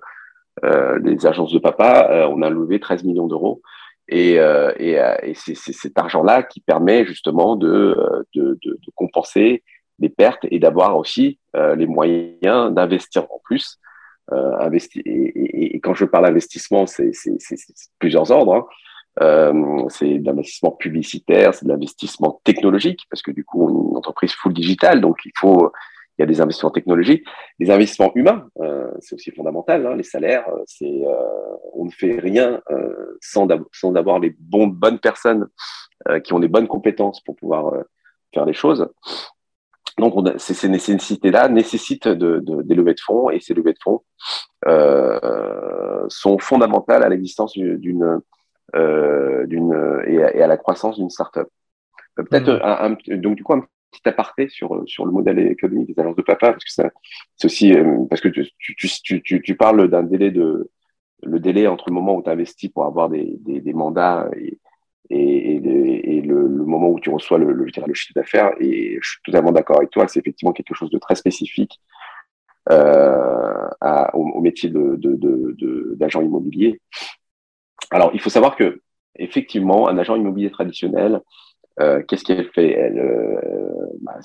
les 0.62 1.26
agences 1.26 1.52
de 1.52 1.58
papa. 1.60 2.28
on 2.30 2.42
a 2.42 2.50
levé 2.50 2.80
13 2.80 3.04
millions 3.04 3.28
d'euros. 3.28 3.62
Et, 4.08 4.34
et, 4.34 5.00
et 5.22 5.34
c'est 5.34 5.54
cet 5.54 5.98
argent-là 5.98 6.42
qui 6.42 6.60
permet 6.60 7.06
justement 7.06 7.56
de, 7.56 7.96
de, 8.34 8.58
de, 8.62 8.70
de 8.72 8.90
compenser 8.94 9.62
des 9.98 10.08
pertes 10.08 10.46
et 10.50 10.58
d'avoir 10.58 10.96
aussi 10.96 11.38
euh, 11.56 11.74
les 11.74 11.86
moyens 11.86 12.72
d'investir 12.72 13.24
en 13.24 13.40
plus. 13.44 13.78
Euh, 14.32 14.58
investi 14.58 15.00
et, 15.04 15.76
et, 15.76 15.80
quand 15.80 15.92
je 15.92 16.06
parle 16.06 16.24
d'investissement, 16.24 16.86
c'est 16.86 17.10
plusieurs 17.98 18.30
ordres. 18.30 18.54
Hein. 18.54 18.64
Euh, 19.20 19.84
c'est 19.90 20.18
de 20.18 20.24
l'investissement 20.24 20.72
publicitaire, 20.72 21.54
c'est 21.54 21.66
de 21.66 21.70
l'investissement 21.70 22.40
technologique, 22.42 23.04
parce 23.10 23.22
que 23.22 23.30
du 23.30 23.44
coup, 23.44 23.66
on 23.66 23.68
est 23.68 23.90
une 23.90 23.96
entreprise 23.96 24.32
full 24.32 24.54
digital, 24.54 25.00
donc 25.02 25.18
il 25.26 25.32
faut, 25.36 25.70
il 26.18 26.22
y 26.22 26.24
a 26.24 26.26
des 26.26 26.40
investissements 26.40 26.70
technologiques, 26.70 27.24
des 27.58 27.70
investissements 27.70 28.12
humains, 28.14 28.46
euh, 28.60 28.90
c'est 29.00 29.14
aussi 29.14 29.30
fondamental. 29.30 29.86
Hein, 29.86 29.96
les 29.96 30.02
salaires, 30.02 30.48
euh, 30.48 30.62
c'est, 30.66 31.04
euh, 31.04 31.56
on 31.72 31.86
ne 31.86 31.90
fait 31.90 32.18
rien 32.20 32.60
euh, 32.70 33.18
sans, 33.20 33.48
sans 33.72 33.94
avoir 33.94 34.20
les 34.20 34.34
bons, 34.38 34.68
bonnes 34.68 34.98
personnes 34.98 35.48
qui 36.22 36.34
ont 36.34 36.38
les 36.38 36.48
bonnes 36.48 36.68
compétences 36.68 37.22
pour 37.22 37.34
pouvoir 37.34 37.72
faire 38.34 38.44
les 38.44 38.52
choses. 38.52 38.86
Donc, 39.98 40.14
on 40.16 40.38
ces, 40.38 40.68
nécessités-là 40.68 41.48
nécessitent 41.48 42.08
de, 42.08 42.40
de, 42.40 42.62
des 42.62 42.74
levées 42.74 42.94
de 42.94 43.00
fonds 43.00 43.30
et 43.30 43.40
ces 43.40 43.54
levées 43.54 43.72
de 43.72 43.78
fonds 43.82 44.02
euh, 44.66 46.04
sont 46.08 46.38
fondamentales 46.38 47.04
à 47.04 47.08
l'existence 47.08 47.52
d'une 47.56 48.20
euh, 48.74 49.46
d'une 49.46 50.02
et, 50.06 50.14
et, 50.14 50.42
à 50.42 50.46
la 50.46 50.56
croissance 50.56 50.96
d'une 50.96 51.10
startup. 51.10 51.46
Euh, 52.18 52.24
peut-être 52.24 52.50
mmh. 52.50 53.16
donc 53.16 53.36
du 53.36 53.44
coup 53.44 53.54
un 53.54 53.64
petit 53.94 54.08
aparté 54.08 54.48
sur 54.48 54.82
sur 54.86 55.06
le 55.06 55.12
modèle 55.12 55.38
économique 55.38 55.94
des 55.94 56.00
agences 56.00 56.16
de 56.16 56.22
papa 56.22 56.52
parce 56.52 56.64
que 56.64 56.70
c'est 56.70 57.46
aussi 57.46 57.72
euh, 57.72 58.04
parce 58.10 58.20
que 58.20 58.28
tu 58.28 58.46
tu, 58.58 59.22
tu, 59.22 59.42
tu 59.42 59.56
parles 59.56 59.88
d'un 59.88 60.02
délai 60.02 60.30
de 60.30 60.70
le 61.22 61.40
délai 61.40 61.66
entre 61.66 61.88
le 61.88 61.94
moment 61.94 62.16
où 62.16 62.22
tu 62.22 62.30
investis 62.30 62.70
pour 62.70 62.84
avoir 62.84 63.08
des, 63.08 63.38
des, 63.40 63.72
mandats 63.72 64.28
et, 64.36 64.58
et, 65.10 65.58
le, 66.20 66.48
moment 66.48 66.88
où 66.90 67.00
tu 67.00 67.10
reçois 67.10 67.38
le, 67.38 67.52
le, 67.52 67.66
chiffre 67.66 68.12
d'affaires. 68.14 68.52
Et 68.60 68.98
je 69.00 69.08
suis 69.08 69.22
totalement 69.24 69.52
d'accord 69.52 69.78
avec 69.78 69.90
toi, 69.90 70.06
c'est 70.08 70.20
effectivement 70.20 70.52
quelque 70.52 70.74
chose 70.74 70.90
de 70.90 70.98
très 70.98 71.14
spécifique 71.14 71.80
euh, 72.70 73.68
au, 74.12 74.40
métier 74.40 74.70
d'agent 74.70 74.96
de, 74.96 75.16
de, 75.16 75.96
de, 75.98 76.24
immobilier. 76.24 76.80
Alors, 77.90 78.10
il 78.14 78.20
faut 78.20 78.30
savoir 78.30 78.56
que 78.56 78.80
effectivement, 79.16 79.88
un 79.88 79.98
agent 79.98 80.16
immobilier 80.16 80.50
traditionnel, 80.50 81.20
euh, 81.80 82.02
qu'est-ce 82.06 82.24
qu'elle 82.24 82.48
fait 82.50 82.72
Elle, 82.72 82.98
euh, 82.98 83.40
bah, 84.02 84.18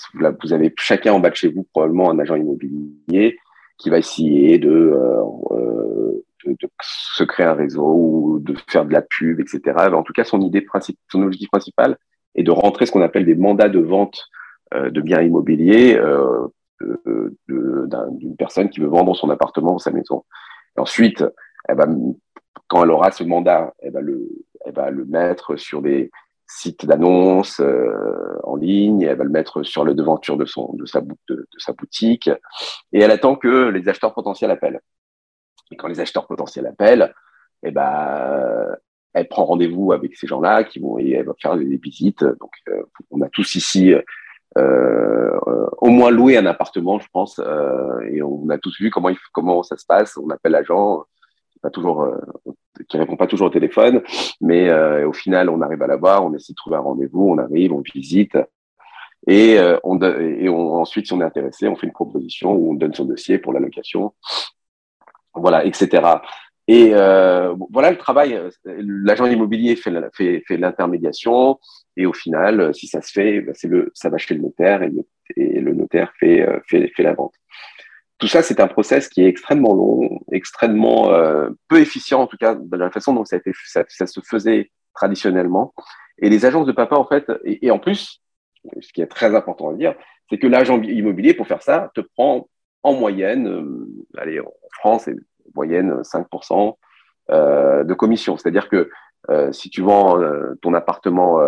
vous 0.44 0.54
avez 0.54 0.74
chacun 0.78 1.14
en 1.14 1.20
bas 1.20 1.30
de 1.30 1.36
chez 1.36 1.50
vous 1.50 1.64
probablement 1.64 2.12
un 2.12 2.20
agent 2.20 2.36
immobilier 2.36 3.38
qui 3.78 3.90
va 3.90 3.98
essayer 3.98 4.60
de 4.60 4.70
euh, 4.70 5.24
euh 5.52 6.24
de, 6.46 6.56
se 6.82 7.24
créer 7.24 7.46
un 7.46 7.54
réseau 7.54 7.86
ou 7.86 8.40
de 8.40 8.56
faire 8.70 8.86
de 8.86 8.94
la 8.94 9.02
pub, 9.02 9.42
etc. 9.42 9.62
En 9.94 10.04
tout 10.04 10.14
cas, 10.14 10.24
son 10.24 10.42
idée 10.42 10.62
principale, 10.62 11.04
son 11.12 11.22
objectif 11.22 11.50
principal 11.50 11.98
est 12.36 12.44
de 12.44 12.52
rentrer 12.52 12.86
ce 12.86 12.92
qu'on 12.92 13.02
appelle 13.02 13.26
des 13.26 13.36
mandats 13.36 13.70
de 13.70 13.80
vente 13.80 14.30
euh, 14.74 14.90
de 14.90 15.02
biens 15.02 15.22
immobiliers 15.22 15.98
euh, 15.98 16.48
d'une 17.48 18.36
personne 18.38 18.70
qui 18.70 18.80
veut 18.80 18.88
vendre 18.88 19.16
son 19.16 19.30
appartement 19.30 19.76
ou 19.76 19.80
sa 19.80 19.92
maison. 19.92 20.24
Ensuite, 20.78 21.26
elle 21.68 21.76
va, 21.76 21.88
quand 22.68 22.84
elle 22.84 22.92
aura 22.92 23.12
ce 23.12 23.24
mandat, 23.24 23.74
elle 23.80 23.92
va 23.92 24.02
le, 24.02 24.30
elle 24.66 24.74
va 24.74 24.90
le 24.92 25.06
mettre 25.06 25.58
sur 25.58 25.82
des 25.82 26.10
sites 26.50 26.86
d'annonces 26.86 27.60
euh, 27.60 28.40
en 28.44 28.56
ligne, 28.56 29.04
elle 29.04 29.18
va 29.18 29.24
le 29.24 29.30
mettre 29.30 29.64
sur 29.64 29.86
la 29.86 29.94
devanture 29.94 30.36
de, 30.36 30.46
son, 30.46 30.74
de, 30.74 30.86
sa, 30.86 31.02
boutique, 31.74 32.30
et 32.92 33.00
elle 33.00 33.12
attend 33.12 33.36
que 33.36 33.70
les 33.70 33.88
acheteurs 33.88 34.14
potentiels 34.14 34.52
appellent. 34.52 34.82
Et 35.72 35.76
quand 35.76 35.88
les 35.88 36.00
acheteurs 36.00 36.26
potentiels 36.26 36.66
appellent, 36.66 37.14
eh 37.64 37.72
ben, 37.72 38.76
elle 39.14 39.28
prend 39.28 39.46
rendez-vous 39.46 39.92
avec 39.92 40.16
ces 40.16 40.28
gens-là 40.28 40.64
qui 40.64 40.80
vont 40.80 40.98
et 40.98 41.12
elle 41.12 41.26
va 41.26 41.34
faire 41.40 41.56
des 41.56 41.78
visites. 41.78 42.24
Donc, 42.24 42.52
euh, 42.70 42.84
on 43.12 43.22
a 43.22 43.30
tous 43.30 43.56
ici 43.56 43.94
euh, 44.58 45.40
au 45.78 45.90
moins 45.90 46.10
loué 46.10 46.38
un 46.38 46.46
appartement, 46.46 47.00
je 47.00 47.08
pense, 47.14 47.40
euh, 47.40 48.00
et 48.12 48.22
on 48.24 48.50
a 48.50 48.58
tous 48.58 48.76
vu 48.80 48.90
comment 48.90 49.10
il, 49.10 49.18
comment 49.32 49.62
ça 49.64 49.78
se 49.78 49.86
passe. 49.86 50.18
On 50.18 50.30
appelle 50.30 50.54
l'agent, 50.54 51.06
pas 51.62 51.70
toujours, 51.70 52.02
euh, 52.04 52.18
qui 52.88 52.98
répond 52.98 53.16
pas 53.16 53.28
toujours 53.28 53.48
au 53.48 53.52
téléphone, 53.52 54.02
mais 54.42 54.72
au 55.04 55.14
final, 55.14 55.50
on 55.50 55.62
arrive 55.62 55.82
à 55.82 55.88
l'avoir. 55.88 56.26
On 56.26 56.34
essaie 56.34 56.54
de 56.54 56.56
trouver 56.56 56.78
un 56.78 56.82
rendez-vous, 56.82 57.30
on 57.30 57.38
arrive, 57.38 57.74
on 57.74 57.82
visite. 57.82 58.38
Et, 59.28 59.58
on, 59.84 60.00
et 60.02 60.48
ensuite, 60.50 61.08
si 61.08 61.14
on 61.14 61.22
est 61.22 61.26
intéressé, 61.26 61.68
on 61.68 61.76
fait 61.76 61.88
une 61.88 61.94
proposition 61.94 62.54
où 62.54 62.72
on 62.72 62.74
donne 62.74 62.94
son 62.94 63.06
dossier 63.06 63.38
pour 63.38 63.54
la 63.54 63.60
location 63.60 64.14
voilà, 65.40 65.66
etc. 65.66 66.08
Et 66.68 66.92
euh, 66.94 67.56
voilà 67.72 67.92
le 67.92 67.98
travail. 67.98 68.40
L'agent 68.66 69.26
immobilier 69.26 69.76
fait, 69.76 69.92
fait, 70.16 70.58
l'intermédiation 70.58 71.60
et 71.98 72.06
au 72.06 72.14
final, 72.14 72.74
si 72.76 72.88
ça 72.88 73.02
se 73.02 73.12
fait, 73.12 73.42
ben 73.42 73.54
c'est 73.56 73.68
le, 73.68 73.92
ça 73.94 74.10
va 74.10 74.18
chez 74.18 74.36
le 74.36 74.42
notaire 74.42 74.84
et 74.84 75.60
le, 75.60 75.74
notaire 75.74 76.14
euh, 76.24 76.60
fait, 76.68 76.92
fait 76.96 77.04
la 77.04 77.14
vente. 77.14 77.34
Tout 78.20 78.28
ça, 78.28 78.44
c'est 78.44 78.60
un 78.60 78.68
process 78.68 79.08
qui 79.08 79.24
est 79.24 79.28
extrêmement 79.28 79.74
long, 79.74 80.20
extrêmement 80.32 81.12
euh, 81.12 81.50
peu 81.68 81.80
efficient 81.80 82.22
en 82.22 82.28
tout 82.28 82.38
cas 82.38 82.56
de 82.56 82.78
la 82.78 82.92
façon 82.92 83.14
dont 83.14 83.26
ça, 83.26 83.38
a 83.38 83.40
été, 83.40 83.52
ça, 83.66 83.84
ça, 83.88 84.06
se 84.08 84.20
faisait 84.22 84.72
traditionnellement. 84.94 85.74
Et 86.18 86.30
les 86.30 86.46
agences 86.46 86.68
de 86.68 86.74
papa, 86.74 86.98
en 86.98 87.06
fait, 87.06 87.32
et, 87.46 87.66
et 87.66 87.72
en 87.72 87.80
plus, 87.80 88.22
ce 88.82 88.92
qui 88.92 89.02
est 89.02 89.08
très 89.08 89.34
important 89.36 89.70
à 89.70 89.74
dire, 89.74 89.96
c'est 90.30 90.38
que 90.38 90.48
l'agent 90.48 90.82
immobilier, 90.82 91.34
pour 91.34 91.48
faire 91.48 91.64
ça, 91.64 91.92
te 91.96 92.02
prend 92.02 92.48
en 92.84 92.94
moyenne, 92.94 93.48
euh, 93.48 93.88
allez, 94.18 94.40
en 94.40 94.52
France, 94.72 95.04
c'est 95.06 95.16
moyenne 95.56 96.02
5% 96.02 96.76
euh, 97.32 97.84
de 97.84 97.94
commission. 97.94 98.38
C'est-à-dire 98.38 98.70
que 98.70 98.90
euh, 99.30 99.52
si 99.52 99.70
tu 99.70 99.82
vends 99.82 100.20
ton 100.62 100.74
appartement 100.74 101.40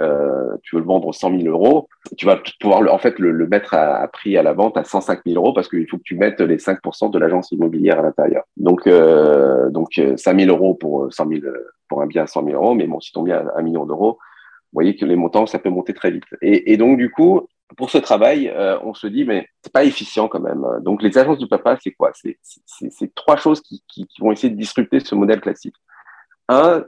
euh, 0.00 0.56
tu 0.62 0.76
veux 0.76 0.80
le 0.80 0.86
vendre 0.86 1.12
100 1.12 1.40
000 1.40 1.48
euros, 1.48 1.88
tu 2.16 2.24
vas 2.24 2.40
pouvoir 2.58 2.80
le, 2.80 2.90
en 2.90 2.98
fait 2.98 3.18
le, 3.18 3.46
mettre 3.46 3.74
à, 3.74 4.06
prix 4.08 4.36
à 4.38 4.42
la 4.42 4.54
vente 4.54 4.76
à 4.78 4.84
105 4.84 5.20
000 5.26 5.36
euros 5.36 5.52
parce 5.52 5.68
qu'il 5.68 5.86
faut 5.88 5.98
que 5.98 6.02
tu 6.02 6.16
mettes 6.16 6.40
les 6.40 6.56
5% 6.56 7.10
de 7.10 7.18
l'agence 7.18 7.52
immobilière 7.52 7.98
à 7.98 8.02
l'intérieur. 8.02 8.44
Donc, 8.56 8.86
euh, 8.86 9.68
donc 9.68 10.00
5 10.16 10.40
000 10.40 10.50
euros 10.50 10.74
pour 10.74 11.12
100 11.12 11.28
000, 11.28 11.40
pour 11.88 12.00
un 12.00 12.06
bien 12.06 12.22
à 12.22 12.26
100 12.26 12.44
000 12.44 12.56
euros, 12.56 12.74
mais 12.74 12.86
bon, 12.86 13.00
si 13.00 13.12
ton 13.12 13.22
bien 13.22 13.46
à 13.54 13.58
1 13.58 13.62
million 13.62 13.84
d'euros, 13.84 14.12
vous 14.12 14.76
voyez 14.76 14.96
que 14.96 15.04
les 15.04 15.16
montants, 15.16 15.46
ça 15.46 15.58
peut 15.58 15.68
monter 15.68 15.92
très 15.92 16.10
vite. 16.10 16.24
Et, 16.40 16.76
donc, 16.76 16.96
du 16.96 17.10
coup, 17.10 17.48
pour 17.76 17.90
ce 17.90 17.98
travail, 17.98 18.48
euh, 18.48 18.78
on 18.84 18.94
se 18.94 19.08
dit, 19.08 19.24
mais 19.24 19.48
c'est 19.62 19.72
pas 19.72 19.84
efficient 19.84 20.28
quand 20.28 20.40
même. 20.40 20.64
Donc, 20.82 21.02
les 21.02 21.18
agences 21.18 21.38
de 21.38 21.46
papa, 21.46 21.76
c'est 21.82 21.90
quoi? 21.90 22.12
C'est 22.14 23.14
trois 23.14 23.36
choses 23.36 23.60
qui, 23.60 23.82
vont 24.20 24.30
essayer 24.30 24.50
de 24.50 24.58
disrupter 24.58 25.00
ce 25.00 25.14
modèle 25.16 25.40
classique. 25.40 25.74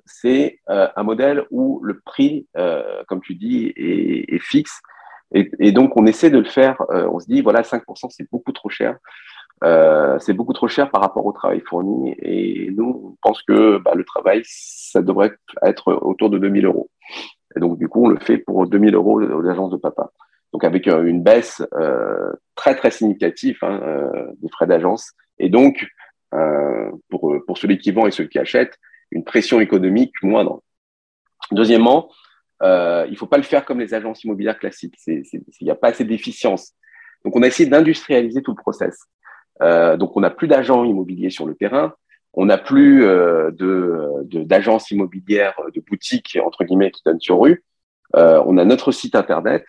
C'est 0.06 0.58
euh, 0.70 0.88
un 0.96 1.02
modèle 1.02 1.44
où 1.50 1.80
le 1.82 2.00
prix, 2.00 2.46
euh, 2.56 3.02
comme 3.06 3.20
tu 3.20 3.34
dis, 3.34 3.72
est, 3.76 4.38
fixe. 4.40 4.80
Et, 5.34 5.72
donc, 5.72 5.96
on 5.96 6.04
essaie 6.06 6.30
de 6.30 6.38
le 6.38 6.44
faire. 6.44 6.82
Euh, 6.90 7.08
on 7.10 7.18
se 7.18 7.26
dit, 7.26 7.40
voilà, 7.40 7.62
5%, 7.62 8.10
c'est 8.10 8.30
beaucoup 8.30 8.52
trop 8.52 8.68
cher. 8.68 8.98
C'est 10.18 10.32
beaucoup 10.32 10.52
trop 10.52 10.68
cher 10.68 10.90
par 10.90 11.00
rapport 11.00 11.24
au 11.24 11.32
travail 11.32 11.60
fourni. 11.60 12.14
Et 12.18 12.70
nous, 12.72 13.14
on 13.14 13.16
pense 13.22 13.42
que 13.42 13.78
bah, 13.78 13.92
le 13.94 14.04
travail, 14.04 14.42
ça 14.44 15.00
devrait 15.00 15.32
être 15.62 15.92
autour 15.92 16.30
de 16.30 16.38
2000 16.38 16.66
euros. 16.66 16.90
Et 17.56 17.60
donc, 17.60 17.78
du 17.78 17.88
coup, 17.88 18.04
on 18.04 18.08
le 18.08 18.18
fait 18.18 18.38
pour 18.38 18.66
2000 18.66 18.94
euros 18.94 19.22
aux 19.22 19.46
agences 19.46 19.70
de 19.70 19.76
papa. 19.76 20.10
Donc, 20.52 20.64
avec 20.64 20.86
une 20.88 21.22
baisse 21.22 21.62
très, 22.56 22.74
très 22.74 22.90
significative 22.90 23.58
hein, 23.62 23.80
des 24.42 24.48
frais 24.48 24.66
d'agence. 24.66 25.12
Et 25.38 25.48
donc, 25.48 25.86
pour, 27.08 27.34
pour 27.46 27.56
celui 27.56 27.78
qui 27.78 27.92
vend 27.92 28.06
et 28.06 28.10
celui 28.10 28.28
qui 28.28 28.40
achète, 28.40 28.76
une 29.12 29.24
pression 29.24 29.60
économique 29.60 30.14
moindre. 30.22 30.62
Deuxièmement, 31.50 32.10
euh, 32.62 33.06
il 33.10 33.16
faut 33.16 33.26
pas 33.26 33.36
le 33.36 33.42
faire 33.42 33.64
comme 33.64 33.80
les 33.80 33.94
agences 33.94 34.24
immobilières 34.24 34.58
classiques. 34.58 34.94
Il 35.06 35.42
n'y 35.60 35.70
a 35.70 35.74
pas 35.74 35.88
assez 35.88 36.04
d'efficience. 36.04 36.72
Donc, 37.24 37.36
on 37.36 37.42
a 37.42 37.46
essayé 37.46 37.68
d'industrialiser 37.68 38.42
tout 38.42 38.52
le 38.52 38.60
process. 38.60 38.98
Euh, 39.60 39.96
donc, 39.96 40.16
on 40.16 40.20
n'a 40.20 40.30
plus 40.30 40.48
d'agents 40.48 40.84
immobiliers 40.84 41.30
sur 41.30 41.46
le 41.46 41.54
terrain. 41.54 41.94
On 42.34 42.46
n'a 42.46 42.58
plus 42.58 43.04
euh, 43.04 43.50
de 43.50 44.08
d'agences 44.44 44.90
immobilières, 44.90 45.54
de 45.74 45.80
boutiques 45.80 46.38
entre 46.42 46.64
guillemets 46.64 46.90
qui 46.90 47.02
donnent 47.04 47.20
sur 47.20 47.40
rue. 47.40 47.62
Euh, 48.16 48.42
on 48.46 48.56
a 48.56 48.64
notre 48.64 48.92
site 48.92 49.14
internet 49.14 49.64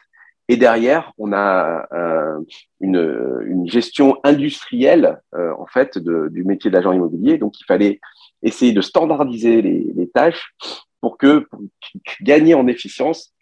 et 0.50 0.58
derrière 0.58 1.14
on 1.18 1.32
a 1.34 1.88
euh, 1.94 2.40
une, 2.82 3.44
une, 3.48 3.70
gestion 3.70 4.20
industrielle 4.24 5.22
euh, 5.36 5.54
en 5.58 5.66
fait 5.66 5.98
de, 5.98 6.28
du 6.30 6.44
métier 6.44 6.70
d'agent 6.70 6.92
immobilier. 6.92 7.38
Donc 7.38 7.60
il 7.60 7.66
fallait 7.66 8.00
essayer 8.42 8.74
de 8.74 8.82
standardiser 8.82 9.62
les, 9.62 9.92
les 9.96 10.10
tâches 10.10 10.54
pour 11.02 11.18
que 11.18 11.40
pour 11.40 11.62
gagner 12.22 12.54
en 12.54 12.68
efficience 12.68 13.34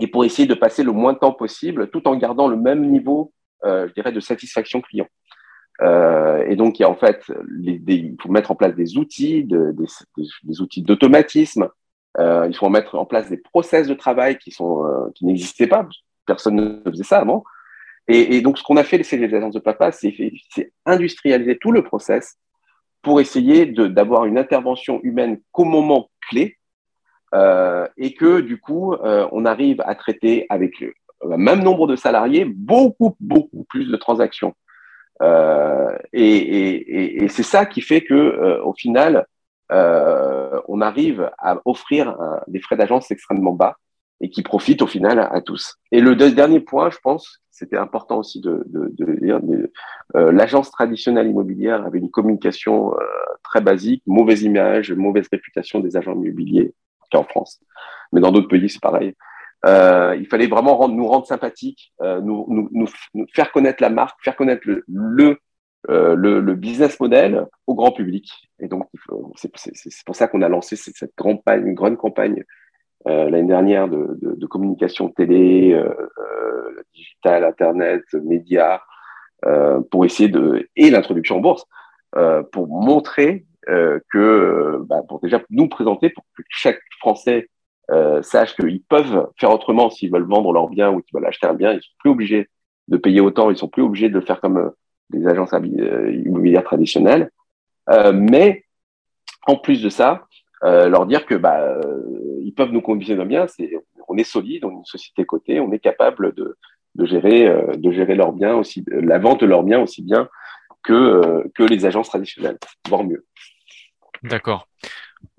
et 0.00 0.06
pour 0.06 0.24
essayer 0.24 0.48
de 0.48 0.54
passer 0.54 0.82
le 0.82 0.92
moins 0.92 1.12
de 1.12 1.18
temps 1.18 1.32
possible 1.32 1.90
tout 1.90 2.06
en 2.08 2.16
gardant 2.16 2.48
le 2.48 2.56
même 2.56 2.90
niveau, 2.90 3.32
euh, 3.64 3.88
je 3.88 3.94
dirais, 3.94 4.12
de 4.12 4.20
satisfaction 4.20 4.80
client. 4.80 5.06
Euh, 5.82 6.44
et 6.48 6.56
donc, 6.56 6.78
il 6.78 6.82
y 6.82 6.84
a 6.84 6.90
en 6.90 6.94
fait, 6.94 7.24
les, 7.48 7.78
des, 7.78 7.94
il 7.94 8.16
faut 8.20 8.28
mettre 8.28 8.50
en 8.50 8.54
place 8.54 8.74
des 8.74 8.96
outils, 8.96 9.44
de, 9.44 9.72
des, 9.72 9.86
des, 10.44 10.60
outils 10.60 10.82
d'automatisme. 10.82 11.68
Euh, 12.18 12.46
il 12.48 12.56
faut 12.56 12.68
mettre 12.68 12.94
en 12.94 13.06
place 13.06 13.28
des 13.28 13.36
process 13.36 13.88
de 13.88 13.94
travail 13.94 14.38
qui 14.38 14.52
sont 14.52 14.84
euh, 14.84 15.10
qui 15.14 15.26
n'existaient 15.26 15.66
pas. 15.66 15.86
Personne 16.26 16.82
ne 16.84 16.90
faisait 16.90 17.04
ça 17.04 17.18
avant. 17.18 17.44
Et, 18.06 18.42
donc, 18.42 18.58
ce 18.58 18.62
qu'on 18.62 18.76
a 18.76 18.84
fait 18.84 18.98
les 18.98 19.26
les 19.26 19.34
agences 19.34 19.54
de 19.54 19.60
papa, 19.60 19.90
c'est 19.90 20.12
industrialiser 20.84 21.56
tout 21.56 21.72
le 21.72 21.82
process 21.82 22.36
pour 23.00 23.18
essayer 23.18 23.64
d'avoir 23.64 24.26
une 24.26 24.36
intervention 24.36 25.00
humaine 25.02 25.40
qu'au 25.52 25.64
moment 25.64 26.10
clé 26.28 26.58
euh, 27.34 27.88
et 27.96 28.12
que 28.12 28.42
du 28.42 28.60
coup, 28.60 28.94
on 29.02 29.46
arrive 29.46 29.80
à 29.86 29.94
traiter 29.94 30.44
avec 30.50 30.80
le 30.80 31.36
même 31.38 31.62
nombre 31.62 31.86
de 31.86 31.96
salariés 31.96 32.44
beaucoup 32.44 33.16
beaucoup 33.20 33.64
plus 33.70 33.90
de 33.90 33.96
transactions. 33.96 34.54
Et, 36.12 37.22
et, 37.22 37.28
c'est 37.28 37.42
ça 37.42 37.64
qui 37.64 37.80
fait 37.80 38.02
que, 38.02 38.60
au 38.60 38.74
final, 38.74 39.26
euh, 39.72 40.60
on 40.68 40.80
arrive 40.80 41.30
à 41.38 41.60
offrir 41.64 42.16
des 42.46 42.60
frais 42.60 42.76
d'agence 42.76 43.10
extrêmement 43.10 43.52
bas 43.52 43.76
et 44.20 44.30
qui 44.30 44.42
profitent 44.42 44.82
au 44.82 44.86
final 44.86 45.18
à, 45.18 45.40
tous. 45.40 45.76
Et 45.92 46.00
le 46.00 46.14
dernier 46.14 46.60
point, 46.60 46.90
je 46.90 46.98
pense, 47.02 47.40
c'était 47.50 47.76
important 47.76 48.18
aussi 48.18 48.40
de, 48.40 48.62
de, 48.66 48.92
de 48.96 49.12
dire, 49.20 49.40
euh, 50.16 50.32
l'agence 50.32 50.70
traditionnelle 50.70 51.28
immobilière 51.28 51.84
avait 51.84 51.98
une 51.98 52.10
communication 52.10 52.94
euh, 52.94 53.04
très 53.42 53.60
basique, 53.60 54.02
mauvaise 54.06 54.42
image, 54.42 54.92
mauvaise 54.92 55.28
réputation 55.30 55.80
des 55.80 55.96
agents 55.96 56.14
immobiliers 56.14 56.74
en 57.12 57.24
France. 57.24 57.60
Mais 58.12 58.20
dans 58.20 58.32
d'autres 58.32 58.48
pays, 58.48 58.68
c'est 58.68 58.82
pareil. 58.82 59.14
Euh, 59.66 60.16
il 60.18 60.26
fallait 60.26 60.46
vraiment 60.46 60.88
nous 60.88 61.06
rendre 61.06 61.26
sympathiques, 61.26 61.92
euh, 62.02 62.20
nous, 62.20 62.44
nous, 62.48 62.68
nous, 63.14 63.26
faire 63.34 63.50
connaître 63.50 63.82
la 63.82 63.88
marque, 63.88 64.22
faire 64.22 64.36
connaître 64.36 64.62
le, 64.66 64.84
le, 64.88 65.38
euh, 65.90 66.14
le, 66.14 66.54
business 66.54 66.98
model 66.98 67.46
au 67.66 67.74
grand 67.74 67.92
public. 67.92 68.30
Et 68.58 68.68
donc, 68.68 68.88
c'est 69.36 70.04
pour 70.06 70.16
ça 70.16 70.28
qu'on 70.28 70.40
a 70.40 70.48
lancé 70.48 70.76
cette, 70.76 71.12
grande 71.16 71.96
campagne 71.98 72.42
euh, 73.06 73.28
l'année 73.28 73.48
dernière 73.48 73.88
de, 73.88 74.46
communication 74.46 75.08
télé, 75.08 75.72
euh, 75.72 75.88
euh 76.18 76.82
digital, 76.94 77.44
internet, 77.44 78.02
médias, 78.14 78.80
pour 79.90 80.04
essayer 80.04 80.28
de 80.28 80.68
et 80.76 80.90
l'introduction 80.90 81.36
en 81.36 81.40
bourse 81.40 81.66
pour 82.52 82.68
montrer 82.68 83.44
que, 83.66 84.78
bah, 84.86 85.02
pour 85.08 85.20
déjà 85.20 85.42
nous 85.50 85.68
présenter, 85.68 86.10
pour 86.10 86.24
que 86.36 86.42
chaque 86.48 86.80
Français 87.00 87.48
sachent 88.22 88.54
qu'ils 88.54 88.82
peuvent 88.82 89.28
faire 89.38 89.50
autrement 89.50 89.90
s'ils 89.90 90.12
veulent 90.12 90.28
vendre 90.28 90.52
leur 90.52 90.68
bien 90.68 90.92
ou 90.92 91.02
qu'ils 91.02 91.18
veulent 91.18 91.26
acheter 91.26 91.48
un 91.48 91.54
bien. 91.54 91.72
Ils 91.72 91.82
sont 91.82 91.92
plus 91.98 92.10
obligés 92.10 92.48
de 92.86 92.96
payer 92.96 93.20
autant. 93.20 93.50
Ils 93.50 93.56
sont 93.56 93.68
plus 93.68 93.82
obligés 93.82 94.08
de 94.08 94.14
le 94.14 94.24
faire 94.24 94.40
comme 94.40 94.72
les 95.10 95.26
agences 95.26 95.52
euh, 95.52 96.12
immobilières 96.24 96.64
traditionnelles. 96.64 97.30
Euh, 97.90 98.12
mais 98.12 98.64
en 99.46 99.56
plus 99.56 99.82
de 99.82 99.88
ça, 99.88 100.26
euh, 100.64 100.88
leur 100.88 101.06
dire 101.06 101.26
que 101.26 101.34
bah, 101.34 101.78
ils 102.40 102.54
peuvent 102.54 102.72
nous 102.72 102.82
un 102.88 103.26
bien. 103.26 103.46
C'est, 103.46 103.72
on 104.08 104.16
est 104.16 104.24
solide, 104.24 104.64
on 104.64 104.70
est 104.70 104.74
une 104.74 104.84
société 104.84 105.24
cotée, 105.24 105.60
on 105.60 105.72
est 105.72 105.78
capable 105.78 106.34
de, 106.34 106.56
gérer, 107.04 107.52
de 107.76 107.90
gérer 107.90 108.14
leurs 108.14 108.32
biens 108.32 108.54
aussi, 108.54 108.84
la 108.88 109.18
vente 109.18 109.40
de 109.40 109.46
leurs 109.46 109.62
biens 109.62 109.80
aussi 109.80 110.02
bien 110.02 110.28
que 110.82 111.42
les 111.58 111.86
agences 111.86 112.08
traditionnelles, 112.08 112.58
voire 112.88 113.04
mieux. 113.04 113.24
D'accord 114.22 114.66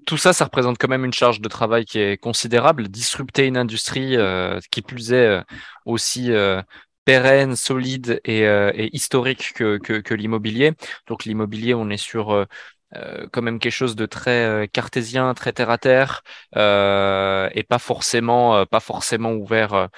tout 0.08 0.18
ça, 0.18 0.34
ça 0.34 0.46
représente 0.46 0.78
quand 0.78 0.88
même 0.88 1.04
une 1.04 1.14
charge 1.14 1.42
de 1.42 1.50
travail 1.50 1.84
qui 1.84 1.98
est 1.98 2.18
considérable. 2.18 2.90
Disrupter 2.90 3.48
une 3.48 3.58
industrie 3.58 4.16
qui 4.70 4.84
plus 4.84 5.14
est 5.14 5.42
aussi 5.84 6.32
pérenne, 7.06 7.56
solide 7.56 8.22
et, 8.26 8.42
et 8.42 8.96
historique 8.96 9.54
que, 9.56 9.78
que, 9.78 9.94
que 10.02 10.14
l'immobilier. 10.14 10.74
Donc 11.08 11.26
l'immobilier, 11.26 11.74
on 11.74 11.90
est 11.90 11.98
sur 11.98 12.46
euh, 12.96 13.28
quand 13.32 13.42
même 13.42 13.60
quelque 13.60 13.72
chose 13.72 13.96
de 13.96 14.06
très 14.06 14.46
euh, 14.46 14.68
cartésien, 14.68 15.34
très 15.34 15.52
terre 15.54 15.70
à 15.70 15.78
terre, 15.78 16.24
euh, 16.56 17.50
et 17.54 17.64
pas 17.64 17.80
forcément, 17.80 18.56
euh, 18.58 18.66
pas 18.66 18.80
forcément 18.80 19.34
ouvert 19.34 19.90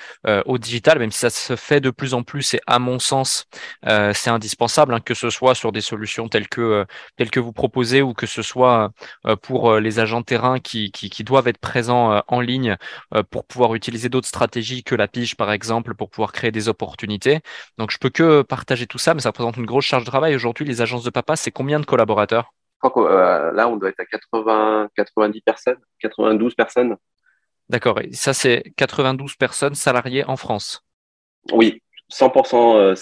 au 0.46 0.58
digital, 0.58 1.00
même 1.00 1.12
si 1.12 1.20
ça 1.20 1.30
se 1.30 1.56
fait 1.56 1.80
de 1.82 1.90
plus 1.90 2.14
en 2.14 2.24
plus. 2.24 2.54
Et 2.54 2.62
à 2.68 2.80
mon 2.80 3.00
sens, 3.00 3.46
c'est 3.84 4.30
indispensable, 4.30 4.94
hein, 4.94 5.00
que 5.00 5.14
ce 5.14 5.30
soit 5.30 5.56
sur 5.56 5.72
des 5.72 5.82
solutions 5.82 6.28
telles 6.30 6.48
que 6.50 6.86
telles 7.16 7.32
que 7.32 7.40
vous 7.40 7.54
proposez, 7.54 8.02
ou 8.02 8.14
que 8.14 8.26
ce 8.26 8.42
soit 8.42 8.92
pour 9.42 9.76
les 9.80 10.00
agents 10.00 10.24
terrain 10.24 10.60
qui, 10.60 10.92
qui, 10.92 11.10
qui 11.10 11.24
doivent 11.24 11.48
être 11.48 11.60
présents 11.60 12.22
en 12.28 12.42
ligne 12.42 12.78
pour 13.32 13.46
pouvoir 13.46 13.76
utiliser 13.76 14.10
d'autres 14.10 14.28
stratégies 14.28 14.84
que 14.84 14.96
la 14.96 15.08
pige, 15.08 15.36
par 15.36 15.52
exemple, 15.52 15.96
pour 15.96 16.10
pouvoir 16.10 16.32
créer 16.32 16.52
des 16.52 16.70
opportunités. 16.70 17.42
Donc, 17.78 17.92
je 17.92 17.98
peux 17.98 18.10
que 18.10 18.42
partager 18.42 18.88
tout 18.88 18.98
ça, 19.00 19.14
mais 19.14 19.22
ça 19.22 19.30
représente 19.30 19.58
une 19.58 19.66
grosse 19.66 19.86
charge 19.86 20.04
de 20.04 20.10
travail. 20.10 20.36
Aujourd'hui, 20.36 20.66
les 20.66 20.82
agences 20.82 21.04
de 21.04 21.10
papa, 21.10 21.36
c'est 21.36 21.52
combien 21.52 21.80
de 21.80 21.86
collaborateurs? 21.86 22.57
Crois 22.80 22.92
que 22.92 23.00
euh, 23.00 23.52
là, 23.54 23.68
on 23.68 23.78
doit 23.78 23.90
être 23.90 24.00
à 24.00 24.06
80, 24.06 24.90
90 24.96 25.42
personnes, 25.42 25.78
92 26.00 26.56
personnes. 26.56 26.96
D'accord. 27.70 28.00
Et 28.02 28.14
ça, 28.14 28.34
c'est 28.34 28.74
92 28.78 29.36
personnes 29.36 29.76
salariées 29.76 30.24
en 30.26 30.38
France. 30.38 30.86
Oui, 31.52 31.82
100% 32.12 32.96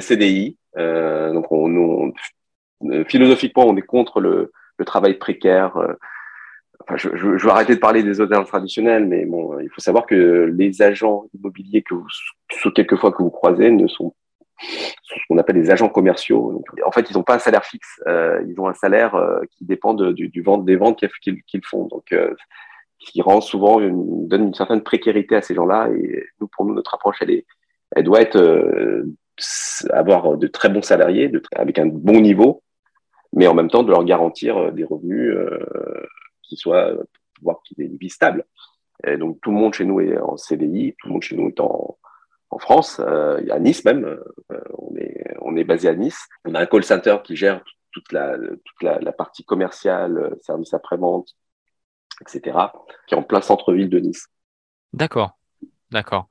CDI. 0.00 0.58
Euh, 0.76 1.32
donc, 1.32 1.50
on, 1.50 2.12
on, 2.80 3.04
philosophiquement, 3.08 3.66
on 3.66 3.76
est 3.76 3.82
contre 3.82 4.20
le, 4.20 4.52
le 4.78 4.84
travail 4.84 5.14
précaire. 5.14 5.76
Enfin, 6.80 6.96
je, 6.96 7.08
je, 7.14 7.38
je, 7.38 7.46
vais 7.46 7.52
arrêter 7.52 7.76
de 7.76 7.80
parler 7.80 8.02
des 8.02 8.20
hôtels 8.20 8.44
traditionnels, 8.44 9.06
mais 9.06 9.24
bon, 9.24 9.58
il 9.60 9.70
faut 9.70 9.80
savoir 9.80 10.04
que 10.06 10.52
les 10.54 10.82
agents 10.82 11.24
immobiliers 11.32 11.82
que 11.82 11.94
vous, 11.94 12.06
quelquefois 12.72 13.12
que 13.12 13.22
vous 13.22 13.30
croisez, 13.30 13.70
ne 13.70 13.86
sont 13.86 14.14
ce 14.60 15.14
qu'on 15.28 15.38
appelle 15.38 15.56
les 15.56 15.70
agents 15.70 15.88
commerciaux. 15.88 16.62
En 16.86 16.92
fait, 16.92 17.10
ils 17.10 17.14
n'ont 17.14 17.22
pas 17.22 17.34
un 17.34 17.38
salaire 17.38 17.64
fixe, 17.64 18.00
euh, 18.06 18.42
ils 18.48 18.58
ont 18.60 18.68
un 18.68 18.74
salaire 18.74 19.14
euh, 19.14 19.40
qui 19.50 19.64
dépend 19.64 19.94
du, 19.94 20.28
du 20.28 20.44
des 20.60 20.76
ventes 20.76 21.04
qu'ils 21.20 21.64
font. 21.64 21.86
Donc, 21.86 22.12
euh, 22.12 22.34
qui 22.98 23.20
rend 23.20 23.40
souvent, 23.40 23.80
une, 23.80 24.28
donne 24.28 24.44
une 24.44 24.54
certaine 24.54 24.82
précarité 24.82 25.36
à 25.36 25.42
ces 25.42 25.54
gens-là. 25.54 25.88
Et 25.90 26.24
nous, 26.40 26.48
pour 26.48 26.64
nous, 26.64 26.74
notre 26.74 26.94
approche, 26.94 27.18
elle, 27.20 27.30
est, 27.30 27.46
elle 27.94 28.04
doit 28.04 28.20
être 28.20 29.04
avoir 29.90 30.38
de 30.38 30.46
très 30.46 30.68
bons 30.68 30.82
salariés, 30.82 31.30
avec 31.56 31.78
un 31.78 31.86
bon 31.86 32.20
niveau, 32.20 32.62
mais 33.32 33.46
en 33.46 33.54
même 33.54 33.68
temps 33.68 33.82
de 33.82 33.90
leur 33.90 34.04
garantir 34.04 34.72
des 34.72 34.84
revenus 34.84 35.36
qui 36.42 36.56
soient, 36.56 36.92
voire 37.42 37.60
qui 37.64 37.74
aient 37.78 37.86
une 37.86 37.96
vie 37.96 38.08
stable. 38.08 38.44
Et 39.06 39.16
donc 39.16 39.38
tout 39.42 39.50
le 39.50 39.56
monde 39.56 39.74
chez 39.74 39.84
nous 39.84 40.00
est 40.00 40.16
en 40.18 40.36
CDI, 40.36 40.94
tout 40.98 41.08
le 41.08 41.14
monde 41.14 41.22
chez 41.22 41.36
nous 41.36 41.48
est 41.48 41.60
en, 41.60 41.98
en 42.54 42.58
France, 42.58 43.00
euh, 43.00 43.40
à 43.50 43.58
Nice 43.58 43.84
même. 43.84 44.04
Euh, 44.04 44.60
on, 45.40 45.56
est, 45.56 45.64
basé 45.64 45.88
à 45.88 45.94
Nice. 45.94 46.28
On 46.44 46.54
a 46.54 46.60
un 46.60 46.66
call 46.66 46.84
center 46.84 47.16
qui 47.24 47.36
gère 47.36 47.62
toute 47.90 48.12
la, 48.12 48.36
la, 48.80 48.98
la 49.00 49.12
partie 49.12 49.44
commerciale, 49.44 50.36
service 50.40 50.72
après-vente, 50.72 51.28
etc., 52.20 52.56
qui 53.06 53.14
est 53.14 53.18
en 53.18 53.22
plein 53.22 53.40
centre-ville 53.40 53.88
de 53.88 53.98
Nice. 53.98 54.26
D'accord. 54.92 55.36
D'accord. 55.94 56.26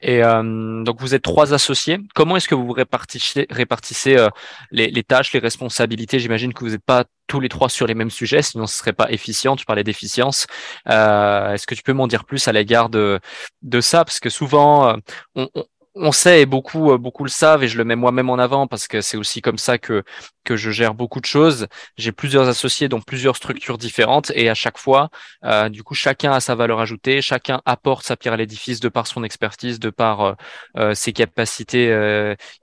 Et 0.00 0.22
euh, 0.22 0.84
donc 0.84 1.00
vous 1.00 1.12
êtes 1.12 1.22
trois 1.22 1.52
associés. 1.52 1.98
Comment 2.14 2.36
est-ce 2.36 2.46
que 2.46 2.54
vous 2.54 2.70
répartissez, 2.70 3.48
répartissez 3.50 4.16
euh, 4.16 4.28
les, 4.70 4.92
les, 4.92 5.02
tâches, 5.02 5.32
les 5.32 5.40
responsabilités? 5.40 6.20
J'imagine 6.20 6.54
que 6.54 6.62
vous 6.64 6.70
n'êtes 6.70 6.84
pas 6.84 7.02
tous 7.26 7.40
les 7.40 7.48
trois 7.48 7.68
sur 7.68 7.88
les 7.88 7.94
mêmes 7.94 8.10
sujets, 8.10 8.42
sinon 8.42 8.68
ce 8.68 8.78
serait 8.78 8.92
pas 8.92 9.10
efficient. 9.10 9.56
Tu 9.56 9.66
parlais 9.66 9.82
d'efficience. 9.82 10.46
Euh, 10.88 11.52
est-ce 11.52 11.66
que 11.66 11.74
tu 11.74 11.82
peux 11.82 11.92
m'en 11.92 12.06
dire 12.06 12.24
plus 12.24 12.46
à 12.46 12.52
l'égard 12.52 12.90
de, 12.90 13.18
de 13.62 13.80
ça? 13.80 14.04
Parce 14.04 14.20
que 14.20 14.30
souvent, 14.30 14.88
euh, 14.88 14.96
on, 15.34 15.48
on 15.56 15.64
on 15.98 16.12
sait 16.12 16.42
et 16.42 16.46
beaucoup, 16.46 16.92
euh, 16.92 16.98
beaucoup 16.98 17.24
le 17.24 17.30
savent 17.30 17.64
et 17.64 17.68
je 17.68 17.76
le 17.76 17.84
mets 17.84 17.96
moi-même 17.96 18.30
en 18.30 18.38
avant 18.38 18.66
parce 18.66 18.88
que 18.88 19.00
c'est 19.00 19.16
aussi 19.16 19.40
comme 19.42 19.58
ça 19.58 19.78
que, 19.78 20.04
que 20.44 20.56
je 20.56 20.70
gère 20.70 20.94
beaucoup 20.94 21.20
de 21.20 21.26
choses. 21.26 21.66
J'ai 21.96 22.12
plusieurs 22.12 22.48
associés 22.48 22.88
dans 22.88 23.00
plusieurs 23.00 23.36
structures 23.36 23.78
différentes 23.78 24.32
et 24.34 24.48
à 24.48 24.54
chaque 24.54 24.78
fois, 24.78 25.10
euh, 25.44 25.68
du 25.68 25.82
coup, 25.82 25.94
chacun 25.94 26.32
a 26.32 26.40
sa 26.40 26.54
valeur 26.54 26.80
ajoutée, 26.80 27.20
chacun 27.20 27.60
apporte 27.64 28.04
sa 28.04 28.16
pierre 28.16 28.34
à 28.34 28.36
l'édifice 28.36 28.80
de 28.80 28.88
par 28.88 29.06
son 29.06 29.24
expertise, 29.24 29.80
de 29.80 29.90
par 29.90 30.36
euh, 30.76 30.94
ses 30.94 31.12
capacités 31.12 31.88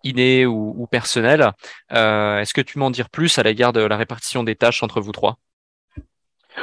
innées 0.03 0.45
ou, 0.45 0.73
ou 0.77 0.87
personnelles. 0.87 1.51
Est-ce 1.91 2.53
que 2.53 2.61
tu 2.61 2.79
m'en 2.79 2.89
dire 2.89 3.09
plus 3.09 3.37
à 3.37 3.43
l'égard 3.43 3.73
de 3.73 3.81
la 3.81 3.97
répartition 3.97 4.43
des 4.43 4.55
tâches 4.55 4.83
entre 4.83 5.01
vous 5.01 5.11
trois? 5.11 5.37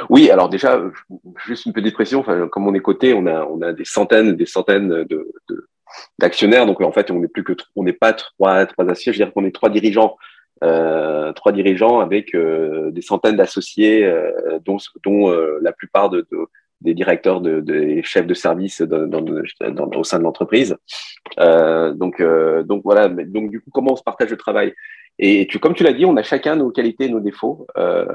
Oui, 0.09 0.29
alors 0.29 0.49
déjà, 0.49 0.81
juste 1.45 1.65
une 1.65 1.73
petite 1.73 1.93
précision. 1.93 2.19
Enfin, 2.21 2.47
comme 2.47 2.67
on 2.67 2.73
est 2.73 2.79
coté, 2.79 3.13
on 3.13 3.27
a, 3.27 3.45
on 3.45 3.61
a 3.61 3.73
des 3.73 3.85
centaines, 3.85 4.35
des 4.35 4.45
centaines 4.45 4.89
de, 4.89 5.05
de, 5.49 5.67
d'actionnaires. 6.19 6.65
Donc 6.65 6.81
en 6.81 6.91
fait, 6.91 7.11
on 7.11 7.19
n'est 7.19 7.27
plus 7.27 7.43
que 7.43 7.53
on 7.75 7.83
n'est 7.83 7.93
pas 7.93 8.13
trois 8.13 8.65
trois 8.65 8.85
associés. 8.89 9.13
Je 9.13 9.19
veux 9.19 9.25
dire 9.25 9.33
qu'on 9.33 9.45
est 9.45 9.51
trois 9.51 9.69
dirigeants, 9.69 10.15
euh, 10.63 11.33
trois 11.33 11.51
dirigeants 11.51 11.99
avec 11.99 12.35
euh, 12.35 12.91
des 12.91 13.01
centaines 13.01 13.35
d'associés, 13.35 14.05
euh, 14.05 14.59
dont 14.65 14.77
dont 15.05 15.29
euh, 15.29 15.59
la 15.61 15.71
plupart 15.71 16.09
de, 16.09 16.27
de, 16.31 16.37
des 16.81 16.93
directeurs, 16.93 17.41
de, 17.41 17.59
des 17.61 18.03
chefs 18.03 18.27
de 18.27 18.33
service 18.33 18.81
dans, 18.81 19.07
dans, 19.07 19.21
dans, 19.21 19.89
au 19.97 20.03
sein 20.03 20.19
de 20.19 20.23
l'entreprise. 20.23 20.75
Euh, 21.39 21.93
donc 21.93 22.21
donc 22.65 22.81
voilà. 22.83 23.07
Donc 23.09 23.49
du 23.49 23.61
coup, 23.61 23.71
comment 23.71 23.93
on 23.93 23.95
se 23.95 24.03
partage 24.03 24.31
le 24.31 24.37
travail? 24.37 24.73
Et 25.19 25.45
tu, 25.47 25.59
comme 25.59 25.75
tu 25.75 25.83
l'as 25.83 25.93
dit, 25.93 26.05
on 26.05 26.17
a 26.17 26.23
chacun 26.23 26.55
nos 26.55 26.71
qualités, 26.71 27.07
nos 27.07 27.19
défauts. 27.19 27.67
Euh, 27.77 28.05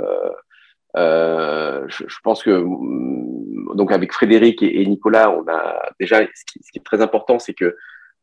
je, 0.99 2.05
je, 2.07 2.16
pense 2.22 2.42
que 2.42 2.64
donc 3.74 3.92
avec 3.92 4.12
Frédéric 4.12 4.62
et, 4.62 4.84
Nicolas, 4.86 5.30
on 5.30 5.46
a 5.49 5.90
déjà 6.01 6.20
ce 6.20 6.44
qui, 6.44 6.78
est 6.78 6.84
très 6.84 7.01
important, 7.01 7.38
c'est 7.38 7.55
que 7.55 7.76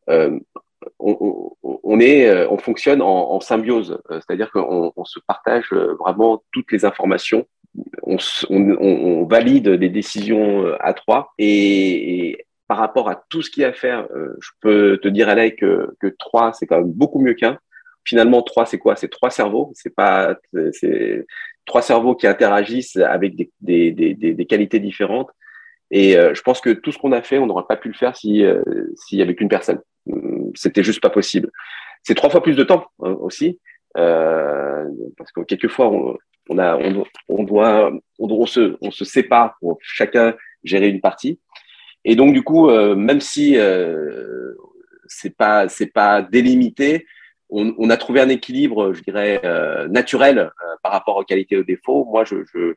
euh, 0.09 0.37
on, 0.99 1.99
est, 1.99 2.27
euh, 2.29 2.47
on 2.49 2.57
fonctionne 2.57 3.01
en, 3.01 3.39
symbiose, 3.39 3.99
euh, 4.11 4.19
c'est-à-dire 4.19 4.51
qu'on 4.51 4.93
on 4.95 5.05
se 5.05 5.19
partage 5.25 5.71
vraiment 5.99 6.43
toutes 6.51 6.71
les 6.71 6.85
informations, 6.85 7.47
on, 8.03 9.25
valide 9.25 9.69
des 9.69 9.89
décisions 9.89 10.65
à 10.79 10.93
trois. 10.93 11.33
Et, 11.37 12.29
et, 12.29 12.45
par 12.67 12.77
rapport 12.77 13.09
à 13.09 13.23
tout 13.29 13.43
ce 13.43 13.51
qu'il 13.51 13.61
y 13.61 13.65
a 13.65 13.69
à 13.69 13.73
faire, 13.73 14.07
je 14.39 14.49
peux 14.59 14.97
te 14.97 15.07
dire 15.07 15.29
Alain 15.29 15.51
que, 15.51 15.95
que 15.99 16.07
trois 16.17 16.51
c'est 16.53 16.65
quand 16.65 16.77
même 16.77 16.91
beaucoup 16.91 17.19
mieux 17.19 17.35
qu'un. 17.35 17.59
Finalement, 18.05 18.41
trois 18.41 18.65
c'est 18.65 18.77
quoi? 18.77 18.95
C'est 18.95 19.09
trois 19.09 19.29
cerveaux. 19.29 19.71
C'est 19.73 19.93
pas, 19.93 20.37
c'est 20.71 21.25
trois 21.65 21.81
cerveaux 21.81 22.15
qui 22.15 22.27
interagissent 22.27 22.97
avec 22.97 23.35
des, 23.35 23.51
des, 23.61 23.91
des, 23.91 24.13
des 24.33 24.45
qualités 24.45 24.79
différentes. 24.79 25.29
Et 25.91 26.17
euh, 26.17 26.33
je 26.33 26.41
pense 26.41 26.61
que 26.61 26.71
tout 26.71 26.91
ce 26.91 26.97
qu'on 26.97 27.11
a 27.11 27.21
fait, 27.21 27.37
on 27.37 27.45
n'aurait 27.47 27.65
pas 27.67 27.77
pu 27.77 27.89
le 27.89 27.93
faire 27.93 28.15
si 28.15 28.43
euh, 28.43 28.63
s'il 28.95 29.19
y 29.19 29.21
avait 29.21 29.35
qu'une 29.35 29.49
personne. 29.49 29.81
Hum, 30.11 30.51
c'était 30.55 30.83
juste 30.83 31.01
pas 31.01 31.09
possible. 31.09 31.51
C'est 32.03 32.15
trois 32.15 32.29
fois 32.29 32.43
plus 32.43 32.55
de 32.55 32.63
temps 32.63 32.85
hein, 33.03 33.15
aussi, 33.19 33.59
euh, 33.97 34.85
parce 35.17 35.31
que 35.31 35.41
quelquefois 35.41 35.87
on, 35.89 36.17
on 36.49 36.57
a, 36.59 36.77
on, 36.77 37.03
on, 37.29 37.43
doit, 37.43 37.91
on, 38.19 38.27
on, 38.29 38.45
se, 38.45 38.77
on 38.81 38.91
se 38.91 39.05
sépare 39.05 39.55
pour 39.59 39.77
chacun 39.81 40.35
gérer 40.63 40.89
une 40.89 41.01
partie. 41.01 41.39
Et 42.03 42.15
donc 42.15 42.33
du 42.33 42.43
coup, 42.43 42.69
euh, 42.69 42.95
même 42.95 43.21
si 43.21 43.57
euh, 43.57 44.53
c'est 45.07 45.35
pas 45.35 45.67
c'est 45.69 45.91
pas 45.91 46.21
délimité, 46.21 47.07
on, 47.49 47.75
on, 47.77 47.89
a 47.89 47.97
trouvé 47.97 48.21
un 48.21 48.29
équilibre, 48.29 48.93
je 48.93 49.01
dirais, 49.01 49.41
euh, 49.43 49.87
naturel 49.87 50.39
euh, 50.39 50.75
par 50.83 50.91
rapport 50.91 51.17
aux 51.17 51.23
qualités 51.23 51.55
et 51.55 51.59
aux 51.59 51.63
défauts. 51.63 52.05
Moi, 52.05 52.25
je, 52.25 52.37
je, 52.53 52.75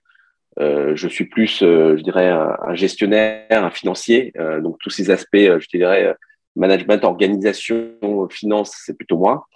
euh, 0.60 0.96
je 0.96 1.06
suis 1.08 1.26
plus, 1.26 1.62
euh, 1.62 1.96
je 1.96 2.02
dirais, 2.02 2.28
un, 2.28 2.74
gestionnaire, 2.74 3.46
un 3.50 3.70
financier. 3.70 4.32
Euh, 4.38 4.60
donc, 4.60 4.78
tous 4.80 4.90
ces 4.90 5.10
aspects, 5.10 5.36
je 5.36 5.68
dirais, 5.68 6.14
management, 6.56 7.04
organisation, 7.04 8.28
finance, 8.30 8.76
c'est 8.84 8.96
plutôt 8.96 9.18
moi. 9.18 9.46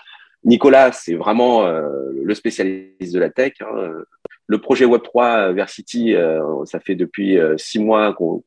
Nicolas, 0.44 0.92
c'est 0.92 1.14
vraiment 1.14 1.64
le 1.68 2.34
spécialiste 2.34 3.14
de 3.14 3.18
la 3.20 3.30
tech. 3.30 3.52
Hein. 3.60 3.92
Le 4.48 4.60
projet 4.60 4.86
Web3 4.86 5.52
Versity, 5.52 6.16
ça 6.64 6.80
fait 6.80 6.96
depuis 6.96 7.38
six 7.58 7.78
mois 7.78 8.12
qu'on 8.12 8.42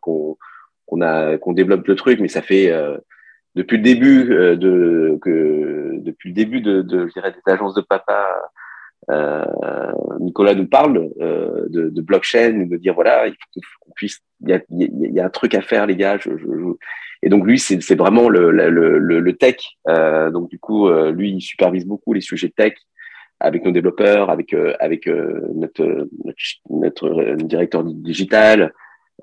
qu'on 0.00 0.38
qu'on 0.86 1.00
a 1.02 1.36
qu'on 1.36 1.52
développe 1.52 1.86
le 1.86 1.96
truc, 1.96 2.18
mais 2.20 2.28
ça 2.28 2.40
fait 2.40 2.72
depuis 3.54 3.76
le 3.76 3.82
début 3.82 4.32
euh, 4.32 4.56
de 4.56 5.18
que 5.22 5.98
depuis 6.00 6.30
le 6.30 6.34
début 6.34 6.60
de, 6.60 6.82
de 6.82 7.06
je 7.06 7.12
dirais 7.12 7.32
des 7.32 7.52
agences 7.52 7.74
de 7.74 7.80
papa 7.80 8.26
euh, 9.10 9.44
Nicolas 10.20 10.54
nous 10.54 10.66
parle 10.66 11.10
euh, 11.20 11.66
de, 11.68 11.90
de, 11.90 12.00
blockchain 12.00 12.66
de 12.70 12.76
dire 12.76 12.94
voilà 12.94 13.26
il 13.26 13.34
faut 13.34 13.78
qu'on 13.80 13.92
puisse 13.92 14.20
il 14.42 14.50
y 14.50 14.54
a, 14.54 14.60
y 14.70 15.20
a 15.20 15.26
un 15.26 15.30
truc 15.30 15.54
à 15.54 15.60
faire 15.60 15.86
les 15.86 15.96
gars 15.96 16.16
je, 16.18 16.30
je, 16.36 16.46
je... 16.46 16.68
et 17.22 17.28
donc 17.28 17.46
lui 17.46 17.58
c'est 17.58 17.80
c'est 17.82 17.96
vraiment 17.96 18.28
le, 18.28 18.50
le, 18.50 18.70
le, 18.70 19.20
le 19.20 19.32
tech. 19.36 19.56
Euh, 19.88 20.30
donc 20.30 20.48
du 20.48 20.58
coup 20.58 20.88
euh, 20.88 21.12
lui 21.12 21.30
il 21.30 21.40
supervise 21.40 21.86
beaucoup 21.86 22.12
les 22.12 22.22
sujets 22.22 22.52
tech 22.56 22.74
avec 23.40 23.64
nos 23.64 23.72
développeurs 23.72 24.30
avec 24.30 24.54
euh, 24.54 24.74
avec 24.80 25.06
notre, 25.06 26.08
notre, 26.24 26.54
notre 26.70 27.36
directeur 27.42 27.84
digital 27.84 28.72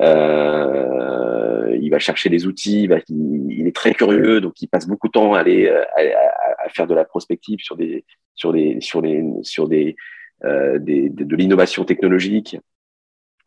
euh, 0.01 1.77
il 1.79 1.89
va 1.89 1.99
chercher 1.99 2.29
des 2.29 2.47
outils, 2.47 2.89
il, 3.09 3.67
est 3.67 3.75
très 3.75 3.93
curieux, 3.93 4.41
donc 4.41 4.61
il 4.61 4.67
passe 4.67 4.87
beaucoup 4.87 5.07
de 5.07 5.11
temps 5.11 5.33
à 5.33 5.39
aller 5.39 5.69
à, 5.69 6.65
à, 6.65 6.69
faire 6.69 6.87
de 6.87 6.95
la 6.95 7.05
prospective 7.05 7.59
sur 7.59 7.75
des 7.75 8.03
sur 8.35 8.51
des 8.51 8.77
sur 8.81 9.01
des 9.01 9.23
sur 9.43 9.67
des, 9.67 9.95
euh, 10.43 10.79
des 10.79 11.09
de, 11.09 11.35
l'innovation 11.35 11.85
technologique. 11.85 12.57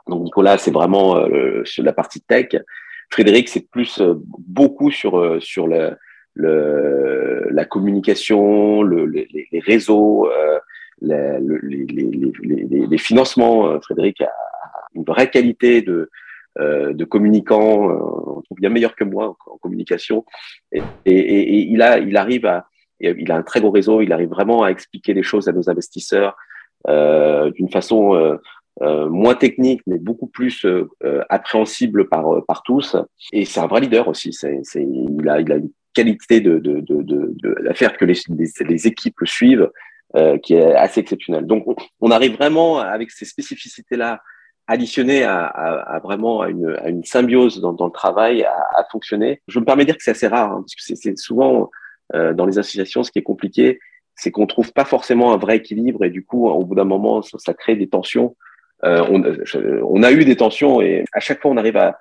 Donc 0.06 0.22
Nicolas, 0.22 0.58
c'est 0.58 0.70
vraiment 0.70 1.16
euh, 1.16 1.64
sur 1.64 1.82
la 1.82 1.92
partie 1.92 2.20
tech. 2.20 2.50
Frédéric, 3.10 3.48
c'est 3.48 3.68
plus 3.68 4.00
euh, 4.00 4.14
beaucoup 4.38 4.90
sur 4.90 5.18
euh, 5.18 5.40
sur 5.40 5.66
le, 5.66 5.96
le 6.34 7.48
la 7.50 7.64
communication, 7.64 8.82
le, 8.82 9.06
les, 9.06 9.48
réseaux, 9.60 10.28
euh, 10.30 10.58
les, 11.00 11.40
les, 11.40 12.86
les, 12.86 12.98
financements. 12.98 13.80
Frédéric 13.80 14.20
a 14.20 14.30
une 14.94 15.04
vraie 15.04 15.30
qualité 15.30 15.82
de 15.82 15.92
euh, 15.92 16.10
de 16.58 17.04
communicants, 17.04 17.90
euh, 17.90 18.36
on 18.36 18.42
trouve 18.42 18.58
bien 18.60 18.70
meilleur 18.70 18.94
que 18.94 19.04
moi 19.04 19.36
en, 19.46 19.58
communication. 19.58 20.24
Et, 20.72 20.82
et, 21.06 21.18
et, 21.18 21.58
il, 21.70 21.82
a, 21.82 21.98
il 21.98 22.16
arrive 22.16 22.46
à, 22.46 22.66
il 23.00 23.30
a 23.30 23.36
un 23.36 23.42
très 23.42 23.60
gros 23.60 23.70
réseau, 23.70 24.00
il 24.00 24.12
arrive 24.12 24.30
vraiment 24.30 24.62
à 24.62 24.70
expliquer 24.70 25.14
les 25.14 25.22
choses 25.22 25.48
à 25.48 25.52
nos 25.52 25.68
investisseurs 25.68 26.36
euh, 26.88 27.50
d'une 27.52 27.70
façon 27.70 28.14
euh, 28.14 28.36
euh, 28.82 29.08
moins 29.08 29.34
technique, 29.34 29.82
mais 29.86 29.98
beaucoup 29.98 30.26
plus 30.26 30.64
euh, 30.64 30.88
appréhensible 31.28 32.08
par, 32.08 32.44
par 32.46 32.62
tous. 32.62 32.96
Et 33.32 33.44
c'est 33.44 33.60
un 33.60 33.66
vrai 33.66 33.80
leader 33.80 34.08
aussi. 34.08 34.32
C'est, 34.32 34.60
c'est, 34.62 34.82
il, 34.82 35.28
a, 35.28 35.40
il 35.40 35.52
a 35.52 35.56
une 35.56 35.70
qualité 35.94 36.40
de, 36.40 36.58
de, 36.58 36.80
de, 36.80 37.02
de, 37.02 37.72
faire 37.74 37.96
que 37.96 38.04
les, 38.04 38.18
les, 38.68 38.86
équipes 38.86 39.20
le 39.20 39.26
suivent 39.26 39.70
qui 40.42 40.54
est 40.54 40.74
assez 40.74 41.00
exceptionnelle. 41.00 41.46
Donc, 41.46 41.66
on, 41.66 41.74
on 42.00 42.10
arrive 42.10 42.36
vraiment 42.36 42.78
avec 42.78 43.10
ces 43.10 43.24
spécificités-là 43.24 44.20
additionné 44.66 45.24
à, 45.24 46.00
vraiment 46.02 46.40
à 46.40 46.48
une, 46.48 47.04
symbiose 47.04 47.60
dans, 47.60 47.72
le 47.72 47.90
travail, 47.90 48.44
à, 48.44 48.84
fonctionner. 48.90 49.42
Je 49.48 49.58
me 49.60 49.64
permets 49.64 49.84
de 49.84 49.88
dire 49.88 49.96
que 49.96 50.02
c'est 50.02 50.12
assez 50.12 50.28
rare, 50.28 50.52
hein, 50.52 50.64
parce 50.64 50.74
que 50.74 50.96
c'est 50.96 51.18
souvent 51.18 51.70
euh, 52.14 52.32
dans 52.34 52.46
les 52.46 52.58
associations, 52.58 53.02
ce 53.02 53.10
qui 53.10 53.18
est 53.18 53.22
compliqué, 53.22 53.78
c'est 54.14 54.30
qu'on 54.30 54.46
trouve 54.46 54.72
pas 54.72 54.84
forcément 54.84 55.32
un 55.32 55.36
vrai 55.36 55.56
équilibre 55.56 56.04
et 56.04 56.10
du 56.10 56.24
coup, 56.24 56.48
au 56.48 56.64
bout 56.64 56.74
d'un 56.74 56.84
moment, 56.84 57.22
ça, 57.22 57.54
crée 57.54 57.76
des 57.76 57.88
tensions. 57.88 58.36
Euh, 58.84 59.04
on, 59.10 59.22
on, 59.82 60.02
a 60.02 60.12
eu 60.12 60.24
des 60.24 60.36
tensions 60.36 60.80
et 60.80 61.04
à 61.12 61.20
chaque 61.20 61.40
fois, 61.40 61.50
on 61.50 61.56
arrive 61.56 61.76
à, 61.76 61.96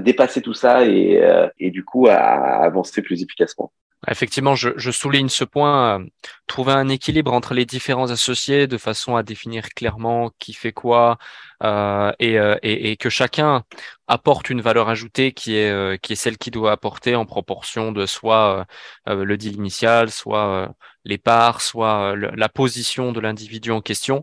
dépasser 0.00 0.40
tout 0.40 0.54
ça 0.54 0.82
euh, 0.82 1.48
et 1.58 1.70
du 1.72 1.84
coup 1.84 2.06
à 2.06 2.14
avancer 2.16 3.02
plus 3.02 3.22
efficacement. 3.22 3.72
Effectivement, 4.06 4.54
je, 4.54 4.90
souligne 4.92 5.28
ce 5.28 5.42
point, 5.42 5.98
euh, 5.98 6.06
trouver 6.46 6.72
un 6.72 6.88
équilibre 6.88 7.32
entre 7.32 7.52
les 7.52 7.66
différents 7.66 8.10
associés 8.10 8.68
de 8.68 8.78
façon 8.78 9.16
à 9.16 9.24
définir 9.24 9.70
clairement 9.70 10.30
qui 10.38 10.52
fait 10.52 10.72
quoi 10.72 11.18
euh, 11.64 12.12
et, 12.20 12.38
euh, 12.38 12.56
et, 12.62 12.96
que 12.96 13.10
chacun 13.10 13.64
apporte 14.06 14.50
une 14.50 14.60
valeur 14.60 14.88
ajoutée 14.88 15.32
qui 15.32 15.56
est, 15.56 16.00
qui 16.00 16.12
est 16.12 16.16
celle 16.16 16.38
qu'il 16.38 16.52
doit 16.52 16.70
apporter 16.70 17.16
en 17.16 17.26
proportion 17.26 17.90
de 17.90 18.06
soit 18.06 18.66
le 19.06 19.36
deal 19.36 19.54
initial, 19.56 20.10
soit 20.10 20.72
les 21.04 21.18
parts, 21.18 21.60
soit 21.60 22.14
la 22.16 22.48
position 22.48 23.10
de 23.12 23.20
l'individu 23.20 23.72
en 23.72 23.80
question. 23.80 24.22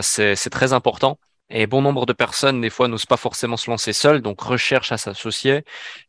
C'est 0.00 0.50
très 0.50 0.72
important. 0.72 1.18
Et 1.50 1.66
bon 1.66 1.80
nombre 1.80 2.04
de 2.04 2.12
personnes, 2.12 2.60
des 2.60 2.68
fois, 2.68 2.88
n'osent 2.88 3.06
pas 3.06 3.16
forcément 3.16 3.56
se 3.56 3.70
lancer 3.70 3.94
seules, 3.94 4.20
donc 4.20 4.40
recherchent 4.40 4.92
à 4.92 4.98
s'associer. 4.98 5.64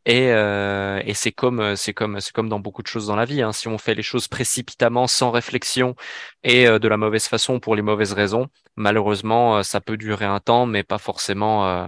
Et, 0.05 0.31
euh, 0.31 1.01
et 1.05 1.13
c'est 1.13 1.31
comme, 1.31 1.75
c'est 1.77 1.93
comme, 1.93 2.19
c'est 2.19 2.33
comme 2.33 2.49
dans 2.49 2.59
beaucoup 2.59 2.81
de 2.81 2.87
choses 2.87 3.07
dans 3.07 3.15
la 3.15 3.23
vie. 3.25 3.41
Hein. 3.41 3.53
Si 3.53 3.69
on 3.69 3.77
fait 3.77 3.95
les 3.95 4.03
choses 4.03 4.27
précipitamment, 4.27 5.07
sans 5.07 5.31
réflexion 5.31 5.95
et 6.43 6.67
euh, 6.67 6.79
de 6.79 6.87
la 6.89 6.97
mauvaise 6.97 7.27
façon 7.27 7.59
pour 7.59 7.75
les 7.75 7.81
mauvaises 7.81 8.13
raisons, 8.13 8.47
malheureusement, 8.75 9.57
euh, 9.57 9.63
ça 9.63 9.79
peut 9.81 9.97
durer 9.97 10.25
un 10.25 10.39
temps, 10.41 10.65
mais 10.65 10.83
pas 10.83 10.97
forcément, 10.97 11.67
euh, 11.69 11.87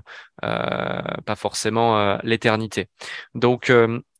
pas 1.25 1.35
forcément 1.35 2.17
l'éternité. 2.23 2.87
Donc, 3.35 3.71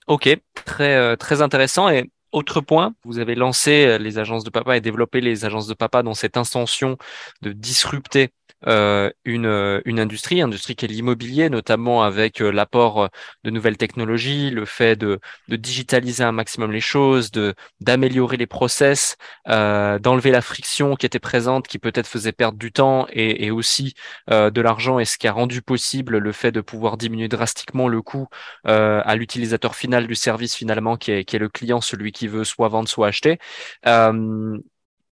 ok, 0.08 0.30
très, 0.66 1.18
très 1.18 1.42
intéressant. 1.42 1.90
Et 1.90 2.12
autre 2.32 2.62
point, 2.62 2.94
vous 3.04 3.20
avez 3.20 3.36
lancé 3.36 3.98
les 4.00 4.18
agences 4.18 4.44
de 4.44 4.50
papa 4.50 4.78
et 4.78 4.82
développé 4.82 5.22
les 5.22 5.46
agences 5.46 5.68
de 5.68 5.74
papa 5.74 6.04
dans 6.04 6.14
cette 6.14 6.38
intention 6.38 6.98
de 7.42 7.52
disrupter 7.52 8.24
euh, 8.24 8.28
une, 8.66 9.46
euh, 9.46 9.82
une 9.86 10.00
industrie, 10.00 10.42
industrie 10.42 10.76
qui 10.76 10.86
est 10.86 10.88
l'immobilier, 10.88 11.50
notamment 11.50 12.04
avec 12.04 12.42
euh, 12.42 12.52
l'apport 12.52 13.10
de 13.44 13.50
nouvelles 13.50 13.78
technologies, 13.78 14.50
le 14.50 14.66
fait 14.66 14.96
de, 14.96 15.20
de 15.48 15.56
digitaliser 15.56 16.24
un 16.24 16.32
maximum 16.32 16.72
les 16.72 16.82
choses, 16.82 17.32
de 17.32 17.54
d'améliorer 17.80 18.38
les 18.38 18.48
process, 18.48 19.18
euh, 19.48 20.00
d'enlever 20.00 20.32
la 20.32 20.42
friction 20.42 20.96
qui 20.96 21.06
était 21.06 21.20
présente, 21.20 21.68
qui 21.68 21.80
peut-être 21.80 22.08
faisait 22.08 22.32
perdre 22.32 22.58
du 22.58 22.72
temps 22.72 23.08
et, 23.12 23.46
et 23.46 23.52
aussi 23.52 23.94
euh, 24.30 24.50
de 24.50 24.62
l'argent, 24.62 25.00
et 25.00 25.06
ce 25.06 25.18
qui 25.18 25.28
a 25.28 25.32
rendu 25.34 25.62
possible 25.62 26.18
le 26.18 26.32
fait 26.32 26.52
de 26.52 26.62
pouvoir 26.62 26.98
diminuer 26.98 27.28
drastiquement 27.28 27.88
le 27.88 28.02
coût 28.02 28.28
euh, 28.68 29.02
à 29.06 29.16
l'utilisateur 29.16 29.76
final 29.76 30.08
du 30.08 30.16
service 30.16 30.56
finalement, 30.56 30.98
qui 30.98 31.12
est, 31.12 31.26
qui 31.26 31.36
est 31.36 31.40
le 31.40 31.50
client, 31.50 31.82
celui 31.82 32.12
qui 32.12 32.28
veut 32.28 32.44
soit 32.44 32.68
vendre, 32.70 32.90
soit 32.90 33.08
acheter. 33.08 33.40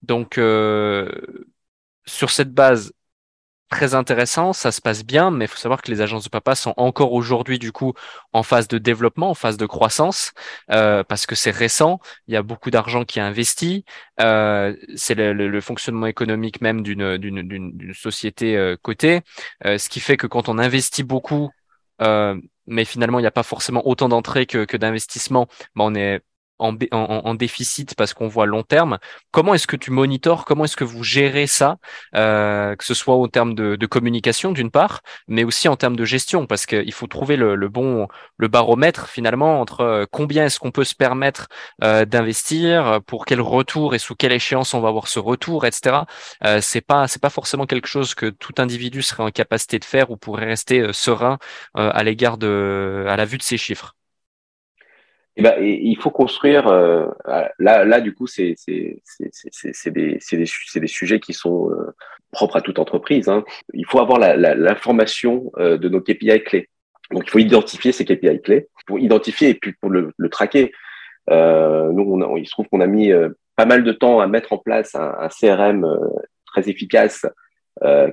donc 0.02 0.38
sur 2.06 2.30
cette 2.30 2.52
base, 2.52 2.92
très 3.68 3.94
intéressant, 3.94 4.52
ça 4.52 4.72
se 4.72 4.80
passe 4.80 5.04
bien, 5.04 5.30
mais 5.30 5.44
il 5.44 5.48
faut 5.48 5.56
savoir 5.56 5.82
que 5.82 5.90
les 5.90 6.00
agences 6.00 6.24
de 6.24 6.28
papa 6.28 6.54
sont 6.54 6.74
encore 6.76 7.12
aujourd'hui 7.12 7.58
du 7.58 7.72
coup 7.72 7.92
en 8.32 8.42
phase 8.42 8.68
de 8.68 8.78
développement, 8.78 9.30
en 9.30 9.34
phase 9.34 9.56
de 9.56 9.66
croissance, 9.66 10.32
euh, 10.72 11.04
parce 11.04 11.26
que 11.26 11.34
c'est 11.34 11.50
récent, 11.50 12.00
il 12.26 12.34
y 12.34 12.36
a 12.36 12.42
beaucoup 12.42 12.70
d'argent 12.70 13.04
qui 13.04 13.18
est 13.18 13.22
investi, 13.22 13.84
euh, 14.20 14.74
c'est 14.96 15.14
le, 15.14 15.60
fonctionnement 15.60 16.06
économique 16.06 16.60
même 16.60 16.82
d'une 16.82 17.18
d'une 17.18 17.94
société 17.94 18.56
euh, 18.56 18.76
cotée, 18.80 19.22
ce 19.64 19.88
qui 19.88 20.00
fait 20.00 20.16
que 20.16 20.26
quand 20.26 20.48
on 20.48 20.58
investit 20.58 21.02
beaucoup, 21.02 21.50
mais 22.00 22.84
finalement 22.84 23.18
il 23.18 23.22
n'y 23.22 23.28
a 23.28 23.32
pas 23.32 23.42
forcément 23.42 23.86
autant 23.86 24.08
d'entrées 24.08 24.46
que, 24.46 24.64
que 24.64 24.76
ben 24.76 24.94
on 25.76 25.94
est 25.94 26.20
en, 26.58 27.34
déficit 27.34 27.94
parce 27.94 28.14
qu'on 28.14 28.28
voit 28.28 28.46
long 28.46 28.62
terme. 28.62 28.98
Comment 29.30 29.54
est-ce 29.54 29.66
que 29.66 29.76
tu 29.76 29.90
monitores 29.90 30.44
Comment 30.44 30.64
est-ce 30.64 30.76
que 30.76 30.84
vous 30.84 31.04
gérez 31.04 31.46
ça, 31.46 31.76
euh, 32.14 32.74
que 32.76 32.84
ce 32.84 32.94
soit 32.94 33.16
au 33.16 33.28
terme 33.28 33.54
de, 33.54 33.86
communication 33.86 34.52
d'une 34.52 34.70
part, 34.70 35.00
mais 35.28 35.44
aussi 35.44 35.68
en 35.68 35.76
termes 35.76 35.96
de 35.96 36.04
gestion, 36.04 36.46
parce 36.46 36.66
qu'il 36.66 36.92
faut 36.92 37.06
trouver 37.06 37.36
le, 37.36 37.68
bon 37.68 38.06
le 38.36 38.48
baromètre 38.48 39.08
finalement 39.08 39.60
entre 39.60 39.80
euh, 39.80 40.06
combien 40.10 40.46
est-ce 40.46 40.58
qu'on 40.58 40.70
peut 40.70 40.84
se 40.84 40.94
permettre 40.94 41.48
euh, 41.82 42.04
d'investir, 42.04 43.00
pour 43.06 43.24
quel 43.24 43.40
retour 43.40 43.94
et 43.94 43.98
sous 43.98 44.14
quelle 44.14 44.32
échéance 44.32 44.74
on 44.74 44.80
va 44.80 44.88
avoir 44.88 45.08
ce 45.08 45.18
retour, 45.18 45.66
etc. 45.66 46.00
Euh, 46.44 46.60
c'est 46.60 46.80
pas 46.80 47.08
c'est 47.08 47.22
pas 47.22 47.30
forcément 47.30 47.66
quelque 47.66 47.88
chose 47.88 48.14
que 48.14 48.26
tout 48.26 48.54
individu 48.58 49.02
serait 49.02 49.22
en 49.22 49.30
capacité 49.30 49.78
de 49.78 49.84
faire 49.84 50.10
ou 50.10 50.16
pourrait 50.16 50.46
rester 50.46 50.92
serein 50.92 51.38
à 51.74 52.02
l'égard 52.04 52.38
de 52.38 53.06
à 53.08 53.16
la 53.16 53.24
vue 53.24 53.38
de 53.38 53.42
ces 53.42 53.58
chiffres. 53.58 53.97
Eh 55.38 55.42
ben, 55.42 55.54
il 55.62 55.96
faut 55.96 56.10
construire. 56.10 56.66
Euh, 56.66 57.06
là, 57.60 57.84
là, 57.84 58.00
du 58.00 58.12
coup, 58.12 58.26
c'est 58.26 58.56
des, 58.66 59.00
des, 59.86 60.86
sujets 60.88 61.20
qui 61.20 61.32
sont 61.32 61.70
euh, 61.70 61.94
propres 62.32 62.56
à 62.56 62.60
toute 62.60 62.80
entreprise. 62.80 63.28
Hein. 63.28 63.44
Il 63.72 63.86
faut 63.86 64.00
avoir 64.00 64.18
l'information 64.18 65.52
la, 65.56 65.62
euh, 65.62 65.78
de 65.78 65.88
nos 65.88 66.00
KPI 66.00 66.42
clés. 66.42 66.68
Donc, 67.12 67.22
il 67.26 67.30
faut 67.30 67.38
identifier 67.38 67.92
ces 67.92 68.04
KPI 68.04 68.42
clés 68.42 68.66
pour 68.84 68.98
identifier 68.98 69.50
et 69.50 69.54
puis 69.54 69.74
pour 69.80 69.90
le, 69.90 70.12
le 70.16 70.28
traquer. 70.28 70.72
Euh, 71.30 71.92
nous, 71.92 72.02
on 72.02 72.36
il 72.36 72.44
se 72.44 72.50
trouve 72.50 72.66
qu'on 72.68 72.80
a 72.80 72.88
mis 72.88 73.12
pas 73.54 73.64
mal 73.64 73.84
de 73.84 73.92
temps 73.92 74.18
à 74.18 74.26
mettre 74.26 74.52
en 74.52 74.58
place 74.58 74.96
un, 74.96 75.14
un 75.20 75.28
CRM 75.28 75.86
très 76.46 76.68
efficace 76.68 77.26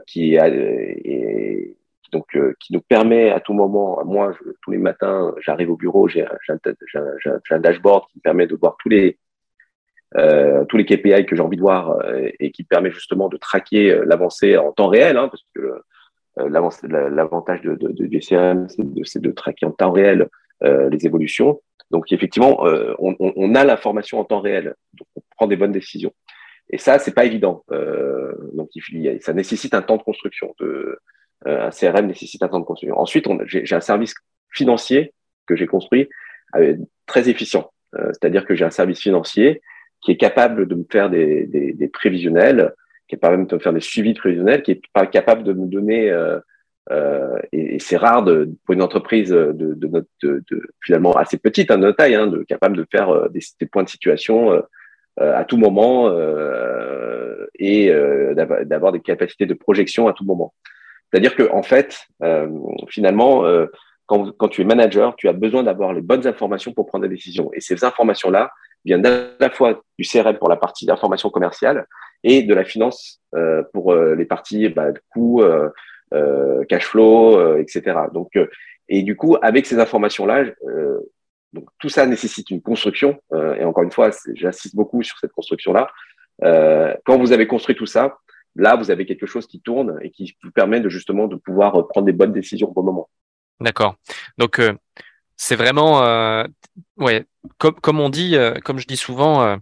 qui 0.05 0.35
est 0.35 1.75
donc 2.15 2.33
euh, 2.37 2.55
qui 2.61 2.71
nous 2.71 2.79
permet 2.79 3.29
à 3.29 3.41
tout 3.41 3.53
moment, 3.53 3.99
moi 4.05 4.33
tous 4.61 4.71
les 4.71 4.77
matins, 4.77 5.35
j'arrive 5.41 5.69
au 5.69 5.75
bureau, 5.75 6.07
j'ai 6.07 6.25
un, 6.25 7.59
dashboard 7.59 8.05
qui 8.09 8.19
me 8.19 8.21
permet 8.21 8.47
de 8.47 8.55
voir 8.55 8.77
tous 8.79 8.87
les 8.87 9.19
euh, 10.15 10.63
tous 10.69 10.77
les 10.77 10.85
KPI 10.85 11.25
que 11.25 11.35
j'ai 11.35 11.41
envie 11.41 11.57
de 11.57 11.61
voir 11.61 11.91
euh, 11.91 12.29
et 12.39 12.51
qui 12.51 12.63
permet 12.63 12.89
justement 12.89 13.27
de 13.27 13.35
traquer 13.35 13.99
l'avancée 14.05 14.55
en 14.55 14.71
temps 14.71 14.87
réel, 14.87 15.17
hein, 15.17 15.27
parce 15.27 15.43
que 15.53 15.81
l'avantage 16.37 17.61
de, 17.63 17.75
du 17.75 18.19
CRM, 18.19 18.67
c'est 19.03 19.21
de, 19.21 19.31
traquer 19.31 19.65
en 19.65 19.71
temps 19.71 19.91
réel 19.91 20.29
les 20.61 21.05
évolutions. 21.05 21.61
Donc 21.91 22.13
effectivement, 22.13 22.63
on, 22.99 23.55
a 23.55 23.63
l'information 23.65 24.19
en 24.19 24.25
temps 24.25 24.41
réel, 24.41 24.75
donc 24.93 25.07
on 25.17 25.21
prend 25.35 25.47
des 25.47 25.57
bonnes 25.57 25.73
décisions. 25.73 26.13
Et 26.69 26.77
ça, 26.77 26.97
c'est 26.99 27.13
pas 27.13 27.25
évident. 27.25 27.63
donc 28.53 28.69
ça 29.21 29.33
nécessite 29.33 29.73
un 29.73 29.81
temps 29.81 29.97
de 29.97 30.03
construction. 30.03 30.53
Un 31.45 31.69
CRM 31.69 32.07
nécessite 32.07 32.41
un 32.43 32.47
temps 32.47 32.59
de 32.59 32.65
construction. 32.65 32.99
Ensuite, 32.99 33.27
j'ai 33.45 33.75
un 33.75 33.81
service 33.81 34.13
financier 34.51 35.13
que 35.47 35.55
j'ai 35.55 35.67
construit 35.67 36.09
euh, 36.55 36.75
très 37.05 37.29
efficient. 37.29 37.71
Euh, 37.95 38.07
c'est-à-dire 38.07 38.45
que 38.45 38.55
j'ai 38.55 38.65
un 38.65 38.71
service 38.71 38.99
financier 38.99 39.61
qui 40.01 40.11
est 40.11 40.17
capable 40.17 40.67
de 40.67 40.75
me 40.75 40.85
faire 40.89 41.09
des, 41.09 41.89
prévisionnels, 41.93 42.73
qui 43.07 43.15
est 43.15 43.19
capable 43.19 43.47
de 43.47 43.55
me 43.55 43.59
faire 43.59 43.73
des 43.73 43.81
suivis 43.81 44.13
prévisionnels, 44.13 44.63
qui 44.63 44.71
est 44.71 44.81
capable 45.11 45.43
de 45.43 45.53
me 45.53 45.67
donner 45.67 46.09
euh, 46.09 46.39
euh, 46.91 47.39
et, 47.51 47.79
c'est 47.79 47.97
rare 47.97 48.23
pour 48.23 48.73
une 48.73 48.81
entreprise 48.81 49.29
de, 49.29 49.87
notre, 49.87 50.07
finalement 50.81 51.13
assez 51.13 51.37
petite, 51.37 51.71
hein, 51.71 51.79
de 51.79 51.91
taille, 51.91 52.15
hein, 52.15 52.27
de 52.27 52.43
capable 52.43 52.77
de 52.77 52.85
faire 52.91 53.29
des, 53.29 53.65
points 53.65 53.83
de 53.83 53.89
situation 53.89 54.51
euh, 55.21 55.33
à 55.33 55.45
tout 55.45 55.57
moment 55.57 56.09
euh, 56.09 57.47
et 57.57 57.89
d'avoir 58.35 58.91
des 58.91 58.99
capacités 58.99 59.45
de 59.45 59.53
projection 59.53 60.07
à 60.07 60.13
tout 60.13 60.25
moment. 60.25 60.53
C'est-à-dire 61.11 61.35
que 61.35 61.49
en 61.51 61.63
fait, 61.63 61.97
euh, 62.23 62.47
finalement, 62.89 63.45
euh, 63.45 63.67
quand, 64.05 64.31
quand, 64.37 64.47
tu 64.47 64.61
es 64.61 64.65
manager, 64.65 65.15
tu 65.15 65.27
as 65.27 65.33
besoin 65.33 65.63
d'avoir 65.63 65.93
les 65.93 66.01
bonnes 66.01 66.27
informations 66.27 66.73
pour 66.73 66.85
prendre 66.85 67.03
des 67.03 67.15
décisions. 67.15 67.49
Et 67.53 67.61
ces 67.61 67.83
informations-là 67.83 68.51
viennent 68.85 69.05
à 69.05 69.29
la 69.39 69.49
fois 69.49 69.81
du 69.97 70.07
CRM 70.07 70.37
pour 70.37 70.49
la 70.49 70.55
partie 70.55 70.85
d'information 70.85 71.29
commerciale 71.29 71.87
et 72.23 72.43
de 72.43 72.53
la 72.53 72.63
finance 72.63 73.21
euh, 73.35 73.63
pour 73.73 73.91
euh, 73.91 74.15
les 74.15 74.25
parties 74.25 74.69
bah, 74.69 74.91
de 74.91 74.99
coûts, 75.11 75.41
euh, 75.41 75.69
euh, 76.13 76.63
cash 76.65 76.85
flow, 76.85 77.57
etc. 77.57 77.97
Donc, 78.13 78.31
et 78.87 79.01
du 79.01 79.15
coup, 79.15 79.37
avec 79.41 79.65
ces 79.65 79.79
informations-là, 79.79 80.45
donc 81.53 81.69
tout 81.79 81.89
ça 81.89 82.05
nécessite 82.05 82.51
une 82.51 82.61
construction. 82.61 83.19
et 83.33 83.63
encore 83.63 83.83
une 83.83 83.91
fois, 83.91 84.11
j'insiste 84.33 84.75
beaucoup 84.75 85.01
sur 85.01 85.17
cette 85.17 85.31
construction-là. 85.31 85.89
quand 87.05 87.17
vous 87.17 87.31
avez 87.31 87.47
construit 87.47 87.75
tout 87.75 87.87
ça, 87.87 88.19
Là, 88.55 88.75
vous 88.75 88.89
avez 88.89 89.05
quelque 89.05 89.25
chose 89.25 89.47
qui 89.47 89.59
tourne 89.59 89.99
et 90.01 90.11
qui 90.11 90.35
vous 90.43 90.51
permet 90.51 90.79
de 90.79 90.89
justement 90.89 91.27
de 91.27 91.35
pouvoir 91.35 91.75
euh, 91.75 91.87
prendre 91.87 92.05
des 92.05 92.13
bonnes 92.13 92.31
décisions 92.31 92.69
au 92.69 92.73
bon 92.73 92.83
moment. 92.83 93.09
D'accord. 93.59 93.95
Donc 94.37 94.59
euh, 94.59 94.73
c'est 95.35 95.55
vraiment, 95.55 96.03
euh, 96.03 96.45
ouais, 96.97 97.25
comme 97.57 97.99
on 97.99 98.09
dit, 98.09 98.35
comme 98.63 98.79
je 98.79 98.87
dis 98.87 98.97
souvent, 98.97 99.57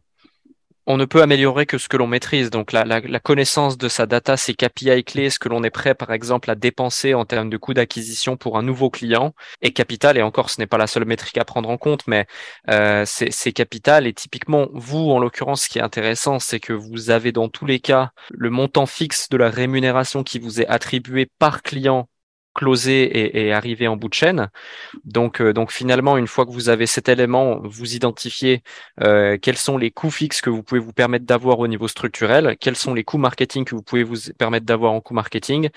on 0.85 0.97
ne 0.97 1.05
peut 1.05 1.21
améliorer 1.21 1.65
que 1.65 1.77
ce 1.77 1.87
que 1.87 1.97
l'on 1.97 2.07
maîtrise. 2.07 2.49
Donc 2.49 2.71
la, 2.71 2.83
la, 2.83 3.19
connaissance 3.19 3.77
de 3.77 3.87
sa 3.87 4.05
data, 4.05 4.37
ses 4.37 4.53
KPI 4.53 5.03
clés, 5.03 5.29
ce 5.29 5.39
que 5.39 5.49
l'on 5.49 5.63
est 5.63 5.69
prêt 5.69 5.95
par 5.95 6.11
exemple 6.11 6.51
à 6.51 6.55
dépenser 6.55 7.13
en 7.13 7.25
termes 7.25 7.49
de 7.49 7.57
coût 7.57 7.73
d'acquisition 7.73 8.35
pour 8.37 8.57
un 8.57 8.63
nouveau 8.63 8.89
client 8.89 9.33
est 9.61 9.71
capital. 9.71 10.17
Et 10.17 10.21
encore, 10.21 10.49
ce 10.49 10.59
n'est 10.59 10.67
pas 10.67 10.77
la 10.77 10.87
seule 10.87 11.05
métrique 11.05 11.37
à 11.37 11.45
prendre 11.45 11.69
en 11.69 11.77
compte, 11.77 12.05
mais 12.07 12.25
euh, 12.69 13.05
c'est 13.05 13.53
capital. 13.53 14.07
Et 14.07 14.13
typiquement, 14.13 14.67
vous, 14.73 15.09
en 15.11 15.19
l'occurrence, 15.19 15.63
ce 15.63 15.69
qui 15.69 15.79
est 15.79 15.83
intéressant, 15.83 16.39
c'est 16.39 16.59
que 16.59 16.73
vous 16.73 17.09
avez 17.09 17.31
dans 17.31 17.49
tous 17.49 17.65
les 17.65 17.79
cas 17.79 18.11
le 18.29 18.49
montant 18.49 18.85
fixe 18.85 19.29
de 19.29 19.37
la 19.37 19.49
rémunération 19.49 20.23
qui 20.23 20.39
vous 20.39 20.61
est 20.61 20.67
attribué 20.67 21.29
par 21.39 21.61
client 21.61 22.07
closer 22.53 23.03
et, 23.03 23.47
et, 23.47 23.53
arriver 23.53 23.87
en 23.87 23.97
bout 23.97 24.09
de 24.09 24.13
chaîne. 24.13 24.49
Donc, 25.05 25.41
euh, 25.41 25.53
donc 25.53 25.71
finalement, 25.71 26.17
une 26.17 26.27
fois 26.27 26.45
que 26.45 26.51
vous 26.51 26.69
avez 26.69 26.85
cet 26.85 27.09
élément, 27.09 27.59
vous 27.63 27.95
identifiez 27.95 28.61
euh, 29.01 29.37
quels 29.41 29.57
sont 29.57 29.77
les 29.77 29.91
coûts 29.91 30.11
fixes 30.11 30.41
que 30.41 30.49
vous 30.49 30.63
pouvez 30.63 30.79
vous 30.79 30.93
permettre 30.93 31.25
d'avoir 31.25 31.59
au 31.59 31.67
niveau 31.67 31.87
structurel, 31.87 32.55
quels 32.59 32.75
sont 32.75 32.93
les 32.93 33.03
coûts 33.03 33.17
marketing 33.17 33.65
que 33.65 33.75
vous 33.75 33.81
pouvez 33.81 34.03
vous 34.03 34.17
permettre 34.37 34.65
d'avoir 34.65 34.93
en 34.93 35.01
coût 35.01 35.13
marketing, 35.13 35.69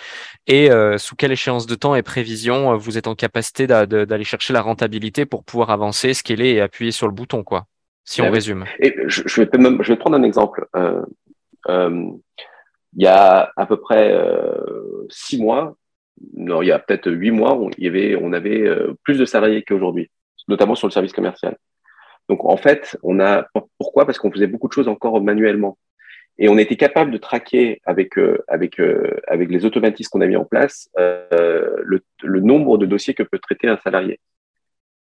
et 0.47 0.70
euh, 0.70 0.99
sous 0.99 1.16
quelle 1.16 1.33
échéance 1.33 1.66
de 1.66 1.74
temps 1.74 1.95
et 1.95 2.03
prévision 2.03 2.72
euh, 2.72 2.77
vous 2.77 2.99
êtes 2.99 3.07
en 3.07 3.14
capacité 3.14 3.66
d'aller 3.66 4.24
chercher 4.24 4.53
la 4.53 4.61
rentabilité 4.61 5.24
pour 5.27 5.45
pouvoir 5.45 5.70
avancer, 5.70 6.14
scaler 6.14 6.51
et 6.51 6.61
appuyer 6.61 6.93
sur 6.93 7.07
le 7.07 7.12
bouton, 7.12 7.43
quoi. 7.43 7.66
Si 8.05 8.22
on 8.22 8.31
résume. 8.31 8.66
Et 8.79 8.95
je, 9.07 9.22
je, 9.27 9.43
vais 9.43 9.59
même, 9.59 9.83
je 9.83 9.93
vais 9.93 9.99
prendre 9.99 10.16
un 10.16 10.22
exemple. 10.22 10.64
il 11.66 12.22
y 12.95 13.07
a 13.07 13.51
à 13.57 13.66
peu 13.66 13.81
près 13.81 14.16
six 15.09 15.43
mois, 15.43 15.77
il 16.36 16.66
y 16.66 16.72
a 16.72 16.78
peut-être 16.78 17.10
huit 17.10 17.30
mois, 17.30 17.54
on, 17.54 17.70
avait, 18.32 18.62
euh, 18.62 18.94
plus 19.02 19.18
de 19.18 19.24
salariés 19.24 19.62
qu'aujourd'hui, 19.62 20.10
notamment 20.48 20.74
sur 20.74 20.86
le 20.86 20.92
service 20.92 21.12
commercial. 21.12 21.56
Donc 22.28 22.44
en 22.44 22.56
fait, 22.56 22.98
on 23.02 23.20
a 23.20 23.46
pourquoi? 23.78 24.04
Parce 24.06 24.18
qu'on 24.18 24.32
faisait 24.32 24.46
beaucoup 24.46 24.68
de 24.68 24.72
choses 24.72 24.88
encore 24.88 25.20
manuellement. 25.20 25.78
Et 26.38 26.48
on 26.48 26.58
était 26.58 26.76
capable 26.76 27.12
de 27.12 27.18
traquer 27.18 27.80
avec, 27.86 28.18
euh, 28.18 28.38
euh, 28.50 29.36
les 29.36 29.64
automatismes 29.64 30.10
qu'on 30.10 30.20
a 30.20 30.26
mis 30.26 30.36
en 30.36 30.44
place 30.44 30.90
le, 30.96 32.00
nombre 32.22 32.78
de 32.78 32.86
dossiers 32.86 33.14
que 33.14 33.22
peut 33.22 33.38
traiter 33.38 33.68
un 33.68 33.78
salarié. 33.82 34.20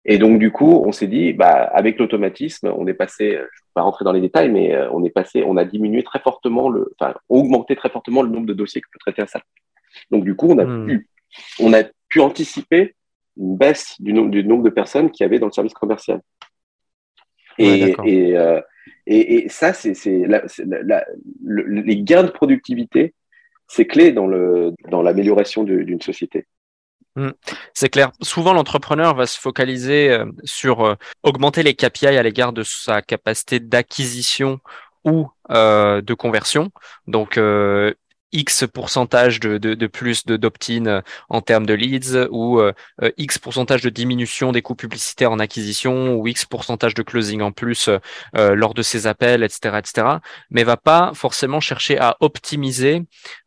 Et 0.08 0.20
donc, 0.20 0.38
du 0.38 0.52
coup, 0.52 0.84
on 0.86 0.92
s'est 0.92 1.08
dit, 1.08 1.34
bah, 1.34 1.64
avec 1.74 1.98
l'automatisme, 1.98 2.72
on 2.78 2.86
est 2.86 2.94
passé, 2.94 3.32
je 3.32 3.38
ne 3.38 3.42
vais 3.42 3.74
pas 3.74 3.82
rentrer 3.82 4.06
dans 4.06 4.12
les 4.12 4.22
détails, 4.22 4.52
mais 4.52 4.78
on 4.92 5.04
est 5.04 5.10
passé, 5.10 5.44
on 5.46 5.58
a 5.58 5.66
diminué 5.66 6.04
très 6.04 6.20
fortement 6.20 6.72
enfin, 7.00 7.16
augmenté 7.28 7.76
très 7.76 7.90
fortement 7.90 8.22
le 8.22 8.30
nombre 8.30 8.46
de 8.46 8.54
dossiers 8.54 8.82
que 8.82 8.88
peut 8.92 9.00
traiter 9.00 9.24
un 9.24 9.28
salarié. 9.28 9.50
Donc, 10.12 10.24
du 10.24 10.36
coup, 10.36 10.48
on 10.50 10.58
a 10.60 10.66
hmm. 10.66 10.88
pu, 10.88 11.10
on 11.60 11.74
a 11.74 11.84
pu 12.10 12.20
anticiper 12.22 12.96
une 13.38 13.58
baisse 13.58 13.96
du, 14.00 14.14
nombre, 14.14 14.32
du 14.32 14.44
nombre 14.44 14.64
de 14.64 14.70
personnes 14.70 15.12
qui 15.12 15.24
avaient 15.24 15.40
dans 15.40 15.48
le 15.48 15.52
service 15.52 15.74
commercial. 15.74 16.22
Et, 17.58 17.96
et, 18.04 18.38
euh, 18.38 18.62
et, 19.08 19.46
et, 19.46 19.50
ça, 19.50 19.74
c'est 19.74 19.94
le, 20.04 21.82
les 21.82 22.02
gains 22.02 22.24
de 22.24 22.32
productivité, 22.32 23.14
c'est 23.68 23.86
clé 23.86 24.12
dans 24.12 24.28
l'amélioration 24.28 25.64
dans 25.64 25.74
d'une 25.74 26.02
société. 26.02 26.48
Hmm. 27.16 27.32
C'est 27.74 27.88
clair. 27.88 28.12
Souvent, 28.22 28.54
l'entrepreneur 28.54 29.16
va 29.16 29.26
se 29.26 29.40
focaliser 29.40 30.10
euh, 30.10 30.26
sur 30.44 30.86
euh, 30.86 30.96
augmenter 31.24 31.64
les 31.64 31.74
KPI 31.74 32.08
à 32.08 32.24
l'égard 32.24 32.52
de 32.52 32.64
sa 32.64 33.02
capacité 33.02 33.62
d'acquisition 33.62 34.60
ou 35.06 35.30
de 35.50 36.14
conversion. 36.16 36.72
Donc, 37.06 37.40
X 38.32 38.66
pourcentage 38.72 39.40
de, 39.40 39.58
de, 39.58 39.74
de 39.74 39.88
plus 39.88 40.26
d'opt-in 40.26 40.86
euh, 40.86 41.02
en 41.30 41.42
termes 41.42 41.66
de 41.66 41.74
leads 41.74 42.28
ou 42.32 42.60
euh, 42.60 42.74
euh, 43.02 43.12
X 43.18 43.38
pourcentage 43.38 43.82
de 43.82 43.90
diminution 43.90 44.52
des 44.52 44.62
coûts 44.62 44.76
publicitaires 44.76 45.32
en 45.32 45.40
acquisition 45.40 46.16
ou 46.16 46.28
X 46.28 46.46
pourcentage 46.46 46.94
de 46.94 47.04
closing 47.04 47.42
en 47.42 47.52
plus 47.52 47.90
euh, 48.36 48.56
lors 48.56 48.74
de 48.74 48.82
ses 48.82 49.08
appels, 49.08 49.44
etc., 49.44 49.78
etc. 49.78 50.08
Mais 50.50 50.64
va 50.64 50.78
pas 50.78 51.12
forcément 51.14 51.60
chercher 51.60 51.98
à 52.00 52.18
optimiser, 52.20 53.04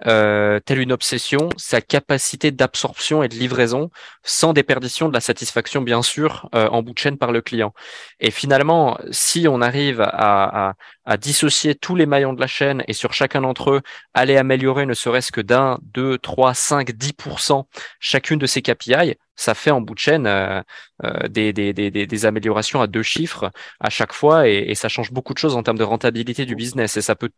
euh, 0.07 0.61
telle 0.61 0.79
une 0.79 0.93
obsession, 0.93 1.49
sa 1.57 1.81
capacité 1.81 2.51
d'absorption 2.51 3.23
et 3.23 3.29
de 3.29 3.35
livraison 3.35 3.91
sans 4.23 4.53
déperdition 4.53 5.09
de 5.09 5.15
la 5.15 5.21
satisfaction, 5.21 5.83
bien 5.83 6.03
sûr, 6.03 6.49
en 6.53 6.83
bout 6.83 6.93
de 6.93 6.99
chaîne 6.99 7.19
par 7.19 7.33
le 7.33 7.41
client. 7.41 7.73
Et 8.21 8.31
finalement, 8.31 8.99
si 9.11 9.47
on 9.49 9.61
arrive 9.63 10.01
à, 10.01 10.69
à, 10.69 10.75
à 11.05 11.17
dissocier 11.17 11.75
tous 11.75 11.97
les 11.97 12.07
maillons 12.07 12.33
de 12.35 12.41
la 12.41 12.47
chaîne 12.47 12.85
et 12.89 12.93
sur 12.93 13.13
chacun 13.13 13.41
d'entre 13.41 13.71
eux, 13.71 13.81
aller 14.15 14.37
améliorer 14.37 14.78
ne 14.87 14.95
serait-ce 14.95 15.33
que 15.33 15.41
d'un, 15.41 15.79
deux, 15.83 16.19
trois, 16.19 16.55
cinq, 16.55 16.93
dix 16.93 17.13
pour 17.13 17.41
cent 17.41 17.67
chacune 18.01 18.39
de 18.39 18.47
ces 18.47 18.63
KPI, 18.63 19.17
ça 19.37 19.55
fait 19.55 19.71
en 19.71 19.81
bout 19.81 19.95
de 19.95 19.99
chaîne 19.99 20.27
euh, 20.27 20.61
euh, 21.05 21.29
des, 21.29 22.27
améliorations 22.27 22.81
à 22.81 22.87
deux 22.87 23.03
chiffres 23.03 23.51
à 23.81 23.91
chaque 23.91 24.13
fois 24.13 24.49
et, 24.49 24.75
ça 24.75 24.89
change 24.89 25.13
beaucoup 25.13 25.33
de 25.33 25.39
choses 25.39 25.57
en 25.57 25.63
termes 25.63 25.79
de 25.79 25.85
rentabilité 25.85 26.45
du 26.45 26.55
business 26.55 26.97
et 26.97 27.03
ça 27.03 27.15
peut 27.15 27.31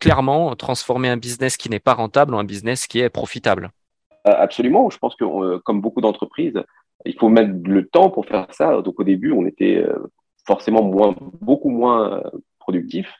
clairement 0.00 0.54
transformer 0.56 1.08
un 1.08 1.16
business 1.16 1.56
qui 1.56 1.70
n'est 1.70 1.80
pas 1.80 1.94
rentable 1.94 2.34
en 2.34 2.38
un 2.38 2.44
business 2.44 2.86
qui 2.86 3.00
est 3.00 3.08
profitable. 3.08 3.70
Euh, 4.26 4.32
absolument, 4.36 4.90
je 4.90 4.98
pense 4.98 5.16
que 5.16 5.58
comme 5.58 5.80
beaucoup 5.80 6.00
d'entreprises, 6.00 6.60
il 7.04 7.16
faut 7.18 7.28
mettre 7.28 7.52
le 7.64 7.86
temps 7.86 8.10
pour 8.10 8.26
faire 8.26 8.46
ça. 8.50 8.82
Donc 8.82 8.98
au 8.98 9.04
début, 9.04 9.32
on 9.32 9.46
était 9.46 9.84
forcément 10.46 10.82
beaucoup 11.40 11.70
moins 11.70 12.22
productif. 12.58 13.12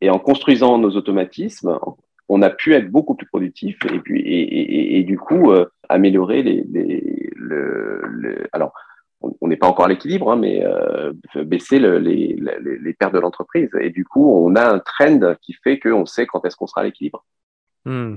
Et 0.00 0.10
en 0.10 0.18
construisant 0.18 0.78
nos 0.78 0.90
automatismes, 0.96 1.78
on 2.32 2.42
a 2.42 2.50
pu 2.50 2.74
être 2.74 2.90
beaucoup 2.90 3.14
plus 3.14 3.26
productif 3.26 3.76
et 3.92 3.98
puis 4.00 4.20
et, 4.20 4.98
et, 4.98 5.02
du 5.04 5.18
coup 5.18 5.52
euh, 5.52 5.66
améliorer 5.88 6.42
les, 6.42 6.64
les 6.70 7.30
le, 7.36 8.48
alors 8.52 8.72
on 9.40 9.46
n'est 9.46 9.56
pas 9.56 9.68
encore 9.68 9.84
à 9.84 9.88
l'équilibre, 9.88 10.32
hein, 10.32 10.36
mais 10.36 10.64
euh, 10.64 11.12
baisser 11.44 11.78
le, 11.78 11.98
les, 11.98 12.36
les, 12.60 12.78
les, 12.78 12.92
pertes 12.92 13.14
de 13.14 13.20
l'entreprise. 13.20 13.70
Et 13.80 13.90
du 13.90 14.04
coup, 14.04 14.28
on 14.28 14.56
a 14.56 14.68
un 14.68 14.80
trend 14.80 15.36
qui 15.40 15.52
fait 15.52 15.78
qu'on 15.78 16.06
sait 16.06 16.26
quand 16.26 16.44
est-ce 16.44 16.56
qu'on 16.56 16.66
sera 16.66 16.80
à 16.80 16.84
l'équilibre. 16.84 17.24
Hmm. 17.84 18.16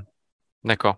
D'accord. 0.63 0.97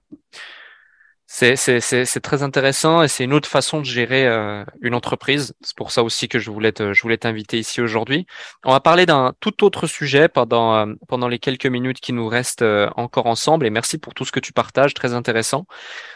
C'est 1.29 2.21
très 2.21 2.41
intéressant 2.41 3.03
et 3.03 3.09
c'est 3.09 3.25
une 3.25 3.33
autre 3.33 3.49
façon 3.49 3.79
de 3.81 3.85
gérer 3.85 4.25
euh, 4.25 4.63
une 4.79 4.93
entreprise. 4.95 5.53
C'est 5.61 5.75
pour 5.75 5.91
ça 5.91 6.01
aussi 6.01 6.29
que 6.29 6.39
je 6.39 6.49
voulais 6.49 6.71
je 6.77 7.01
voulais 7.01 7.17
t'inviter 7.17 7.59
ici 7.59 7.81
aujourd'hui. 7.81 8.25
On 8.63 8.71
va 8.71 8.79
parler 8.79 9.05
d'un 9.05 9.33
tout 9.41 9.65
autre 9.65 9.87
sujet 9.87 10.29
pendant 10.29 10.75
euh, 10.75 11.27
les 11.29 11.39
quelques 11.39 11.65
minutes 11.65 11.99
qui 11.99 12.13
nous 12.13 12.29
restent 12.29 12.61
euh, 12.61 12.89
encore 12.95 13.25
ensemble. 13.25 13.65
Et 13.65 13.69
merci 13.69 13.97
pour 13.97 14.13
tout 14.13 14.23
ce 14.23 14.31
que 14.31 14.39
tu 14.39 14.53
partages, 14.53 14.93
très 14.93 15.13
intéressant. 15.13 15.65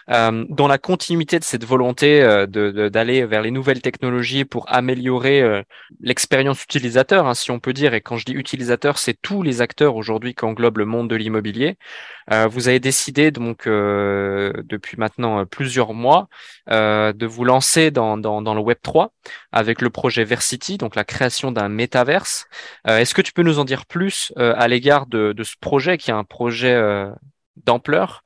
dans 0.07 0.68
la 0.68 0.78
continuité 0.78 1.39
de 1.39 1.43
cette 1.43 1.66
volonté 1.66 2.22
d'aller 2.47 3.26
vers 3.26 3.41
les 3.41 3.51
nouvelles 3.51 3.82
technologies 3.82 4.45
pour 4.45 4.66
améliorer 4.72 5.64
l'expérience 6.01 6.64
utilisateur, 6.64 7.28
hein, 7.28 7.34
si 7.34 7.51
on 7.51 7.59
peut 7.59 7.74
dire. 7.74 7.93
Et 7.93 8.01
quand 8.01 8.18
je 8.18 8.26
dis 8.26 8.34
utilisateur, 8.34 8.97
c'est 8.97 9.18
tous 9.22 9.43
les 9.43 9.62
acteurs 9.62 9.95
aujourd'hui 9.95 10.34
qui 10.36 10.45
englobent 10.45 10.80
le 10.80 10.86
monde 10.86 11.09
de 11.09 11.16
l'immobilier. 11.16 11.78
vous 12.49 12.68
avez 12.68 12.80
décidé 12.80 13.32
donc 13.32 13.68
depuis 13.68 14.97
maintenant 15.02 15.39
euh, 15.39 15.45
plusieurs 15.45 15.93
mois 15.93 16.30
euh, 16.70 17.12
de 17.12 17.26
vous 17.26 17.43
lancer 17.43 17.91
dans, 17.91 18.18
dans, 18.18 18.54
le 18.54 18.62
Web 18.62 18.78
3 18.82 19.12
avec 19.52 19.82
le 19.82 19.89
projet 19.89 20.24
Versity, 20.24 20.78
donc 20.78 20.95
la 20.95 21.04
création 21.04 21.52
d'un 21.52 21.68
métaverse. 21.68 22.47
Euh, 22.88 22.99
est-ce 22.99 23.14
que 23.14 23.22
tu 23.22 23.34
peux 23.34 23.43
nous 23.43 23.60
en 23.60 23.66
dire 23.66 23.86
plus 23.86 24.32
à 24.38 24.68
l'égard 24.68 25.08
de, 25.08 25.34
de, 25.34 25.43
ce 25.43 25.56
projet 25.60 25.97
qui 25.97 26.12
est 26.12 26.14
un 26.14 26.24
projet 26.24 26.80
d'ampleur 27.66 28.24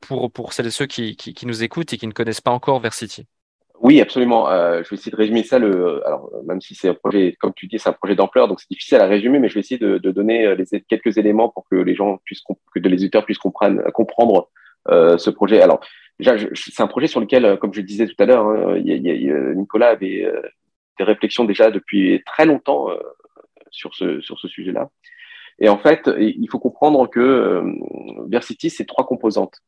pour, 0.00 0.30
pour 0.30 0.52
celles 0.52 0.66
et 0.66 0.70
ceux 0.70 0.86
qui, 0.86 1.16
qui, 1.16 1.34
qui, 1.34 1.46
nous 1.46 1.62
écoutent 1.62 1.92
et 1.92 1.98
qui 1.98 2.06
ne 2.06 2.12
connaissent 2.12 2.40
pas 2.40 2.50
encore 2.50 2.80
Versity? 2.80 3.26
Oui, 3.80 4.00
absolument. 4.00 4.46
Je 4.48 4.88
vais 4.88 4.96
essayer 4.96 5.12
de 5.12 5.16
résumer 5.16 5.42
ça. 5.42 5.58
Le, 5.58 6.06
alors, 6.06 6.30
même 6.46 6.60
si 6.60 6.74
c'est 6.74 6.88
un 6.88 6.94
projet, 6.94 7.36
comme 7.40 7.54
tu 7.54 7.66
dis, 7.66 7.78
c'est 7.78 7.88
un 7.88 7.92
projet 7.92 8.14
d'ampleur, 8.14 8.48
donc 8.48 8.60
c'est 8.60 8.70
difficile 8.70 8.98
à 8.98 9.06
résumer, 9.06 9.38
mais 9.38 9.48
je 9.48 9.54
vais 9.54 9.60
essayer 9.60 9.78
de, 9.78 9.98
de 9.98 10.10
donner 10.10 10.54
les, 10.54 10.80
quelques 10.82 11.16
éléments 11.16 11.48
pour 11.48 11.64
que 11.70 11.76
les 11.76 11.94
gens 11.94 12.18
puissent, 12.24 12.42
que 12.74 12.80
les 12.80 13.02
éditeurs 13.02 13.24
puissent 13.24 13.38
comprendre, 13.38 13.82
comprendre 13.92 14.50
ce 14.86 15.30
projet. 15.30 15.60
Alors, 15.60 15.80
déjà, 16.18 16.36
c'est 16.54 16.82
un 16.82 16.86
projet 16.86 17.06
sur 17.06 17.20
lequel, 17.20 17.44
euh, 17.44 17.56
comme 17.56 17.74
je 17.74 17.80
le 17.80 17.86
disais 17.86 18.06
tout 18.06 18.14
à 18.18 18.26
l'heure, 18.26 18.46
hein, 18.46 18.78
Nicolas 19.54 19.88
avait 19.90 20.24
euh, 20.24 20.42
des 20.98 21.04
réflexions 21.04 21.44
déjà 21.44 21.70
depuis 21.70 22.22
très 22.26 22.46
longtemps 22.46 22.88
sur 23.70 23.94
ce, 23.94 24.20
sur 24.20 24.38
ce 24.38 24.48
sujet-là. 24.48 24.90
Et 25.60 25.68
en 25.68 25.78
fait, 25.78 26.08
il 26.18 26.48
faut 26.50 26.58
comprendre 26.58 27.08
que 27.08 27.62
Versity, 28.28 28.70
c'est 28.70 28.84
trois 28.84 29.06
composantes. 29.06 29.60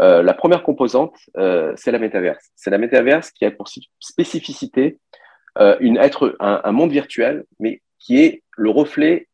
Euh, 0.00 0.22
la 0.22 0.34
première 0.34 0.62
composante, 0.62 1.16
euh, 1.36 1.72
c'est 1.76 1.90
la 1.90 1.98
métaverse. 1.98 2.50
C'est 2.54 2.70
la 2.70 2.78
métaverse 2.78 3.30
qui 3.30 3.44
a 3.44 3.50
pour 3.50 3.68
spécificité 3.98 4.98
euh, 5.58 5.76
une, 5.80 5.96
être 5.96 6.36
un, 6.40 6.72
monde 6.72 6.92
virtuel, 6.92 7.44
mais 7.58 7.82
qui 7.98 8.20
est 8.20 8.42
le 8.56 8.70
reflet 8.70 9.28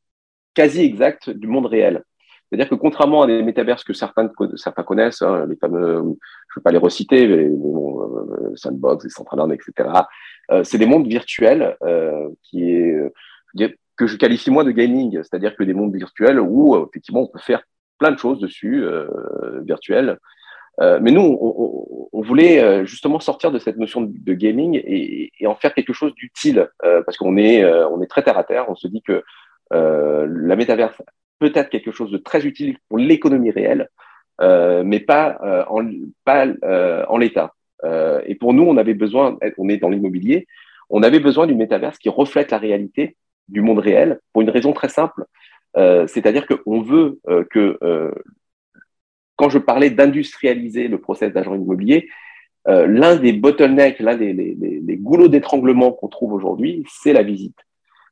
quasi 0.55 0.83
exact 0.83 1.29
du 1.29 1.49
monde 1.49 1.67
réel. 1.67 2.03
C'est-à-dire 2.55 2.71
que 2.71 2.81
contrairement 2.81 3.23
à 3.23 3.27
des 3.27 3.43
métaverses 3.43 3.83
que 3.83 3.93
certains, 3.93 4.29
connaissent, 4.87 5.23
hein, 5.23 5.45
les 5.49 5.57
fameux, 5.57 5.95
je 5.97 6.03
ne 6.03 6.13
vais 6.57 6.63
pas 6.63 6.71
les 6.71 6.79
reciter, 6.79 7.27
mais 7.27 7.49
bon, 7.49 8.01
euh, 8.01 8.53
Sandbox, 8.55 9.03
Decentraland, 9.03 9.51
etc., 9.51 9.89
euh, 10.53 10.63
c'est 10.63 10.79
des 10.79 10.87
mondes 10.87 11.09
virtuels 11.09 11.77
euh, 11.83 12.29
qui 12.45 12.71
est, 12.71 13.11
que 13.97 14.07
je 14.07 14.17
qualifie 14.17 14.53
moins 14.53 14.63
de 14.63 14.71
gaming, 14.71 15.17
c'est-à-dire 15.17 15.57
que 15.57 15.65
des 15.65 15.75
mondes 15.75 15.97
virtuels 15.97 16.39
où 16.39 16.77
effectivement 16.89 17.23
on 17.23 17.27
peut 17.27 17.41
faire 17.41 17.65
plein 17.99 18.13
de 18.13 18.19
choses 18.19 18.39
dessus, 18.39 18.85
virtuelles. 19.63 20.19
mais 20.81 21.11
nous, 21.11 21.37
on, 22.13 22.23
voulait 22.23 22.87
justement 22.87 23.19
sortir 23.19 23.51
de 23.51 23.59
cette 23.59 23.79
notion 23.79 24.03
de, 24.03 24.33
gaming 24.33 24.81
et, 24.85 25.33
et, 25.41 25.47
en 25.49 25.57
faire 25.57 25.75
quelque 25.75 25.93
chose 25.93 26.15
d'utile, 26.15 26.69
parce 26.81 27.17
qu'on 27.17 27.37
est, 27.37 27.65
on 27.65 28.01
est 28.01 28.07
très 28.07 28.23
terre 28.23 28.39
à 28.39 28.45
terre. 28.45 28.67
On 28.69 28.77
se 28.77 28.87
dit 28.87 29.03
que 29.03 29.25
la 29.71 30.57
métaverse 30.57 31.01
peut-être 31.39 31.71
quelque 31.71 31.91
chose 31.93 32.11
de 32.11 32.19
très 32.19 32.47
utile 32.47 32.79
pour 32.89 32.99
l'économie 32.99 33.51
réelle, 33.51 33.89
euh, 34.41 34.83
mais 34.85 35.01
pas 35.01 35.39
euh, 35.45 35.65
euh, 36.65 37.05
en 37.09 37.17
l'état. 37.17 37.55
Et 38.27 38.35
pour 38.35 38.55
nous, 38.55 38.63
on 38.63 38.79
avait 38.79 38.95
besoin, 38.95 39.39
on 39.59 39.69
est 39.69 39.77
dans 39.77 39.91
l'immobilier, 39.91 40.47
on 40.89 41.03
avait 41.03 41.21
besoin 41.21 41.47
d'une 41.47 41.59
métaverse 41.59 41.99
qui 41.99 42.09
reflète 42.09 42.51
la 42.51 42.57
réalité 42.57 43.15
du 43.49 43.61
monde 43.61 43.79
réel 43.79 44.21
pour 44.33 44.41
une 44.41 44.49
raison 44.49 44.73
très 44.73 44.89
simple. 44.89 45.27
C'est-à-dire 45.75 46.47
qu'on 46.47 46.81
veut 46.81 47.21
que, 47.51 47.79
quand 49.37 49.51
je 49.51 49.59
parlais 49.59 49.91
d'industrialiser 49.91 50.89
le 50.89 50.99
process 50.99 51.31
d'agent 51.31 51.55
immobilier, 51.55 52.09
l'un 52.67 53.17
des 53.17 53.35
bottlenecks, 53.35 54.01
l'un 54.01 54.17
des 54.17 54.33
les 54.33 54.97
goulots 54.97 55.29
d'étranglement 55.29 55.93
qu'on 55.93 56.09
trouve 56.09 56.33
aujourd'hui, 56.33 56.87
c'est 56.89 57.13
la 57.13 57.23
visite. 57.23 57.59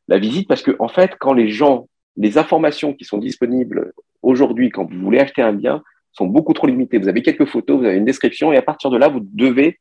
La 0.07 0.19
visite, 0.19 0.49
parce 0.49 0.63
que 0.63 0.77
en 0.81 0.89
fait, 0.89 1.13
quand 1.19 1.33
les 1.33 1.49
gens 1.49 1.89
les 2.17 2.39
informations 2.39 2.93
qui 2.95 3.05
sont 3.05 3.19
disponibles 3.19 3.93
aujourd'hui 4.23 4.71
quand 4.71 4.85
vous 4.91 4.99
voulez 5.01 5.19
acheter 5.19 5.43
un 5.43 5.53
bien 5.53 5.83
sont 6.13 6.27
beaucoup 6.27 6.53
trop 6.53 6.67
limitées. 6.67 6.99
Vous 6.99 7.09
avez 7.09 7.23
quelques 7.23 7.47
photos, 7.47 7.81
vous 7.81 7.87
avez 7.87 7.97
une 7.97 8.05
description, 8.05 8.53
et 8.53 8.57
à 8.57 8.63
partir 8.63 8.91
de 8.91 8.99
là, 8.99 9.09
vous 9.09 9.21
devez, 9.21 9.81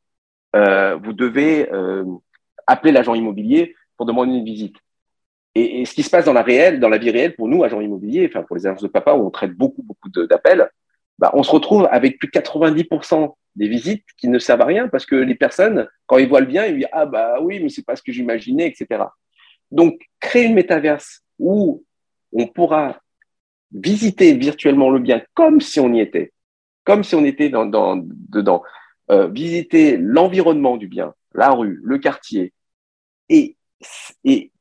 euh, 0.56 0.96
vous 0.96 1.12
devez 1.12 1.70
euh, 1.72 2.04
appeler 2.66 2.92
l'agent 2.92 3.14
immobilier 3.14 3.74
pour 3.96 4.06
demander 4.06 4.32
une 4.32 4.44
visite. 4.44 4.76
Et, 5.54 5.82
et, 5.82 5.84
ce 5.84 5.92
qui 5.92 6.02
se 6.02 6.08
passe 6.08 6.24
dans 6.24 6.32
la 6.32 6.42
réelle, 6.42 6.80
dans 6.80 6.88
la 6.88 6.96
vie 6.96 7.10
réelle, 7.10 7.36
pour 7.36 7.48
nous, 7.48 7.62
agents 7.62 7.82
immobiliers, 7.82 8.26
enfin 8.26 8.42
pour 8.42 8.56
les 8.56 8.66
agences 8.66 8.82
de 8.82 8.88
papa, 8.88 9.12
où 9.12 9.26
on 9.26 9.30
traite 9.30 9.52
beaucoup, 9.52 9.82
beaucoup 9.82 10.08
d'appels, 10.08 10.70
bah, 11.18 11.30
on 11.34 11.42
se 11.42 11.50
retrouve 11.50 11.86
avec 11.90 12.18
plus 12.18 12.28
de 12.28 12.32
90% 12.32 13.34
des 13.54 13.68
visites 13.68 14.04
qui 14.16 14.28
ne 14.28 14.38
servent 14.38 14.62
à 14.62 14.66
rien 14.66 14.88
parce 14.88 15.04
que 15.04 15.14
les 15.14 15.34
personnes, 15.34 15.86
quand 16.06 16.18
ils 16.18 16.28
voient 16.28 16.40
le 16.40 16.46
bien, 16.46 16.66
ils 16.66 16.76
disent 16.78 16.88
ah 16.92 17.06
bah 17.06 17.36
oui, 17.40 17.60
mais 17.62 17.68
c'est 17.68 17.84
pas 17.84 17.96
ce 17.96 18.02
que 18.02 18.12
j'imaginais, 18.12 18.66
etc. 18.66 19.04
Donc 19.70 20.00
créer 20.20 20.44
une 20.44 20.54
métaverse 20.54 21.20
où 21.38 21.84
on 22.32 22.46
pourra 22.46 23.00
visiter 23.72 24.34
virtuellement 24.34 24.90
le 24.90 24.98
bien 24.98 25.22
comme 25.34 25.60
si 25.60 25.80
on 25.80 25.92
y 25.92 26.00
était, 26.00 26.32
comme 26.84 27.04
si 27.04 27.14
on 27.14 27.24
était 27.24 27.48
dans, 27.48 27.96
dedans, 27.96 28.62
euh, 29.10 29.28
visiter 29.28 29.96
l'environnement 29.96 30.76
du 30.76 30.88
bien, 30.88 31.14
la 31.34 31.50
rue, 31.50 31.80
le 31.82 31.98
quartier, 31.98 32.52
et, 33.28 33.56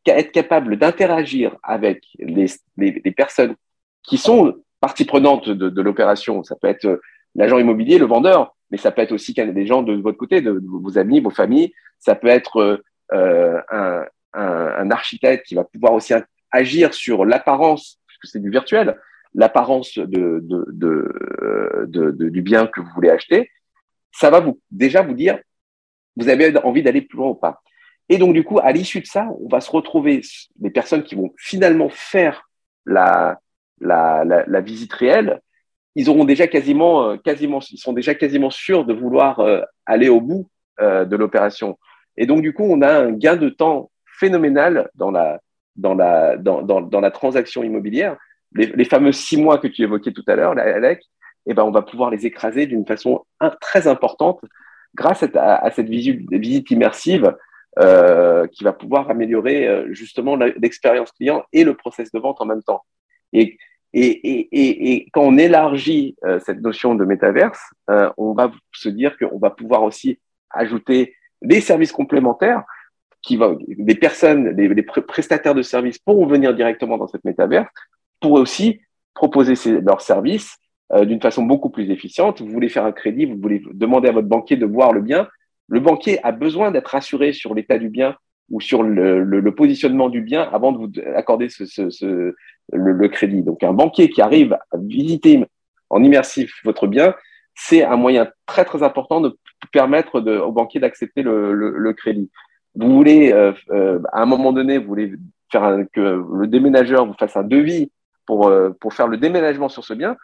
être 0.07 0.31
capable 0.31 0.77
d'interagir 0.77 1.55
avec 1.61 2.03
les, 2.17 2.47
personnes 3.15 3.55
qui 4.01 4.17
sont 4.17 4.55
partie 4.79 5.05
prenante 5.05 5.47
de, 5.49 5.81
l'opération. 5.81 6.43
Ça 6.43 6.55
peut 6.55 6.67
être 6.67 6.85
euh, 6.85 7.01
l'agent 7.35 7.59
immobilier, 7.59 7.99
le 7.99 8.07
vendeur, 8.07 8.55
mais 8.71 8.77
ça 8.77 8.91
peut 8.91 9.01
être 9.03 9.11
aussi 9.11 9.33
des 9.33 9.65
gens 9.67 9.83
de 9.83 9.93
votre 9.93 10.17
côté, 10.17 10.41
de, 10.41 10.59
vos 10.63 10.97
amis, 10.97 11.19
vos 11.19 11.29
familles. 11.29 11.71
Ça 11.99 12.15
peut 12.15 12.29
être 12.29 12.81
euh, 13.13 13.61
un, 14.33 14.89
architecte 14.89 15.45
qui 15.45 15.55
va 15.55 15.63
pouvoir 15.63 15.93
aussi 15.93 16.13
agir 16.51 16.93
sur 16.93 17.25
l'apparence, 17.25 17.99
parce 18.07 18.17
que 18.19 18.27
c'est 18.27 18.39
du 18.39 18.49
virtuel, 18.49 18.97
l'apparence 19.33 19.97
de, 19.97 20.39
de, 20.41 20.65
de, 21.87 22.29
du 22.29 22.41
bien 22.41 22.67
que 22.67 22.81
vous 22.81 22.89
voulez 22.93 23.09
acheter. 23.09 23.49
Ça 24.11 24.29
va 24.29 24.41
vous 24.41 24.59
déjà 24.69 25.01
vous 25.01 25.13
dire, 25.13 25.39
vous 26.17 26.27
avez 26.27 26.57
envie 26.63 26.83
d'aller 26.83 27.01
plus 27.01 27.17
loin 27.17 27.29
ou 27.29 27.35
pas. 27.35 27.61
Et 28.09 28.17
donc, 28.17 28.33
du 28.33 28.43
coup, 28.43 28.59
à 28.59 28.73
l'issue 28.73 28.99
de 28.99 29.05
ça, 29.05 29.29
on 29.39 29.47
va 29.47 29.61
se 29.61 29.71
retrouver 29.71 30.21
des 30.57 30.69
personnes 30.69 31.03
qui 31.03 31.15
vont 31.15 31.33
finalement 31.37 31.87
faire 31.89 32.49
la, 32.85 33.39
la, 33.79 34.25
la, 34.25 34.43
la 34.45 34.61
visite 34.61 34.91
réelle. 34.91 35.39
Ils 35.95 36.09
auront 36.09 36.25
déjà 36.25 36.47
quasiment, 36.47 37.11
euh, 37.11 37.17
quasiment, 37.17 37.59
ils 37.71 37.77
sont 37.77 37.93
déjà 37.93 38.13
quasiment 38.15 38.49
sûrs 38.49 38.85
de 38.85 38.93
vouloir 38.93 39.39
euh, 39.39 39.61
aller 39.85 40.09
au 40.09 40.19
bout 40.19 40.49
euh, 40.81 41.05
de 41.05 41.15
l'opération. 41.15 41.79
Et 42.17 42.25
donc, 42.25 42.41
du 42.41 42.53
coup, 42.53 42.63
on 42.63 42.81
a 42.81 42.91
un 42.91 43.11
gain 43.11 43.37
de 43.37 43.49
temps 43.49 43.91
phénoménal 44.19 44.89
dans 44.95 45.11
la, 45.11 45.39
dans 45.75 45.93
la, 45.93 46.37
dans, 46.37 46.61
dans, 46.61 46.81
dans 46.81 46.99
la 47.01 47.11
transaction 47.11 47.63
immobilière. 47.63 48.17
Les, 48.53 48.83
fameux 48.85 49.13
six 49.13 49.37
mois 49.37 49.59
que 49.59 49.67
tu 49.67 49.81
évoquais 49.83 50.11
tout 50.11 50.25
à 50.27 50.35
l'heure, 50.35 50.57
Alec, 50.57 51.01
eh 51.45 51.53
ben, 51.53 51.63
on 51.63 51.71
va 51.71 51.81
pouvoir 51.81 52.09
les 52.09 52.25
écraser 52.25 52.65
d'une 52.65 52.85
façon 52.85 53.25
très 53.61 53.87
importante 53.87 54.41
grâce 54.93 55.23
à, 55.23 55.71
cette 55.71 55.87
visite, 55.87 56.69
immersive 56.69 57.33
euh, 57.79 58.47
qui 58.47 58.65
va 58.65 58.73
pouvoir 58.73 59.09
améliorer 59.09 59.67
euh, 59.67 59.93
justement 59.93 60.35
l'expérience 60.35 61.13
client 61.13 61.43
et 61.53 61.63
le 61.63 61.75
process 61.75 62.11
de 62.11 62.19
vente 62.19 62.41
en 62.41 62.45
même 62.45 62.61
temps. 62.61 62.83
Et, 63.31 63.57
et, 63.93 64.09
et, 64.09 64.93
et 64.93 65.09
quand 65.13 65.21
on 65.21 65.37
élargit 65.37 66.17
euh, 66.25 66.39
cette 66.39 66.59
notion 66.59 66.95
de 66.95 67.05
métaverse, 67.05 67.61
on 68.17 68.33
va 68.33 68.51
se 68.73 68.89
dire 68.89 69.17
qu'on 69.17 69.39
va 69.39 69.49
pouvoir 69.49 69.83
aussi 69.83 70.19
ajouter 70.49 71.15
des 71.41 71.61
services 71.61 71.93
complémentaires 71.93 72.63
qui 73.21 73.37
va, 73.37 73.55
des 73.67 73.95
personnes, 73.95 74.53
des, 74.55 74.83
prestataires 74.83 75.55
de 75.55 75.61
services 75.61 75.99
pourront 75.99 76.25
venir 76.25 76.53
directement 76.53 76.97
dans 76.97 77.07
cette 77.07 77.23
métaverse 77.23 77.67
pour 78.19 78.33
aussi 78.33 78.81
proposer 79.13 79.53
leurs 79.81 80.01
services 80.01 80.57
euh, 80.93 81.05
d'une 81.05 81.21
façon 81.21 81.43
beaucoup 81.43 81.69
plus 81.69 81.89
efficiente. 81.91 82.41
Vous 82.41 82.47
voulez 82.47 82.69
faire 82.69 82.85
un 82.85 82.91
crédit, 82.91 83.25
vous 83.25 83.37
voulez 83.39 83.61
demander 83.73 84.09
à 84.09 84.11
votre 84.11 84.27
banquier 84.27 84.57
de 84.57 84.65
voir 84.65 84.93
le 84.93 85.01
bien, 85.01 85.27
le 85.67 85.79
banquier 85.79 86.23
a 86.25 86.31
besoin 86.31 86.71
d'être 86.71 86.89
rassuré 86.89 87.31
sur 87.33 87.53
l'état 87.53 87.77
du 87.77 87.89
bien 87.89 88.15
ou 88.49 88.59
sur 88.59 88.83
le, 88.83 89.23
le, 89.23 89.39
le, 89.39 89.55
positionnement 89.55 90.09
du 90.09 90.21
bien 90.21 90.41
avant 90.41 90.73
de 90.73 90.77
vous 90.77 90.91
accorder 91.15 91.47
ce, 91.47 91.65
ce, 91.65 91.89
ce 91.89 92.35
le, 92.73 92.91
le, 92.91 93.07
crédit. 93.07 93.41
Donc 93.41 93.63
un 93.63 93.71
banquier 93.71 94.09
qui 94.09 94.21
arrive 94.21 94.53
à 94.53 94.77
visiter 94.77 95.45
en 95.89 96.03
immersif 96.03 96.53
votre 96.65 96.87
bien, 96.87 97.15
c'est 97.55 97.83
un 97.83 97.95
moyen 97.95 98.27
très 98.45 98.65
très 98.65 98.83
important 98.83 99.21
de 99.21 99.37
permettre 99.71 100.19
de, 100.21 100.37
au 100.37 100.51
banquier 100.51 100.79
d'accepter 100.79 101.21
le, 101.21 101.53
le, 101.53 101.93
crédit. 101.93 102.29
Vous 102.75 102.93
voulez, 102.93 103.31
euh, 103.31 103.51
euh, 103.71 103.99
à 104.13 104.21
un 104.21 104.25
moment 104.25 104.53
donné, 104.53 104.77
vous 104.77 104.87
voulez 104.87 105.13
faire 105.51 105.63
un, 105.63 105.85
que 105.85 106.23
le 106.33 106.47
déménageur 106.47 107.05
vous 107.05 107.13
fasse 107.13 107.35
un 107.35 107.43
devis 107.43 107.91
pour, 108.25 108.47
euh, 108.47 108.69
pour 108.79 108.93
faire 108.93 109.07
le 109.07 109.17
déménagement 109.17 109.69
sur 109.69 109.83
ce 109.83 109.93
bien, 109.93 110.15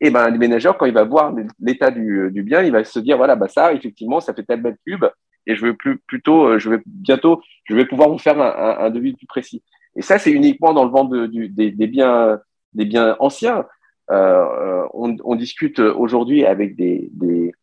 et 0.00 0.10
ben 0.10 0.28
le 0.28 0.38
ménageur, 0.38 0.76
quand 0.76 0.86
il 0.86 0.92
va 0.92 1.04
voir 1.04 1.34
l'état 1.60 1.90
du, 1.90 2.30
du, 2.30 2.42
bien, 2.42 2.62
il 2.62 2.72
va 2.72 2.84
se 2.84 2.98
dire 2.98 3.16
voilà, 3.16 3.36
bah 3.36 3.48
ça, 3.48 3.72
effectivement, 3.72 4.20
ça 4.20 4.34
fait 4.34 4.42
tel 4.42 4.60
mètre 4.60 4.78
cube, 4.86 5.04
et 5.46 5.54
je 5.54 5.64
veux 5.64 5.74
plus 5.74 5.98
plutôt, 6.06 6.44
euh, 6.46 6.58
je 6.58 6.68
vais 6.70 6.82
bientôt, 6.84 7.40
je 7.64 7.74
vais 7.74 7.86
pouvoir 7.86 8.10
vous 8.10 8.18
faire 8.18 8.38
un, 8.40 8.48
un, 8.48 8.86
un 8.86 8.90
devis 8.90 9.14
plus 9.14 9.26
précis. 9.26 9.62
Et 9.96 10.02
ça, 10.02 10.18
c'est 10.18 10.32
uniquement 10.32 10.74
dans 10.74 10.84
le 10.84 10.90
vent 10.90 11.04
de, 11.04 11.26
du, 11.26 11.48
des, 11.48 11.70
des, 11.70 11.86
biens, 11.86 12.40
des 12.74 12.84
biens 12.84 13.16
anciens. 13.20 13.64
Euh, 14.10 14.86
on, 14.92 15.16
on, 15.24 15.36
discute 15.36 15.78
aujourd'hui 15.78 16.44
avec 16.44 16.76
des, 16.76 17.08
des, 17.12 17.54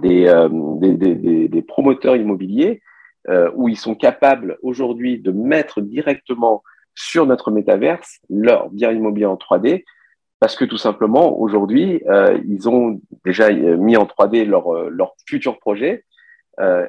des, 0.00 0.26
euh, 0.26 0.48
des, 0.80 1.48
des 1.48 1.62
promoteurs 1.62 2.16
immobiliers 2.16 2.80
euh, 3.28 3.50
où 3.56 3.68
ils 3.68 3.76
sont 3.76 3.94
capables 3.94 4.58
aujourd'hui 4.62 5.18
de 5.18 5.32
mettre 5.32 5.80
directement 5.80 6.62
sur 6.94 7.26
notre 7.26 7.50
métaverse 7.50 8.20
leur 8.30 8.70
bien 8.70 8.92
immobilier 8.92 9.26
en 9.26 9.34
3D 9.34 9.84
parce 10.40 10.54
que 10.54 10.64
tout 10.64 10.78
simplement, 10.78 11.36
aujourd'hui, 11.36 12.00
euh, 12.08 12.38
ils 12.46 12.68
ont 12.68 13.00
déjà 13.24 13.48
euh, 13.48 13.76
mis 13.76 13.96
en 13.96 14.04
3D 14.04 14.44
leur, 14.44 14.88
leur 14.88 15.14
futur 15.26 15.58
projet 15.58 16.04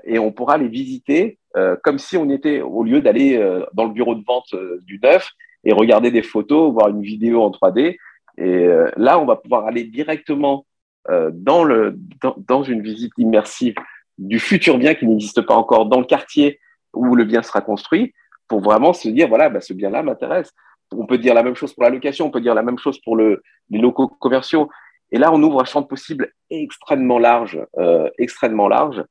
et 0.04 0.18
on 0.18 0.32
pourra 0.32 0.58
les 0.58 0.68
visiter 0.68 1.38
comme 1.84 2.00
si 2.00 2.18
on 2.18 2.28
était, 2.32 2.60
au 2.60 2.84
lieu 2.84 3.02
d'aller 3.02 3.38
dans 3.74 3.86
le 3.86 3.92
bureau 3.92 4.16
de 4.16 4.24
vente 4.26 4.56
du 4.82 5.00
neuf 5.04 5.30
et 5.64 5.74
regarder 5.74 6.10
des 6.10 6.24
photos, 6.24 6.74
voir 6.74 6.90
une 6.90 7.04
vidéo 7.04 7.44
en 7.44 7.52
3D. 7.52 7.98
Et 8.40 8.68
là, 8.98 9.20
on 9.20 9.28
va 9.28 9.36
pouvoir 9.36 9.68
aller 9.68 9.84
directement 9.84 10.66
dans, 11.08 11.64
le, 11.64 12.00
dans, 12.20 12.36
dans, 12.48 12.64
une 12.64 12.82
visite 12.82 13.14
immersive 13.20 13.76
du 14.20 14.40
futur 14.40 14.78
bien 14.78 14.94
qui 14.94 15.08
n'existe 15.08 15.42
pas 15.42 15.56
encore 15.56 15.88
dans 15.88 16.00
le 16.00 16.06
quartier 16.06 16.60
où 16.94 17.16
le 17.16 17.26
bien 17.26 17.42
sera 17.42 17.62
construit 17.62 18.14
pour 18.48 18.62
vraiment 18.62 18.94
se 18.94 19.10
dire, 19.10 19.28
voilà, 19.28 19.50
bah, 19.50 19.62
ce 19.62 19.74
bien-là 19.74 20.04
m'intéresse 20.04 20.54
on 20.96 21.06
peut 21.06 21.18
dire 21.18 21.34
la 21.34 21.44
même 21.44 21.56
chose 21.56 21.74
pour 21.74 21.84
la 21.84 21.90
location, 21.90 22.28
on 22.28 22.32
peut 22.32 22.42
dire 22.42 22.56
la 22.56 22.64
même 22.64 22.78
chose 22.78 23.00
pour 23.00 23.16
le, 23.16 23.42
les 23.70 23.80
locaux 23.80 24.08
commerciaux. 24.08 24.70
Et 25.12 25.18
là, 25.18 25.32
on 25.34 25.42
ouvre 25.42 25.62
un 25.62 25.66
champ 25.66 25.82
de 25.82 25.88
possibles 25.88 26.34
extrêmement 26.50 27.20
large, 27.20 27.60
euh, 27.78 28.10
extrêmement 28.18 28.68
large. 28.68 29.04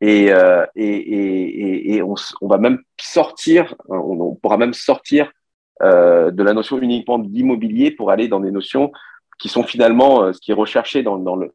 Et, 0.00 0.30
euh, 0.30 0.66
et, 0.74 1.94
et, 1.94 2.02
on, 2.02 2.14
va 2.42 2.58
même 2.58 2.78
sortir, 3.00 3.74
on, 3.88 4.34
pourra 4.34 4.58
même 4.58 4.74
sortir 4.74 5.32
euh, 5.82 6.30
de 6.30 6.42
la 6.42 6.52
notion 6.52 6.78
uniquement 6.78 7.18
d'immobilier 7.18 7.90
pour 7.90 8.10
aller 8.10 8.28
dans 8.28 8.40
des 8.40 8.50
notions 8.50 8.92
qui 9.38 9.48
sont 9.48 9.62
finalement 9.62 10.32
ce 10.32 10.40
qui 10.40 10.50
est 10.50 10.54
recherché 10.54 11.02
dans, 11.02 11.16
dans, 11.16 11.36
le, 11.36 11.54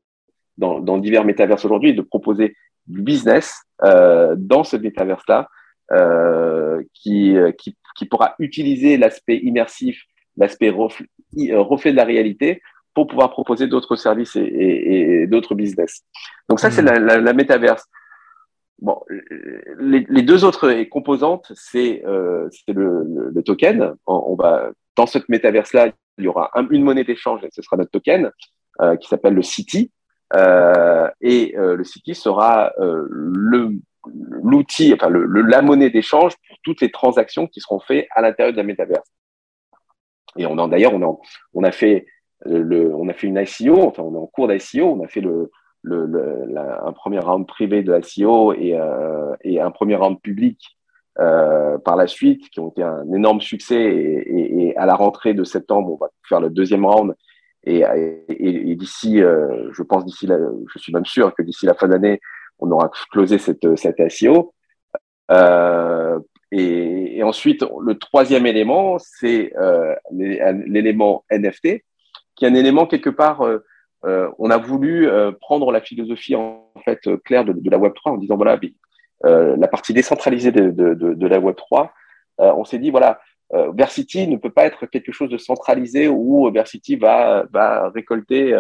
dans, 0.58 0.80
dans 0.80 0.98
divers 0.98 1.24
métaverses 1.24 1.66
aujourd'hui, 1.66 1.94
de 1.94 2.02
proposer 2.02 2.56
du 2.88 3.02
business 3.02 3.62
euh, 3.84 4.36
dans 4.38 4.64
ce 4.64 4.78
métaverse-là 4.78 5.48
euh, 5.92 6.82
qui, 6.94 7.36
qui 7.58 7.76
qui 7.96 8.06
pourra 8.06 8.36
utiliser 8.40 8.98
l'aspect 8.98 9.38
immersif, 9.38 10.04
l'aspect 10.38 10.70
reflet, 10.70 11.08
euh, 11.40 11.60
reflet 11.62 11.92
de 11.92 11.98
la 11.98 12.04
réalité 12.04 12.62
pour 12.94 13.08
pouvoir 13.08 13.32
proposer 13.32 13.68
d'autres 13.68 13.96
services 13.96 14.36
et, 14.36 14.42
et, 14.42 15.22
et 15.22 15.28
d'autres 15.28 15.56
business. 15.56 16.02
Donc 16.50 16.60
ça, 16.60 16.70
mmh. 16.70 16.72
c'est 16.72 16.82
la, 16.82 17.00
la, 17.00 17.18
la, 17.20 17.34
métaverse. 17.34 17.86
Bon, 18.80 19.00
les, 19.80 20.06
les, 20.10 20.22
deux 20.24 20.44
autres 20.44 20.84
composantes, 20.90 21.52
c'est 21.56 22.04
euh, 22.06 22.50
le, 22.68 22.74
le, 22.74 23.32
le, 23.34 23.44
token. 23.44 23.94
On, 24.08 24.24
on, 24.28 24.36
va 24.36 24.72
dans 24.98 25.06
cette 25.06 25.30
métaverse-là, 25.30 25.92
il 26.18 26.26
y 26.26 26.28
aura 26.28 26.50
un, 26.56 26.68
une 26.70 26.84
monnaie 26.84 27.04
d'échange, 27.04 27.44
et 27.44 27.50
ce 27.52 27.62
sera 27.62 27.78
notre 27.78 27.92
token 27.92 28.32
euh, 28.82 28.96
qui 28.98 29.08
s'appelle 29.08 29.36
le 29.36 29.44
City. 29.44 29.92
Euh, 30.34 31.10
et 31.20 31.56
euh, 31.58 31.76
le 31.76 31.84
City 31.84 32.16
sera 32.16 32.72
euh, 32.80 33.06
l'outil, 33.10 34.94
enfin 34.94 35.10
le, 35.10 35.26
la 35.26 35.62
monnaie 35.62 35.90
d'échange 35.90 36.34
pour 36.48 36.58
toutes 36.64 36.82
les 36.82 36.92
transactions 36.92 37.48
qui 37.48 37.60
seront 37.60 37.80
faites 37.80 38.08
à 38.16 38.22
l'intérieur 38.22 38.54
de 38.54 38.58
la 38.58 38.64
métaverse. 38.64 39.08
Et 40.38 40.46
on 40.46 40.56
d'ailleurs, 40.68 40.94
on 40.94 41.20
on 41.54 41.64
a 41.64 41.72
fait 41.72 42.06
le, 42.46 42.96
on 42.96 43.10
a 43.10 43.14
fait 43.14 43.28
une 43.28 43.38
ICO, 43.38 43.82
enfin 43.82 44.04
on 44.04 44.16
est 44.16 44.18
en 44.18 44.28
cours 44.28 44.48
d'ICO, 44.48 44.86
on 44.86 45.04
a 45.04 45.08
fait 45.08 45.22
le, 45.22 45.52
la, 45.84 46.84
un 46.86 46.94
premier 46.94 47.20
round 47.20 47.46
privé 47.46 47.84
de 47.84 47.94
ICO 47.94 48.54
et, 48.54 48.80
et 49.42 49.60
un 49.60 49.72
premier 49.72 49.96
round 49.96 50.20
public 50.22 50.78
par 51.16 51.96
la 51.98 52.08
suite, 52.08 52.50
qui 52.50 52.62
ont 52.62 52.70
été 52.70 52.82
un 52.82 53.12
énorme 53.12 53.42
succès. 53.42 53.84
Et, 53.84 54.74
à 54.78 54.86
la 54.86 54.96
rentrée 54.96 55.34
de 55.34 55.44
septembre, 55.44 55.92
on 55.92 55.98
va 55.98 56.10
faire 56.28 56.40
le 56.40 56.50
deuxième 56.50 56.86
round. 56.86 57.14
Et, 57.64 57.84
et 58.28 58.76
d'ici, 58.76 59.22
euh, 59.22 59.70
je 59.72 59.84
pense 59.84 60.04
d'ici, 60.06 60.28
je 60.28 60.80
suis 60.80 60.94
même 60.94 61.06
sûr 61.06 61.34
que 61.36 61.44
d'ici 61.44 61.66
la 61.66 61.76
fin 61.76 61.88
d'année, 61.88 62.20
on 62.60 62.72
aura 62.72 62.90
closé 63.12 63.38
cette, 63.38 63.76
cette 63.78 64.12
SEO. 64.12 64.54
Euh, 65.32 66.20
et, 66.52 67.18
et, 67.18 67.24
ensuite, 67.24 67.64
le 67.82 67.98
troisième 67.98 68.46
élément, 68.46 68.98
c'est 69.00 69.54
euh, 69.58 69.96
l'élément 70.12 71.24
NFT, 71.32 71.84
qui 72.36 72.46
est 72.46 72.48
un 72.48 72.56
élément 72.56 72.86
quelque 72.86 73.10
part, 73.10 73.42
euh, 73.42 73.64
euh 74.06 74.30
on 74.40 74.50
a 74.50 74.58
voulu 74.58 75.08
euh, 75.08 75.32
prendre 75.32 75.72
la 75.72 75.80
philosophie 75.80 76.36
en, 76.36 76.72
fait 76.84 77.00
claire 77.24 77.46
de, 77.46 77.54
de, 77.54 77.70
la 77.70 77.78
Web 77.78 77.94
3 77.94 78.14
en 78.14 78.18
disant 78.18 78.36
voilà 78.36 78.60
la 79.24 79.68
partie 79.68 79.94
décentralisée 79.94 80.52
de, 80.52 80.72
de, 80.72 80.94
de 80.96 81.28
la 81.28 81.40
Web 81.40 81.56
3. 81.56 81.94
on 82.40 82.66
s'est 82.66 82.80
dit 82.80 82.90
voilà 82.90 83.22
Versity 83.54 84.28
ne 84.28 84.38
peut 84.38 84.52
pas 84.52 84.66
être 84.66 84.86
quelque 84.86 85.12
chose 85.12 85.30
de 85.30 85.38
centralisé 85.38 86.08
où 86.08 86.50
Versity 86.52 86.96
va, 86.96 87.46
va 87.52 87.90
récolter 87.90 88.56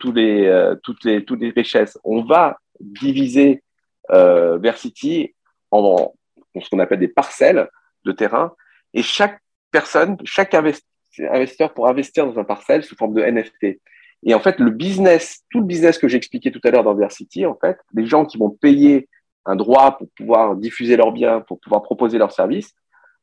tous 0.00 0.12
les, 0.12 0.74
toutes 0.82 1.04
les 1.04 1.24
les 1.28 1.50
richesses. 1.50 1.98
On 2.02 2.24
va 2.24 2.58
diviser 2.80 3.62
euh, 4.10 4.58
Versity 4.58 5.34
en, 5.70 6.14
ce 6.60 6.68
qu'on 6.70 6.78
appelle 6.78 7.00
des 7.00 7.08
parcelles 7.08 7.68
de 8.04 8.12
terrain 8.12 8.54
et 8.94 9.02
chaque 9.02 9.40
personne, 9.70 10.16
chaque 10.24 10.54
investisseurs 10.54 11.74
pour 11.74 11.88
investir 11.88 12.26
dans 12.26 12.38
un 12.38 12.44
parcelle 12.44 12.82
sous 12.84 12.96
forme 12.96 13.14
de 13.14 13.22
NFT. 13.22 13.80
Et 14.24 14.34
en 14.34 14.40
fait, 14.40 14.58
le 14.58 14.70
business, 14.70 15.44
tout 15.50 15.60
le 15.60 15.66
business 15.66 15.98
que 15.98 16.08
j'ai 16.08 16.16
expliqué 16.16 16.50
tout 16.50 16.60
à 16.64 16.70
l'heure 16.70 16.84
dans 16.84 16.94
Versity, 16.94 17.44
en 17.44 17.54
fait, 17.54 17.78
les 17.92 18.06
gens 18.06 18.24
qui 18.24 18.38
vont 18.38 18.50
payer 18.50 19.08
un 19.44 19.56
droit 19.56 19.96
pour 19.96 20.08
pouvoir 20.16 20.56
diffuser 20.56 20.96
leurs 20.96 21.12
biens, 21.12 21.40
pour 21.40 21.60
pouvoir 21.60 21.82
proposer 21.82 22.18
leurs 22.18 22.32
services, 22.32 22.74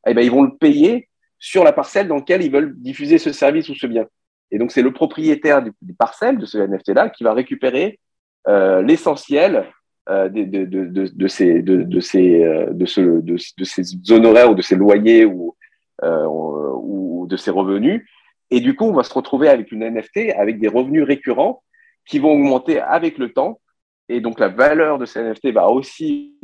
eh 0.06 0.14
ben, 0.14 0.22
ils 0.22 0.30
vont 0.30 0.42
le 0.42 0.56
payer 0.56 1.08
sur 1.38 1.64
la 1.64 1.72
parcelle 1.72 2.08
dans 2.08 2.16
laquelle 2.16 2.42
ils 2.42 2.50
veulent 2.50 2.74
diffuser 2.76 3.18
ce 3.18 3.32
service 3.32 3.68
ou 3.68 3.74
ce 3.74 3.86
bien. 3.86 4.06
Et 4.50 4.58
donc, 4.58 4.72
c'est 4.72 4.82
le 4.82 4.92
propriétaire 4.92 5.62
des, 5.62 5.72
parcelles 5.98 6.38
de 6.38 6.46
ce 6.46 6.58
NFT-là 6.58 7.10
qui 7.10 7.24
va 7.24 7.34
récupérer 7.34 7.98
l'essentiel 8.46 9.66
de, 10.08 11.28
ces, 11.28 11.64
honoraires 14.12 14.50
ou 14.50 14.54
de 14.54 14.62
ces 14.62 14.76
loyers 14.76 15.24
ou, 15.24 15.56
euh, 16.02 16.26
ou 16.26 17.26
de 17.26 17.36
ces 17.36 17.50
revenus. 17.50 18.06
Et 18.50 18.60
du 18.60 18.76
coup, 18.76 18.84
on 18.84 18.92
va 18.92 19.02
se 19.02 19.14
retrouver 19.14 19.48
avec 19.48 19.72
une 19.72 19.88
NFT 19.88 20.34
avec 20.36 20.60
des 20.60 20.68
revenus 20.68 21.04
récurrents 21.04 21.62
qui 22.06 22.18
vont 22.18 22.32
augmenter 22.32 22.80
avec 22.80 23.18
le 23.18 23.32
temps. 23.32 23.60
Et 24.08 24.20
donc, 24.20 24.38
la 24.38 24.48
valeur 24.48 24.98
de 24.98 25.06
ces 25.06 25.22
NFT 25.22 25.52
va 25.52 25.68
aussi 25.68 26.36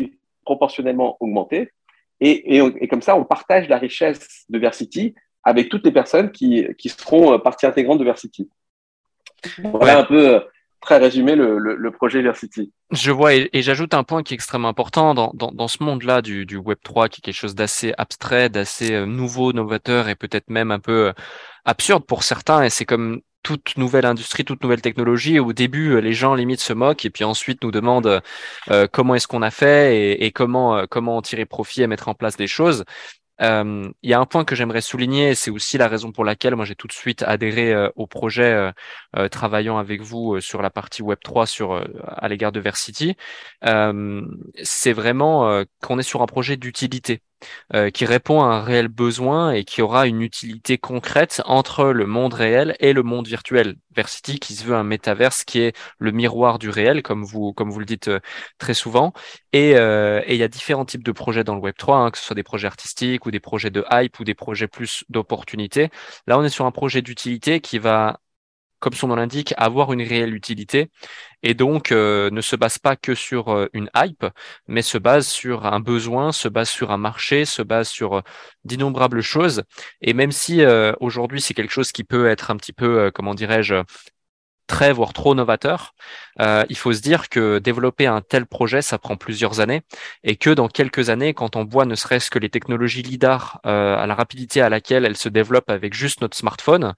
proportionnellement 0.45 1.17
augmenter. 1.21 1.71
Et, 2.21 2.57
et, 2.57 2.63
et 2.81 2.89
comme 2.89 3.03
ça, 3.03 3.17
on 3.17 3.25
partage 3.25 3.69
la 3.69 3.79
richesse 3.79 4.45
de 4.49 4.59
Versity 4.59 5.15
avec 5.45 5.69
toutes 5.69 5.85
les 5.85 5.93
personnes 5.93 6.31
qui, 6.31 6.67
qui 6.79 6.89
seront 6.89 7.39
partie 7.41 7.67
intégrante 7.67 7.99
de 7.99 8.05
Versity. 8.05 8.49
Voilà 9.59 9.99
un 9.99 10.05
peu 10.05 10.41
très 10.83 10.99
résumé 10.99 11.37
le, 11.37 11.59
le, 11.59 11.91
projet 11.91 12.21
Versity. 12.23 12.73
Je 12.91 13.13
vois, 13.13 13.35
et, 13.35 13.49
j'ajoute 13.55 13.95
un 13.95 14.03
point 14.03 14.23
qui 14.23 14.35
est 14.35 14.37
extrêmement 14.37 14.69
important 14.69 15.15
dans, 15.15 15.31
dans, 15.33 15.53
dans 15.53 15.69
ce 15.69 15.83
monde-là 15.83 16.23
du, 16.23 16.45
du 16.45 16.59
Web3, 16.59 17.09
qui 17.09 17.21
est 17.21 17.23
quelque 17.23 17.35
chose 17.35 17.55
d'assez 17.55 17.95
abstrait, 17.97 18.49
d'assez 18.49 18.93
euh, 18.93 19.07
nouveau, 19.07 19.53
novateur 19.53 20.09
et 20.09 20.17
peut-être 20.17 20.51
même 20.51 20.73
un 20.73 20.81
peu 20.81 21.09
euh, 21.09 21.13
absurde 21.65 22.05
pour 22.05 22.25
certains. 22.25 22.65
Et 22.65 22.71
c'est 22.71 22.85
comme 22.85 23.23
toute 23.43 23.77
nouvelle 23.77 24.07
industrie, 24.07 24.45
toute 24.45 24.63
nouvelle 24.63 24.81
technologie. 24.83 25.39
Au 25.39 25.53
début, 25.53 25.91
euh, 25.91 26.01
les 26.01 26.13
gens 26.13 26.35
limite 26.35 26.61
se 26.61 26.73
moquent 26.73 27.05
et 27.05 27.11
puis 27.11 27.25
ensuite 27.25 27.63
nous 27.65 27.71
demandent 27.71 28.23
comment 28.93 29.15
est-ce 29.15 29.29
qu'on 29.29 29.43
a 29.43 29.51
fait 29.51 30.23
et, 30.23 30.31
comment 30.33 30.87
comment 30.89 31.17
en 31.17 31.23
tirer 31.23 31.47
profit 31.47 31.83
et 31.83 31.87
mettre 31.87 32.09
en 32.09 32.15
place 32.15 32.37
des 32.37 32.47
choses. 32.47 32.85
Euh, 33.41 33.91
il 34.03 34.11
y 34.11 34.15
a 34.15 34.21
un 34.21 34.27
point 34.27 34.45
que 34.45 34.55
j'aimerais 34.55 34.81
souligner, 34.81 35.35
c'est 35.35 35.51
aussi 35.51 35.79
la 35.79 35.89
raison 35.89 36.13
pour 36.13 36.25
laquelle 36.25 36.55
moi 36.55 36.65
j'ai 36.65 36.75
tout 36.77 36.87
de 36.87 36.93
suite 36.93 37.23
adhéré 37.23 37.73
euh, 37.73 37.91
au 37.97 38.07
projet 38.07 38.73
euh, 39.17 39.29
travaillant 39.29 39.79
avec 39.79 40.03
vous 40.03 40.41
sur 40.41 40.63
la 40.63 40.71
partie 40.71 41.03
Web 41.03 41.19
3 41.23 41.47
sur 41.47 41.85
à 42.07 42.29
l'égard 42.29 42.53
de 42.53 42.61
Versity. 42.61 43.17
c'est 44.63 44.93
vraiment 44.93 45.65
qu'on 45.83 45.99
est 45.99 46.03
sur 46.03 46.23
un 46.23 46.27
projet 46.27 46.57
d'utilité. 46.57 47.23
Euh, 47.75 47.91
qui 47.91 48.05
répond 48.05 48.43
à 48.43 48.47
un 48.47 48.63
réel 48.63 48.89
besoin 48.89 49.53
et 49.53 49.65
qui 49.65 49.83
aura 49.83 50.07
une 50.07 50.23
utilité 50.23 50.79
concrète 50.79 51.43
entre 51.47 51.87
le 51.87 52.07
monde 52.07 52.35
réel 52.35 52.77
et 52.81 52.93
le 52.93 53.03
monde 53.03 53.27
virtuel. 53.27 53.77
Versity 53.95 54.39
qui 54.39 54.55
se 54.55 54.65
veut 54.65 54.75
un 54.75 54.85
métaverse 54.85 55.45
qui 55.45 55.61
est 55.61 55.77
le 55.99 56.13
miroir 56.13 56.59
du 56.59 56.71
réel, 56.71 57.03
comme 57.03 57.25
vous, 57.25 57.53
comme 57.53 57.71
vous 57.71 57.79
le 57.79 57.85
dites 57.85 58.09
euh, 58.09 58.21
très 58.59 58.75
souvent. 58.75 59.13
Euh, 59.55 60.23
et 60.27 60.35
il 60.35 60.41
y 60.41 60.43
a 60.43 60.49
différents 60.49 60.85
types 60.85 61.05
de 61.05 61.13
projets 61.13 61.45
dans 61.45 61.55
le 61.55 61.61
Web 61.61 61.75
3, 61.77 61.99
hein, 61.99 62.11
que 62.11 62.19
ce 62.19 62.25
soit 62.25 62.35
des 62.37 62.43
projets 62.43 62.67
artistiques 62.67 63.27
ou 63.27 63.31
des 63.31 63.41
projets 63.41 63.71
de 63.71 63.85
hype 63.91 64.19
ou 64.21 64.25
des 64.25 64.35
projets 64.35 64.69
plus 64.69 65.05
d'opportunité. 65.09 65.91
Là, 66.27 66.39
on 66.39 66.45
est 66.45 66.49
sur 66.49 66.67
un 66.67 66.71
projet 66.73 67.03
d'utilité 67.03 67.61
qui 67.61 67.79
va 67.79 68.21
comme 68.83 68.95
son 68.95 69.09
nom 69.09 69.15
l'indique, 69.15 69.55
avoir 69.57 69.93
une 69.93 70.03
réelle 70.03 70.35
utilité 70.35 70.91
et 71.45 71.55
donc 71.55 71.93
euh, 71.93 72.31
ne 72.31 72.41
se 72.41 72.57
base 72.57 72.79
pas 72.79 72.97
que 72.97 73.15
sur 73.15 73.49
euh, 73.49 73.69
une 73.73 73.89
hype, 73.97 74.27
mais 74.67 74.83
se 74.83 74.99
base 74.99 75.29
sur 75.29 75.67
un 75.67 75.79
besoin, 75.81 76.33
se 76.33 76.49
base 76.49 76.69
sur 76.69 76.91
un 76.91 76.99
marché, 76.99 77.45
se 77.45 77.63
base 77.63 77.89
sur 77.89 78.17
euh, 78.19 78.21
d'innombrables 78.65 79.23
choses. 79.23 79.63
Et 80.01 80.15
même 80.15 80.33
si 80.33 80.63
aujourd'hui 81.01 81.41
c'est 81.41 81.55
quelque 81.55 81.73
chose 81.73 81.93
qui 81.93 82.05
peut 82.05 82.29
être 82.29 82.51
un 82.51 82.57
petit 82.57 82.73
peu, 82.73 83.11
comment 83.15 83.35
dirais-je, 83.35 83.75
très, 84.67 84.93
voire 84.93 85.13
trop 85.13 85.35
novateur, 85.35 85.95
euh, 86.41 86.65
il 86.69 86.77
faut 86.77 86.93
se 86.93 87.01
dire 87.01 87.29
que 87.29 87.59
développer 87.59 88.07
un 88.07 88.21
tel 88.21 88.47
projet, 88.47 88.83
ça 88.83 88.99
prend 88.99 89.17
plusieurs 89.17 89.61
années 89.61 89.83
et 90.25 90.37
que 90.37 90.51
dans 90.51 90.69
quelques 90.69 91.11
années, 91.11 91.35
quand 91.35 91.57
on 91.57 91.65
voit 91.65 91.85
ne 91.85 91.95
serait-ce 91.95 92.31
que 92.31 92.39
les 92.39 92.49
technologies 92.49 93.03
LIDAR 93.03 93.61
euh, 93.67 93.97
à 93.97 94.07
la 94.07 94.15
rapidité 94.15 94.63
à 94.63 94.69
laquelle 94.69 95.05
elles 95.05 95.17
se 95.17 95.29
développent 95.29 95.71
avec 95.71 95.95
juste 95.95 96.23
notre 96.23 96.37
smartphone, 96.37 96.95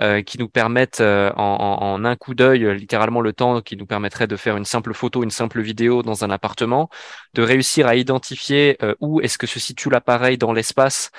euh, 0.00 0.22
qui 0.22 0.38
nous 0.38 0.48
permettent 0.48 1.00
en, 1.00 1.32
en, 1.36 2.04
un 2.04 2.16
coup 2.16 2.34
d'œil, 2.34 2.76
littéralement 2.76 3.20
le 3.20 3.32
temps 3.32 3.60
qui 3.60 3.76
nous 3.76 3.86
permettrait 3.86 4.26
de 4.26 4.36
faire 4.36 4.56
une 4.56 4.64
simple 4.64 4.94
photo, 4.94 5.22
une 5.22 5.30
simple 5.30 5.60
vidéo 5.60 6.02
dans 6.02 6.24
un 6.24 6.30
appartement, 6.30 6.88
de 7.34 7.42
réussir 7.42 7.86
à 7.86 7.96
identifier 7.96 8.78
où 9.00 9.20
est-ce 9.20 9.38
que 9.38 9.46
se 9.46 9.58
situe 9.58 9.90
l'appareil 9.90 10.38
dans 10.38 10.52
l'espace 10.52 11.10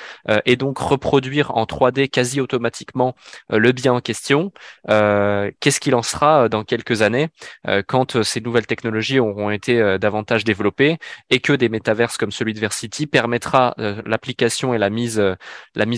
et 0.45 0.55
donc 0.55 0.77
reproduire 0.79 1.55
en 1.55 1.65
3D 1.65 2.09
quasi 2.09 2.41
automatiquement 2.41 3.15
le 3.49 3.71
bien 3.71 3.93
en 3.93 4.01
question, 4.01 4.51
qu'est-ce 4.87 5.79
qu'il 5.89 5.95
en 5.95 6.43
euh, 6.43 6.49
dans 6.49 6.63
quelques 6.63 7.01
années 7.01 7.29
euh, 7.67 7.81
quand 7.85 8.15
euh, 8.15 8.23
ces 8.23 8.41
nouvelles 8.41 8.67
technologies 8.67 9.19
auront 9.19 9.49
été 9.49 9.97
davantage 9.99 10.43
développées 10.43 10.97
et 11.29 11.39
que 11.39 11.53
des 11.53 11.69
métaverses 11.69 12.17
comme 12.17 12.31
celui 12.31 12.53
de 12.53 12.59
Versity 12.59 13.07
permettra 13.07 13.73
l'application 14.05 14.73
et 14.73 14.77
la 14.77 14.89
mise, 14.89 15.19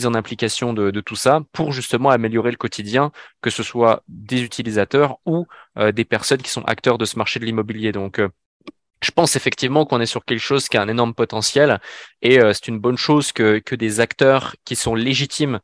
en 0.05 0.13
application 0.13 0.73
de, 0.73 1.01
tout 1.01 1.15
ça 1.15 1.41
pour 1.51 1.71
justement 1.71 2.09
améliorer 2.09 2.51
le 2.51 2.57
quotidien, 2.57 3.11
que 3.41 3.49
ce 3.49 3.63
soit 3.63 4.03
des 4.07 4.41
utilisateurs 4.43 5.17
ou 5.25 5.47
des 5.93 6.05
personnes 6.05 6.41
qui 6.41 6.51
sont 6.51 6.63
acteurs 6.63 6.97
de 6.97 7.05
ce 7.05 7.17
marché 7.17 7.39
de 7.39 7.45
l'immobilier. 7.45 7.91
Donc, 7.91 8.21
je 9.01 9.11
pense 9.11 9.35
effectivement 9.35 9.85
qu'on 9.85 9.99
est 9.99 10.05
sur 10.05 10.23
quelque 10.25 10.39
chose 10.39 10.67
qui 10.69 10.77
a 10.77 10.81
un 10.81 10.87
énorme 10.87 11.13
potentiel 11.13 11.79
et 12.21 12.39
c'est 12.53 12.67
une 12.67 12.79
bonne 12.79 12.97
chose 12.97 13.31
que 13.31 13.75
des 13.75 13.99
acteurs 13.99 14.55
qui 14.65 14.75
sont 14.75 14.95
légitimes 14.95 15.59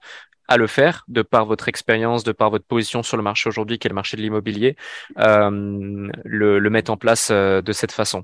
à 0.47 0.57
le 0.57 0.67
faire, 0.67 1.03
de 1.07 1.21
par 1.21 1.45
votre 1.45 1.67
expérience, 1.67 2.23
de 2.23 2.31
par 2.31 2.49
votre 2.49 2.65
position 2.65 3.03
sur 3.03 3.17
le 3.17 3.23
marché 3.23 3.49
aujourd'hui, 3.49 3.79
qui 3.79 3.87
est 3.87 3.89
le 3.89 3.95
marché 3.95 4.17
de 4.17 4.21
l'immobilier, 4.21 4.75
euh, 5.19 6.09
le, 6.23 6.69
mettre 6.69 6.91
en 6.91 6.97
place 6.97 7.29
euh, 7.31 7.61
de 7.61 7.71
cette 7.71 7.91
façon. 7.91 8.23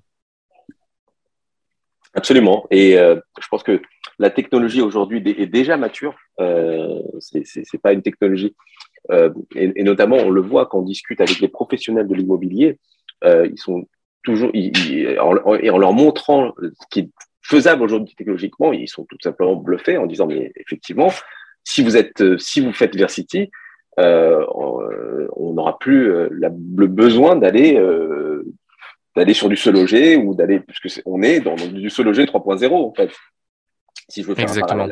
Absolument. 2.13 2.65
Et 2.69 2.97
euh, 2.97 3.19
je 3.41 3.47
pense 3.47 3.63
que 3.63 3.81
la 4.19 4.29
technologie 4.29 4.81
aujourd'hui 4.81 5.23
est 5.25 5.47
déjà 5.47 5.77
mature. 5.77 6.15
C'est 7.19 7.81
pas 7.81 7.93
une 7.93 8.03
technologie. 8.03 8.55
Et, 9.55 9.83
notamment, 9.83 10.17
on 10.17 10.29
le 10.29 10.41
voit 10.41 10.67
quand 10.67 10.79
on 10.79 10.83
discute 10.83 11.19
avec 11.19 11.39
les 11.39 11.47
professionnels 11.47 12.07
de 12.07 12.13
l'immobilier. 12.13 12.77
Ils 13.25 13.57
sont 13.57 13.87
toujours, 14.23 14.51
en, 14.51 15.55
et 15.55 15.69
en 15.71 15.77
leur 15.77 15.93
montrant 15.93 16.53
ce 16.59 16.87
qui 16.91 16.99
est 16.99 17.09
faisable 17.41 17.83
aujourd'hui 17.83 18.15
technologiquement, 18.15 18.71
ils 18.73 18.87
sont 18.87 19.05
tout 19.05 19.17
simplement 19.21 19.55
bluffés 19.55 19.97
en 19.97 20.05
disant 20.05 20.27
mais 20.27 20.51
effectivement, 20.55 21.11
si 21.63 21.83
vous 21.83 21.97
êtes, 21.97 22.21
euh, 22.21 22.37
si 22.37 22.61
vous 22.61 22.73
faites 22.73 22.95
Versity, 22.95 23.51
euh, 23.99 24.45
on 24.49 25.53
n'aura 25.53 25.77
plus 25.79 26.11
euh, 26.11 26.27
le 26.31 26.87
besoin 26.87 27.35
d'aller 27.35 27.79
d'aller 29.15 29.35
sur 29.35 29.47
du 29.47 29.55
se 29.55 29.69
loger 29.69 30.15
ou 30.15 30.33
d'aller 30.33 30.59
puisque 30.59 31.01
on 31.05 31.21
est 31.21 31.39
dans, 31.39 31.53
du 31.53 31.91
se 31.91 32.01
loger 32.01 32.25
3.0 32.25 32.73
en 32.73 32.93
fait. 32.95 33.11
Si 34.09 34.23
je 34.23 34.27
veux 34.27 34.33
faire 34.33 34.45
Exactement. 34.45 34.87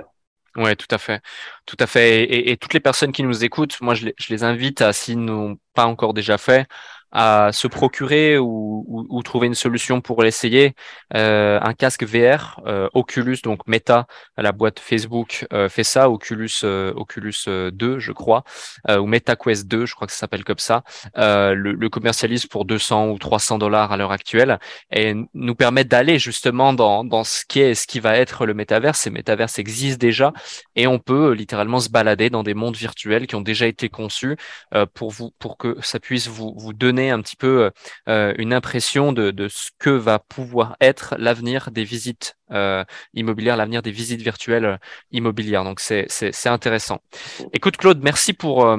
Un 0.55 0.63
ouais, 0.63 0.75
tout 0.75 0.87
à 0.91 0.99
fait, 0.99 1.21
tout 1.65 1.77
à 1.79 1.87
fait. 1.87 2.23
Et, 2.23 2.51
et, 2.51 2.57
toutes 2.57 2.75
les 2.75 2.79
personnes 2.79 3.11
qui 3.11 3.23
nous 3.23 3.43
écoutent, 3.43 3.81
moi, 3.81 3.95
je 3.95 4.05
les, 4.05 4.15
je 4.19 4.31
les 4.31 4.43
invite 4.43 4.81
à, 4.81 4.93
s'ils 4.93 5.19
n'ont 5.19 5.57
pas 5.73 5.85
encore 5.85 6.13
déjà 6.13 6.37
fait, 6.37 6.67
à 7.11 7.49
se 7.51 7.67
procurer 7.67 8.37
ou, 8.37 8.85
ou, 8.87 9.05
ou 9.09 9.23
trouver 9.23 9.47
une 9.47 9.55
solution 9.55 10.01
pour 10.01 10.23
l'essayer, 10.23 10.73
euh, 11.15 11.59
un 11.61 11.73
casque 11.73 12.03
VR, 12.03 12.61
euh, 12.65 12.87
Oculus, 12.93 13.37
donc 13.43 13.67
Meta, 13.67 14.07
la 14.37 14.51
boîte 14.51 14.79
Facebook 14.79 15.45
euh, 15.53 15.67
fait 15.67 15.83
ça, 15.83 16.09
Oculus, 16.09 16.49
euh, 16.63 16.93
Oculus 16.95 17.33
2, 17.47 17.99
je 17.99 18.11
crois, 18.11 18.43
ou 18.89 19.05
MetaQuest 19.05 19.67
2, 19.67 19.85
je 19.85 19.95
crois 19.95 20.07
que 20.07 20.13
ça 20.13 20.19
s'appelle 20.19 20.43
comme 20.43 20.59
ça, 20.59 20.83
le, 21.15 21.53
le, 21.53 21.89
commercialise 21.89 22.45
pour 22.45 22.65
200 22.65 23.09
ou 23.09 23.17
300 23.17 23.57
dollars 23.57 23.91
à 23.91 23.97
l'heure 23.97 24.11
actuelle 24.11 24.59
et 24.91 25.13
nous 25.33 25.55
permet 25.55 25.83
d'aller 25.83 26.19
justement 26.19 26.73
dans, 26.73 27.03
dans 27.03 27.23
ce 27.23 27.43
qui 27.45 27.59
est, 27.59 27.75
ce 27.75 27.87
qui 27.87 27.99
va 27.99 28.15
être 28.15 28.45
le 28.45 28.53
métaverse. 28.53 28.99
Ces 28.99 29.09
métaverses 29.09 29.59
existent 29.59 29.99
déjà 29.99 30.31
et 30.75 30.87
on 30.87 30.99
peut 30.99 31.31
littéralement 31.31 31.79
se 31.79 31.89
balader 31.89 32.29
dans 32.29 32.43
des 32.43 32.53
mondes 32.53 32.77
virtuels 32.77 33.27
qui 33.27 33.35
ont 33.35 33.41
déjà 33.41 33.67
été 33.67 33.89
conçus 33.89 34.37
pour 34.93 35.11
vous, 35.11 35.31
pour 35.39 35.57
que 35.57 35.77
ça 35.81 35.99
puisse 35.99 36.27
vous, 36.27 36.53
vous 36.57 36.73
donner 36.73 37.00
un 37.09 37.21
petit 37.21 37.35
peu 37.35 37.71
euh, 38.07 38.33
une 38.37 38.53
impression 38.53 39.13
de, 39.13 39.31
de, 39.31 39.47
ce 39.47 39.69
que 39.79 39.89
va 39.89 40.19
pouvoir 40.19 40.75
être 40.81 41.15
l'avenir 41.17 41.71
des 41.71 41.83
visites 41.83 42.35
euh, 42.51 42.83
immobilières, 43.13 43.57
l'avenir 43.57 43.81
des 43.81 43.91
visites 43.91 44.21
virtuelles 44.21 44.65
euh, 44.65 44.77
immobilières. 45.11 45.63
Donc 45.63 45.79
c'est 45.79 46.07
intéressant. 46.45 46.99
Écoute 47.53 47.77
Claude, 47.77 48.01
merci 48.03 48.33
pour 48.33 48.77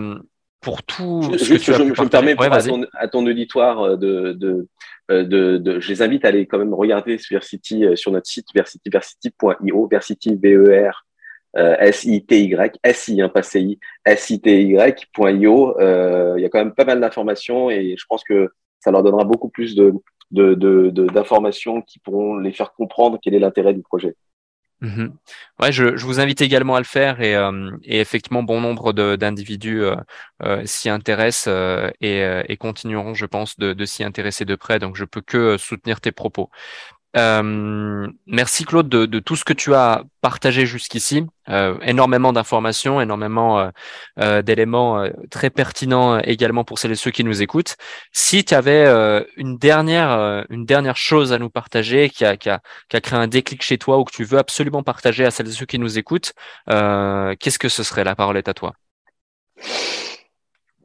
pour 0.60 0.82
tout 0.84 1.36
ce 1.38 1.54
que 1.54 1.58
tu 1.58 1.74
as 1.74 1.78
je, 1.78 1.82
me 1.82 2.08
permets 2.08 2.36
à, 2.38 3.08
ton, 3.08 3.26
auditoire 3.26 3.98
de, 3.98 4.32
de, 4.32 4.68
de, 5.08 5.56
de, 5.58 5.80
je 5.80 5.88
les 5.88 6.02
invite 6.02 6.24
à 6.24 6.28
aller 6.28 6.46
quand 6.46 6.58
même 6.58 6.72
regarder 6.72 7.18
sur 7.18 7.34
Versity 7.34 7.84
sur 7.96 8.12
notre 8.12 8.28
site 8.28 8.46
versity 8.54 8.88
versity.io 8.88 9.88
versity 9.88 10.36
v 10.36 10.54
e 10.54 10.88
r 10.88 11.04
euh, 11.56 11.76
S-I-T-Y, 11.78 12.78
S-I, 12.82 13.20
hein, 13.20 13.28
pas 13.28 13.42
C-I, 13.42 13.78
S-I-T-Y.io. 14.04 15.80
Euh, 15.80 16.34
il 16.36 16.42
y 16.42 16.44
a 16.44 16.48
quand 16.48 16.58
même 16.58 16.74
pas 16.74 16.84
mal 16.84 17.00
d'informations 17.00 17.70
et 17.70 17.94
je 17.98 18.04
pense 18.08 18.24
que 18.24 18.50
ça 18.80 18.90
leur 18.90 19.02
donnera 19.02 19.24
beaucoup 19.24 19.48
plus 19.48 19.74
de, 19.74 19.92
d'informations 20.30 21.82
qui 21.82 21.98
pourront 21.98 22.36
les 22.38 22.52
faire 22.52 22.72
comprendre 22.72 23.18
quel 23.22 23.34
est 23.34 23.38
l'intérêt 23.38 23.74
du 23.74 23.82
projet. 23.82 24.16
Mhm. 24.80 25.16
Ouais, 25.60 25.70
je, 25.70 25.84
vous 26.04 26.18
invite 26.18 26.40
également 26.40 26.74
à 26.74 26.80
le 26.80 26.84
faire 26.84 27.20
et, 27.20 27.36
euh, 27.36 27.70
effectivement, 27.84 28.42
bon 28.42 28.60
nombre 28.60 28.92
d'individus 28.92 29.82
euh, 30.42 30.64
s'y 30.64 30.88
intéressent 30.88 31.48
et, 32.00 32.42
et, 32.48 32.56
continueront, 32.56 33.14
je 33.14 33.26
pense, 33.26 33.56
de, 33.58 33.74
de 33.74 33.84
s'y 33.84 34.02
intéresser 34.02 34.44
de 34.44 34.56
près. 34.56 34.80
Donc, 34.80 34.96
je 34.96 35.04
peux 35.04 35.20
que 35.20 35.56
soutenir 35.56 36.00
tes 36.00 36.10
propos. 36.10 36.50
Euh, 37.16 38.08
merci 38.26 38.64
Claude 38.64 38.88
de, 38.88 39.04
de, 39.04 39.18
tout 39.18 39.36
ce 39.36 39.44
que 39.44 39.52
tu 39.52 39.74
as 39.74 40.04
partagé 40.22 40.64
jusqu'ici. 40.64 41.26
Euh, 41.48 41.76
énormément 41.82 42.32
d'informations, 42.32 43.00
énormément 43.00 43.58
euh, 43.58 43.70
euh 44.20 44.42
d'éléments 44.42 45.00
euh, 45.00 45.10
très 45.30 45.50
pertinents 45.50 46.18
également 46.20 46.64
pour 46.64 46.78
celles 46.78 46.92
et 46.92 46.96
ceux 46.96 47.10
qui 47.10 47.24
nous 47.24 47.42
écoutent. 47.42 47.76
Si 48.12 48.44
tu 48.44 48.54
avais 48.54 48.86
une 49.36 49.58
dernière 49.58 50.44
une 50.50 50.64
dernière 50.64 50.96
chose 50.96 51.32
à 51.32 51.38
nous 51.38 51.50
partager 51.50 52.08
qui 52.08 52.24
a, 52.24 52.36
qui, 52.36 52.48
a, 52.48 52.60
qui 52.88 52.96
a 52.96 53.00
créé 53.00 53.18
un 53.18 53.28
déclic 53.28 53.62
chez 53.62 53.78
toi 53.78 53.98
ou 53.98 54.04
que 54.04 54.12
tu 54.12 54.24
veux 54.24 54.38
absolument 54.38 54.82
partager 54.82 55.24
à 55.24 55.30
celles 55.30 55.48
et 55.48 55.52
ceux 55.52 55.66
qui 55.66 55.78
nous 55.78 55.98
écoutent, 55.98 56.32
qu'est-ce 56.66 57.58
que 57.58 57.68
ce 57.68 57.82
serait? 57.82 58.04
La 58.04 58.14
parole 58.14 58.36
est 58.36 58.48
à 58.48 58.54
toi. 58.54 58.74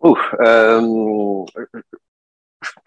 Ouf, 0.02 0.20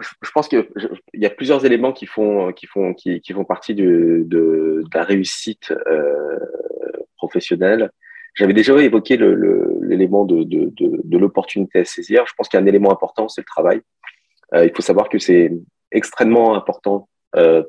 je 0.00 0.30
pense 0.32 0.48
qu'il 0.48 0.66
y 1.14 1.26
a 1.26 1.30
plusieurs 1.30 1.64
éléments 1.64 1.92
qui 1.92 2.06
font, 2.06 2.52
qui 2.52 2.66
font, 2.66 2.94
qui, 2.94 3.22
font 3.32 3.44
partie 3.44 3.74
de, 3.74 4.82
la 4.94 5.04
réussite 5.04 5.72
euh, 5.86 6.38
professionnelle. 7.16 7.90
J'avais 8.34 8.52
déjà 8.52 8.76
évoqué 8.78 9.16
l'élément 9.16 10.24
de, 10.24 11.18
l'opportunité 11.18 11.80
à 11.80 11.84
saisir. 11.84 12.24
Je 12.26 12.32
pense 12.36 12.48
qu'il 12.48 12.58
y 12.58 12.60
a 12.60 12.64
un 12.64 12.68
élément 12.68 12.92
important, 12.92 13.28
c'est 13.28 13.42
le 13.42 13.46
travail. 13.46 13.80
Euh, 14.54 14.64
il 14.64 14.72
faut 14.74 14.82
savoir 14.82 15.08
que 15.08 15.18
c'est 15.18 15.52
extrêmement 15.92 16.54
important. 16.54 17.08
Euh, 17.36 17.62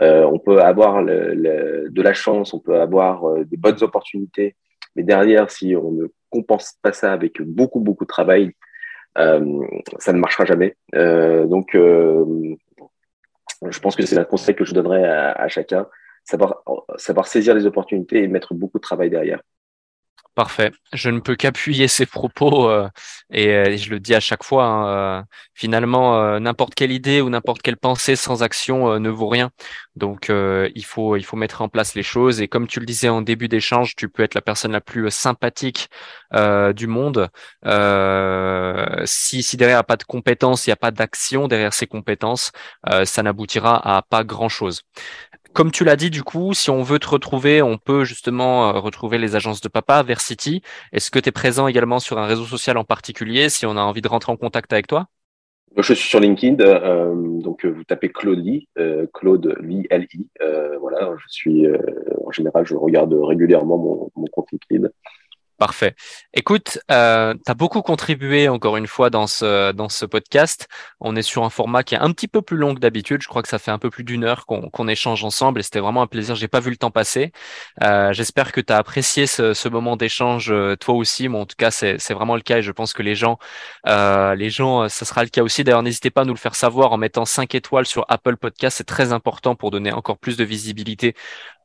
euh, 0.00 0.24
on 0.24 0.38
peut 0.38 0.60
avoir 0.62 1.04
de 1.04 2.02
la 2.02 2.12
chance, 2.14 2.54
on 2.54 2.60
peut 2.60 2.80
avoir 2.80 3.28
euh, 3.28 3.44
des 3.44 3.56
bonnes 3.56 3.82
opportunités, 3.82 4.56
mais 4.96 5.02
derrière, 5.02 5.50
si 5.50 5.76
on 5.76 5.90
ne 5.92 6.06
compense 6.30 6.74
pas 6.82 6.92
ça 6.92 7.12
avec 7.12 7.42
beaucoup, 7.42 7.80
beaucoup 7.80 8.04
de 8.04 8.08
travail, 8.08 8.44
euh, 8.44 8.50
ça 9.16 10.12
ne 10.12 10.18
marchera 10.18 10.44
jamais. 10.44 10.76
Euh, 10.94 11.46
donc, 11.46 11.74
euh, 11.74 12.24
je 13.68 13.78
pense 13.80 13.96
que 13.96 14.04
c'est 14.04 14.18
un 14.18 14.24
conseil 14.24 14.54
que 14.54 14.64
je 14.64 14.74
donnerais 14.74 15.04
à, 15.04 15.48
chacun, 15.48 15.86
savoir 16.24 17.26
saisir 17.26 17.54
les 17.54 17.66
opportunités 17.66 18.22
et 18.22 18.28
mettre 18.28 18.54
beaucoup 18.54 18.78
de 18.78 18.82
travail 18.82 19.10
derrière. 19.10 19.40
Parfait. 20.34 20.72
Je 20.94 21.10
ne 21.10 21.20
peux 21.20 21.36
qu'appuyer 21.36 21.88
ces 21.88 22.06
propos 22.06 22.66
euh, 22.70 22.88
et, 23.30 23.76
je 23.76 23.90
le 23.90 24.00
dis 24.00 24.14
à 24.14 24.20
chaque 24.20 24.44
fois. 24.44 24.64
Hein, 24.64 25.18
euh, 25.20 25.22
finalement, 25.52 26.18
euh, 26.22 26.38
n'importe 26.38 26.74
quelle 26.74 26.90
idée 26.90 27.20
ou 27.20 27.28
n'importe 27.28 27.60
quelle 27.60 27.76
pensée 27.76 28.16
sans 28.16 28.42
action 28.42 28.98
ne 28.98 29.10
vaut 29.10 29.28
rien. 29.28 29.50
Donc, 29.94 30.30
il 30.30 30.84
faut 30.86 31.16
il 31.16 31.24
faut 31.24 31.36
mettre 31.36 31.60
en 31.60 31.68
place 31.68 31.94
les 31.94 32.02
choses. 32.02 32.40
Et 32.40 32.48
comme 32.48 32.66
tu 32.66 32.80
le 32.80 32.86
disais 32.86 33.10
en 33.10 33.20
début 33.20 33.48
d'échange, 33.48 33.94
tu 33.94 34.08
peux 34.08 34.22
être 34.22 34.34
la 34.34 34.40
personne 34.40 34.72
la 34.72 34.80
plus 34.80 35.10
sympathique 35.10 35.88
du 36.74 36.86
monde. 36.86 37.28
si 39.04 39.42
si 39.42 39.56
derrière 39.58 39.76
il 39.76 39.78
n'y 39.78 39.80
a 39.80 39.82
pas 39.84 39.96
de 39.96 40.04
compétences, 40.04 40.66
il 40.66 40.70
n'y 40.70 40.72
a 40.72 40.76
pas 40.76 40.90
d'action 40.90 41.46
derrière 41.48 41.74
ces 41.74 41.86
compétences, 41.86 42.52
ça 43.04 43.22
n'aboutira 43.22 43.96
à 43.96 44.02
pas 44.02 44.24
grand 44.24 44.48
chose. 44.48 44.82
Comme 45.54 45.70
tu 45.70 45.84
l'as 45.84 45.96
dit, 45.96 46.08
du 46.08 46.22
coup, 46.22 46.54
si 46.54 46.70
on 46.70 46.82
veut 46.82 46.98
te 46.98 47.08
retrouver, 47.08 47.60
on 47.60 47.76
peut 47.76 48.04
justement 48.04 48.70
euh, 48.70 48.78
retrouver 48.78 49.18
les 49.18 49.36
agences 49.36 49.60
de 49.60 49.68
papa, 49.68 50.02
Versity. 50.02 50.62
Est-ce 50.92 51.10
que 51.10 51.18
tu 51.18 51.28
es 51.28 51.32
présent 51.32 51.68
également 51.68 51.98
sur 51.98 52.18
un 52.18 52.24
réseau 52.24 52.44
social 52.44 52.78
en 52.78 52.84
particulier 52.84 53.50
si 53.50 53.66
on 53.66 53.76
a 53.76 53.82
envie 53.82 54.00
de 54.00 54.08
rentrer 54.08 54.32
en 54.32 54.38
contact 54.38 54.72
avec 54.72 54.86
toi? 54.86 55.08
Je 55.76 55.92
suis 55.92 56.08
sur 56.08 56.20
LinkedIn, 56.20 56.56
euh, 56.60 57.14
donc 57.40 57.66
euh, 57.66 57.68
vous 57.70 57.84
tapez 57.84 58.08
Claude 58.08 58.38
Lee, 58.38 58.68
Claude 59.12 59.56
Lee, 59.60 59.86
L-I. 59.90 60.26
voilà, 60.80 61.12
je 61.18 61.24
suis, 61.28 61.66
en 62.24 62.30
général, 62.30 62.66
je 62.66 62.74
regarde 62.74 63.12
régulièrement 63.12 63.76
mon, 63.76 64.10
mon 64.16 64.26
compte 64.32 64.48
LinkedIn. 64.52 64.88
Parfait. 65.58 65.94
Écoute, 66.34 66.80
euh, 66.90 67.34
tu 67.34 67.50
as 67.50 67.54
beaucoup 67.54 67.82
contribué 67.82 68.48
encore 68.48 68.76
une 68.76 68.88
fois 68.88 69.10
dans 69.10 69.28
ce, 69.28 69.70
dans 69.70 69.88
ce 69.88 70.04
podcast. 70.04 70.66
On 70.98 71.14
est 71.14 71.22
sur 71.22 71.44
un 71.44 71.50
format 71.50 71.84
qui 71.84 71.94
est 71.94 71.98
un 71.98 72.10
petit 72.10 72.26
peu 72.26 72.42
plus 72.42 72.56
long 72.56 72.74
que 72.74 72.80
d'habitude. 72.80 73.22
Je 73.22 73.28
crois 73.28 73.42
que 73.42 73.48
ça 73.48 73.60
fait 73.60 73.70
un 73.70 73.78
peu 73.78 73.88
plus 73.88 74.02
d'une 74.02 74.24
heure 74.24 74.44
qu'on 74.44 74.88
échange 74.88 75.22
ensemble 75.22 75.60
et 75.60 75.62
c'était 75.62 75.78
vraiment 75.78 76.02
un 76.02 76.08
plaisir. 76.08 76.34
J'ai 76.34 76.48
pas 76.48 76.58
vu 76.58 76.70
le 76.70 76.76
temps 76.76 76.90
passer. 76.90 77.30
Euh, 77.84 78.12
J'espère 78.12 78.50
que 78.50 78.60
tu 78.60 78.72
as 78.72 78.76
apprécié 78.76 79.28
ce, 79.28 79.54
ce 79.54 79.68
moment 79.68 79.96
d'échange 79.96 80.50
euh, 80.50 80.74
toi 80.74 80.94
aussi. 80.96 81.28
Mais 81.28 81.38
en 81.38 81.46
tout 81.46 81.54
cas, 81.56 81.70
c'est 81.70 82.12
vraiment 82.12 82.34
le 82.34 82.42
cas 82.42 82.58
et 82.58 82.62
je 82.62 82.72
pense 82.72 82.92
que 82.92 83.02
les 83.02 83.14
gens, 83.14 83.38
euh, 83.86 84.34
les 84.34 84.50
gens, 84.50 84.88
ça 84.88 85.04
sera 85.04 85.22
le 85.22 85.28
cas 85.30 85.42
aussi. 85.42 85.62
D'ailleurs, 85.62 85.84
n'hésitez 85.84 86.10
pas 86.10 86.22
à 86.22 86.24
nous 86.24 86.34
le 86.34 86.38
faire 86.38 86.56
savoir 86.56 86.90
en 86.92 86.96
mettant 86.96 87.24
5 87.24 87.54
étoiles 87.54 87.86
sur 87.86 88.04
Apple 88.08 88.36
Podcast. 88.36 88.78
C'est 88.78 88.84
très 88.84 89.12
important 89.12 89.54
pour 89.54 89.70
donner 89.70 89.92
encore 89.92 90.18
plus 90.18 90.36
de 90.36 90.44
visibilité 90.44 91.14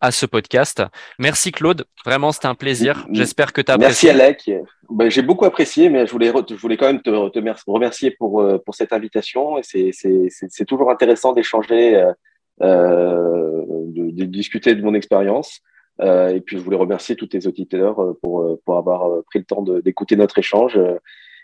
à 0.01 0.11
ce 0.11 0.25
podcast. 0.25 0.83
Merci 1.19 1.51
Claude, 1.51 1.85
vraiment 2.05 2.31
c'était 2.31 2.47
un 2.47 2.55
plaisir. 2.55 3.05
J'espère 3.11 3.53
que 3.53 3.61
tu 3.61 3.71
as 3.71 3.75
apprécié. 3.75 4.13
Merci 4.13 4.49
Alec. 4.51 4.67
Ben, 4.89 5.09
J'ai 5.09 5.21
beaucoup 5.21 5.45
apprécié, 5.45 5.89
mais 5.89 6.05
je 6.05 6.11
voulais, 6.11 6.31
je 6.49 6.55
voulais 6.55 6.77
quand 6.77 6.87
même 6.87 7.01
te, 7.01 7.29
te 7.29 7.39
remercier 7.67 8.11
pour, 8.11 8.41
euh, 8.41 8.57
pour 8.57 8.75
cette 8.75 8.93
invitation. 8.93 9.57
C'est 9.61 10.65
toujours 10.65 10.89
intéressant 10.91 11.33
d'échanger, 11.33 11.95
euh, 11.95 12.13
euh, 12.61 13.63
de, 13.87 14.11
de, 14.11 14.25
discuter 14.25 14.75
de 14.75 14.81
mon 14.81 14.93
expérience. 14.93 15.61
Euh, 15.99 16.29
et 16.29 16.41
puis 16.41 16.57
je 16.57 16.61
voulais 16.61 16.77
remercier 16.77 17.15
tous 17.15 17.27
tes 17.27 17.47
auditeurs 17.47 17.97
pour, 18.21 18.57
pour 18.63 18.77
avoir 18.77 19.23
pris 19.25 19.39
le 19.39 19.45
temps 19.45 19.61
d'écouter 19.61 20.15
notre 20.15 20.37
échange. 20.37 20.79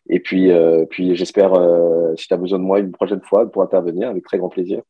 Et 0.10 0.20
puis, 0.20 0.51
puis 0.89 1.16
j'espère, 1.16 1.54
si 2.18 2.28
tu 2.28 2.34
as 2.34 2.38
besoin 2.38 2.60
de 2.60 2.64
moi 2.64 2.80
une 2.80 2.91
prochaine 2.91 3.22
fois, 3.22 3.49
pour 3.51 3.62
intervenir 3.62 4.10
avec 4.10 4.24
très 4.24 4.38
grand 4.38 4.49
plaisir. 4.49 4.82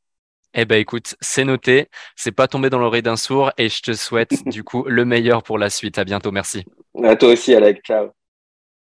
Eh 0.53 0.65
ben 0.65 0.79
écoute, 0.79 1.15
c'est 1.19 1.45
noté, 1.45 1.89
c'est 2.15 2.31
pas 2.31 2.47
tombé 2.47 2.69
dans 2.69 2.79
l'oreille 2.79 3.01
d'un 3.01 3.15
sourd 3.15 3.51
et 3.57 3.69
je 3.69 3.81
te 3.81 3.93
souhaite 3.93 4.31
du 4.47 4.63
coup 4.63 4.83
le 4.87 5.05
meilleur 5.05 5.43
pour 5.43 5.57
la 5.57 5.69
suite. 5.69 5.97
À 5.97 6.03
bientôt, 6.03 6.31
merci. 6.31 6.63
À 7.03 7.15
toi 7.15 7.29
aussi, 7.29 7.53
Alec. 7.55 7.81
Ciao. 7.83 8.22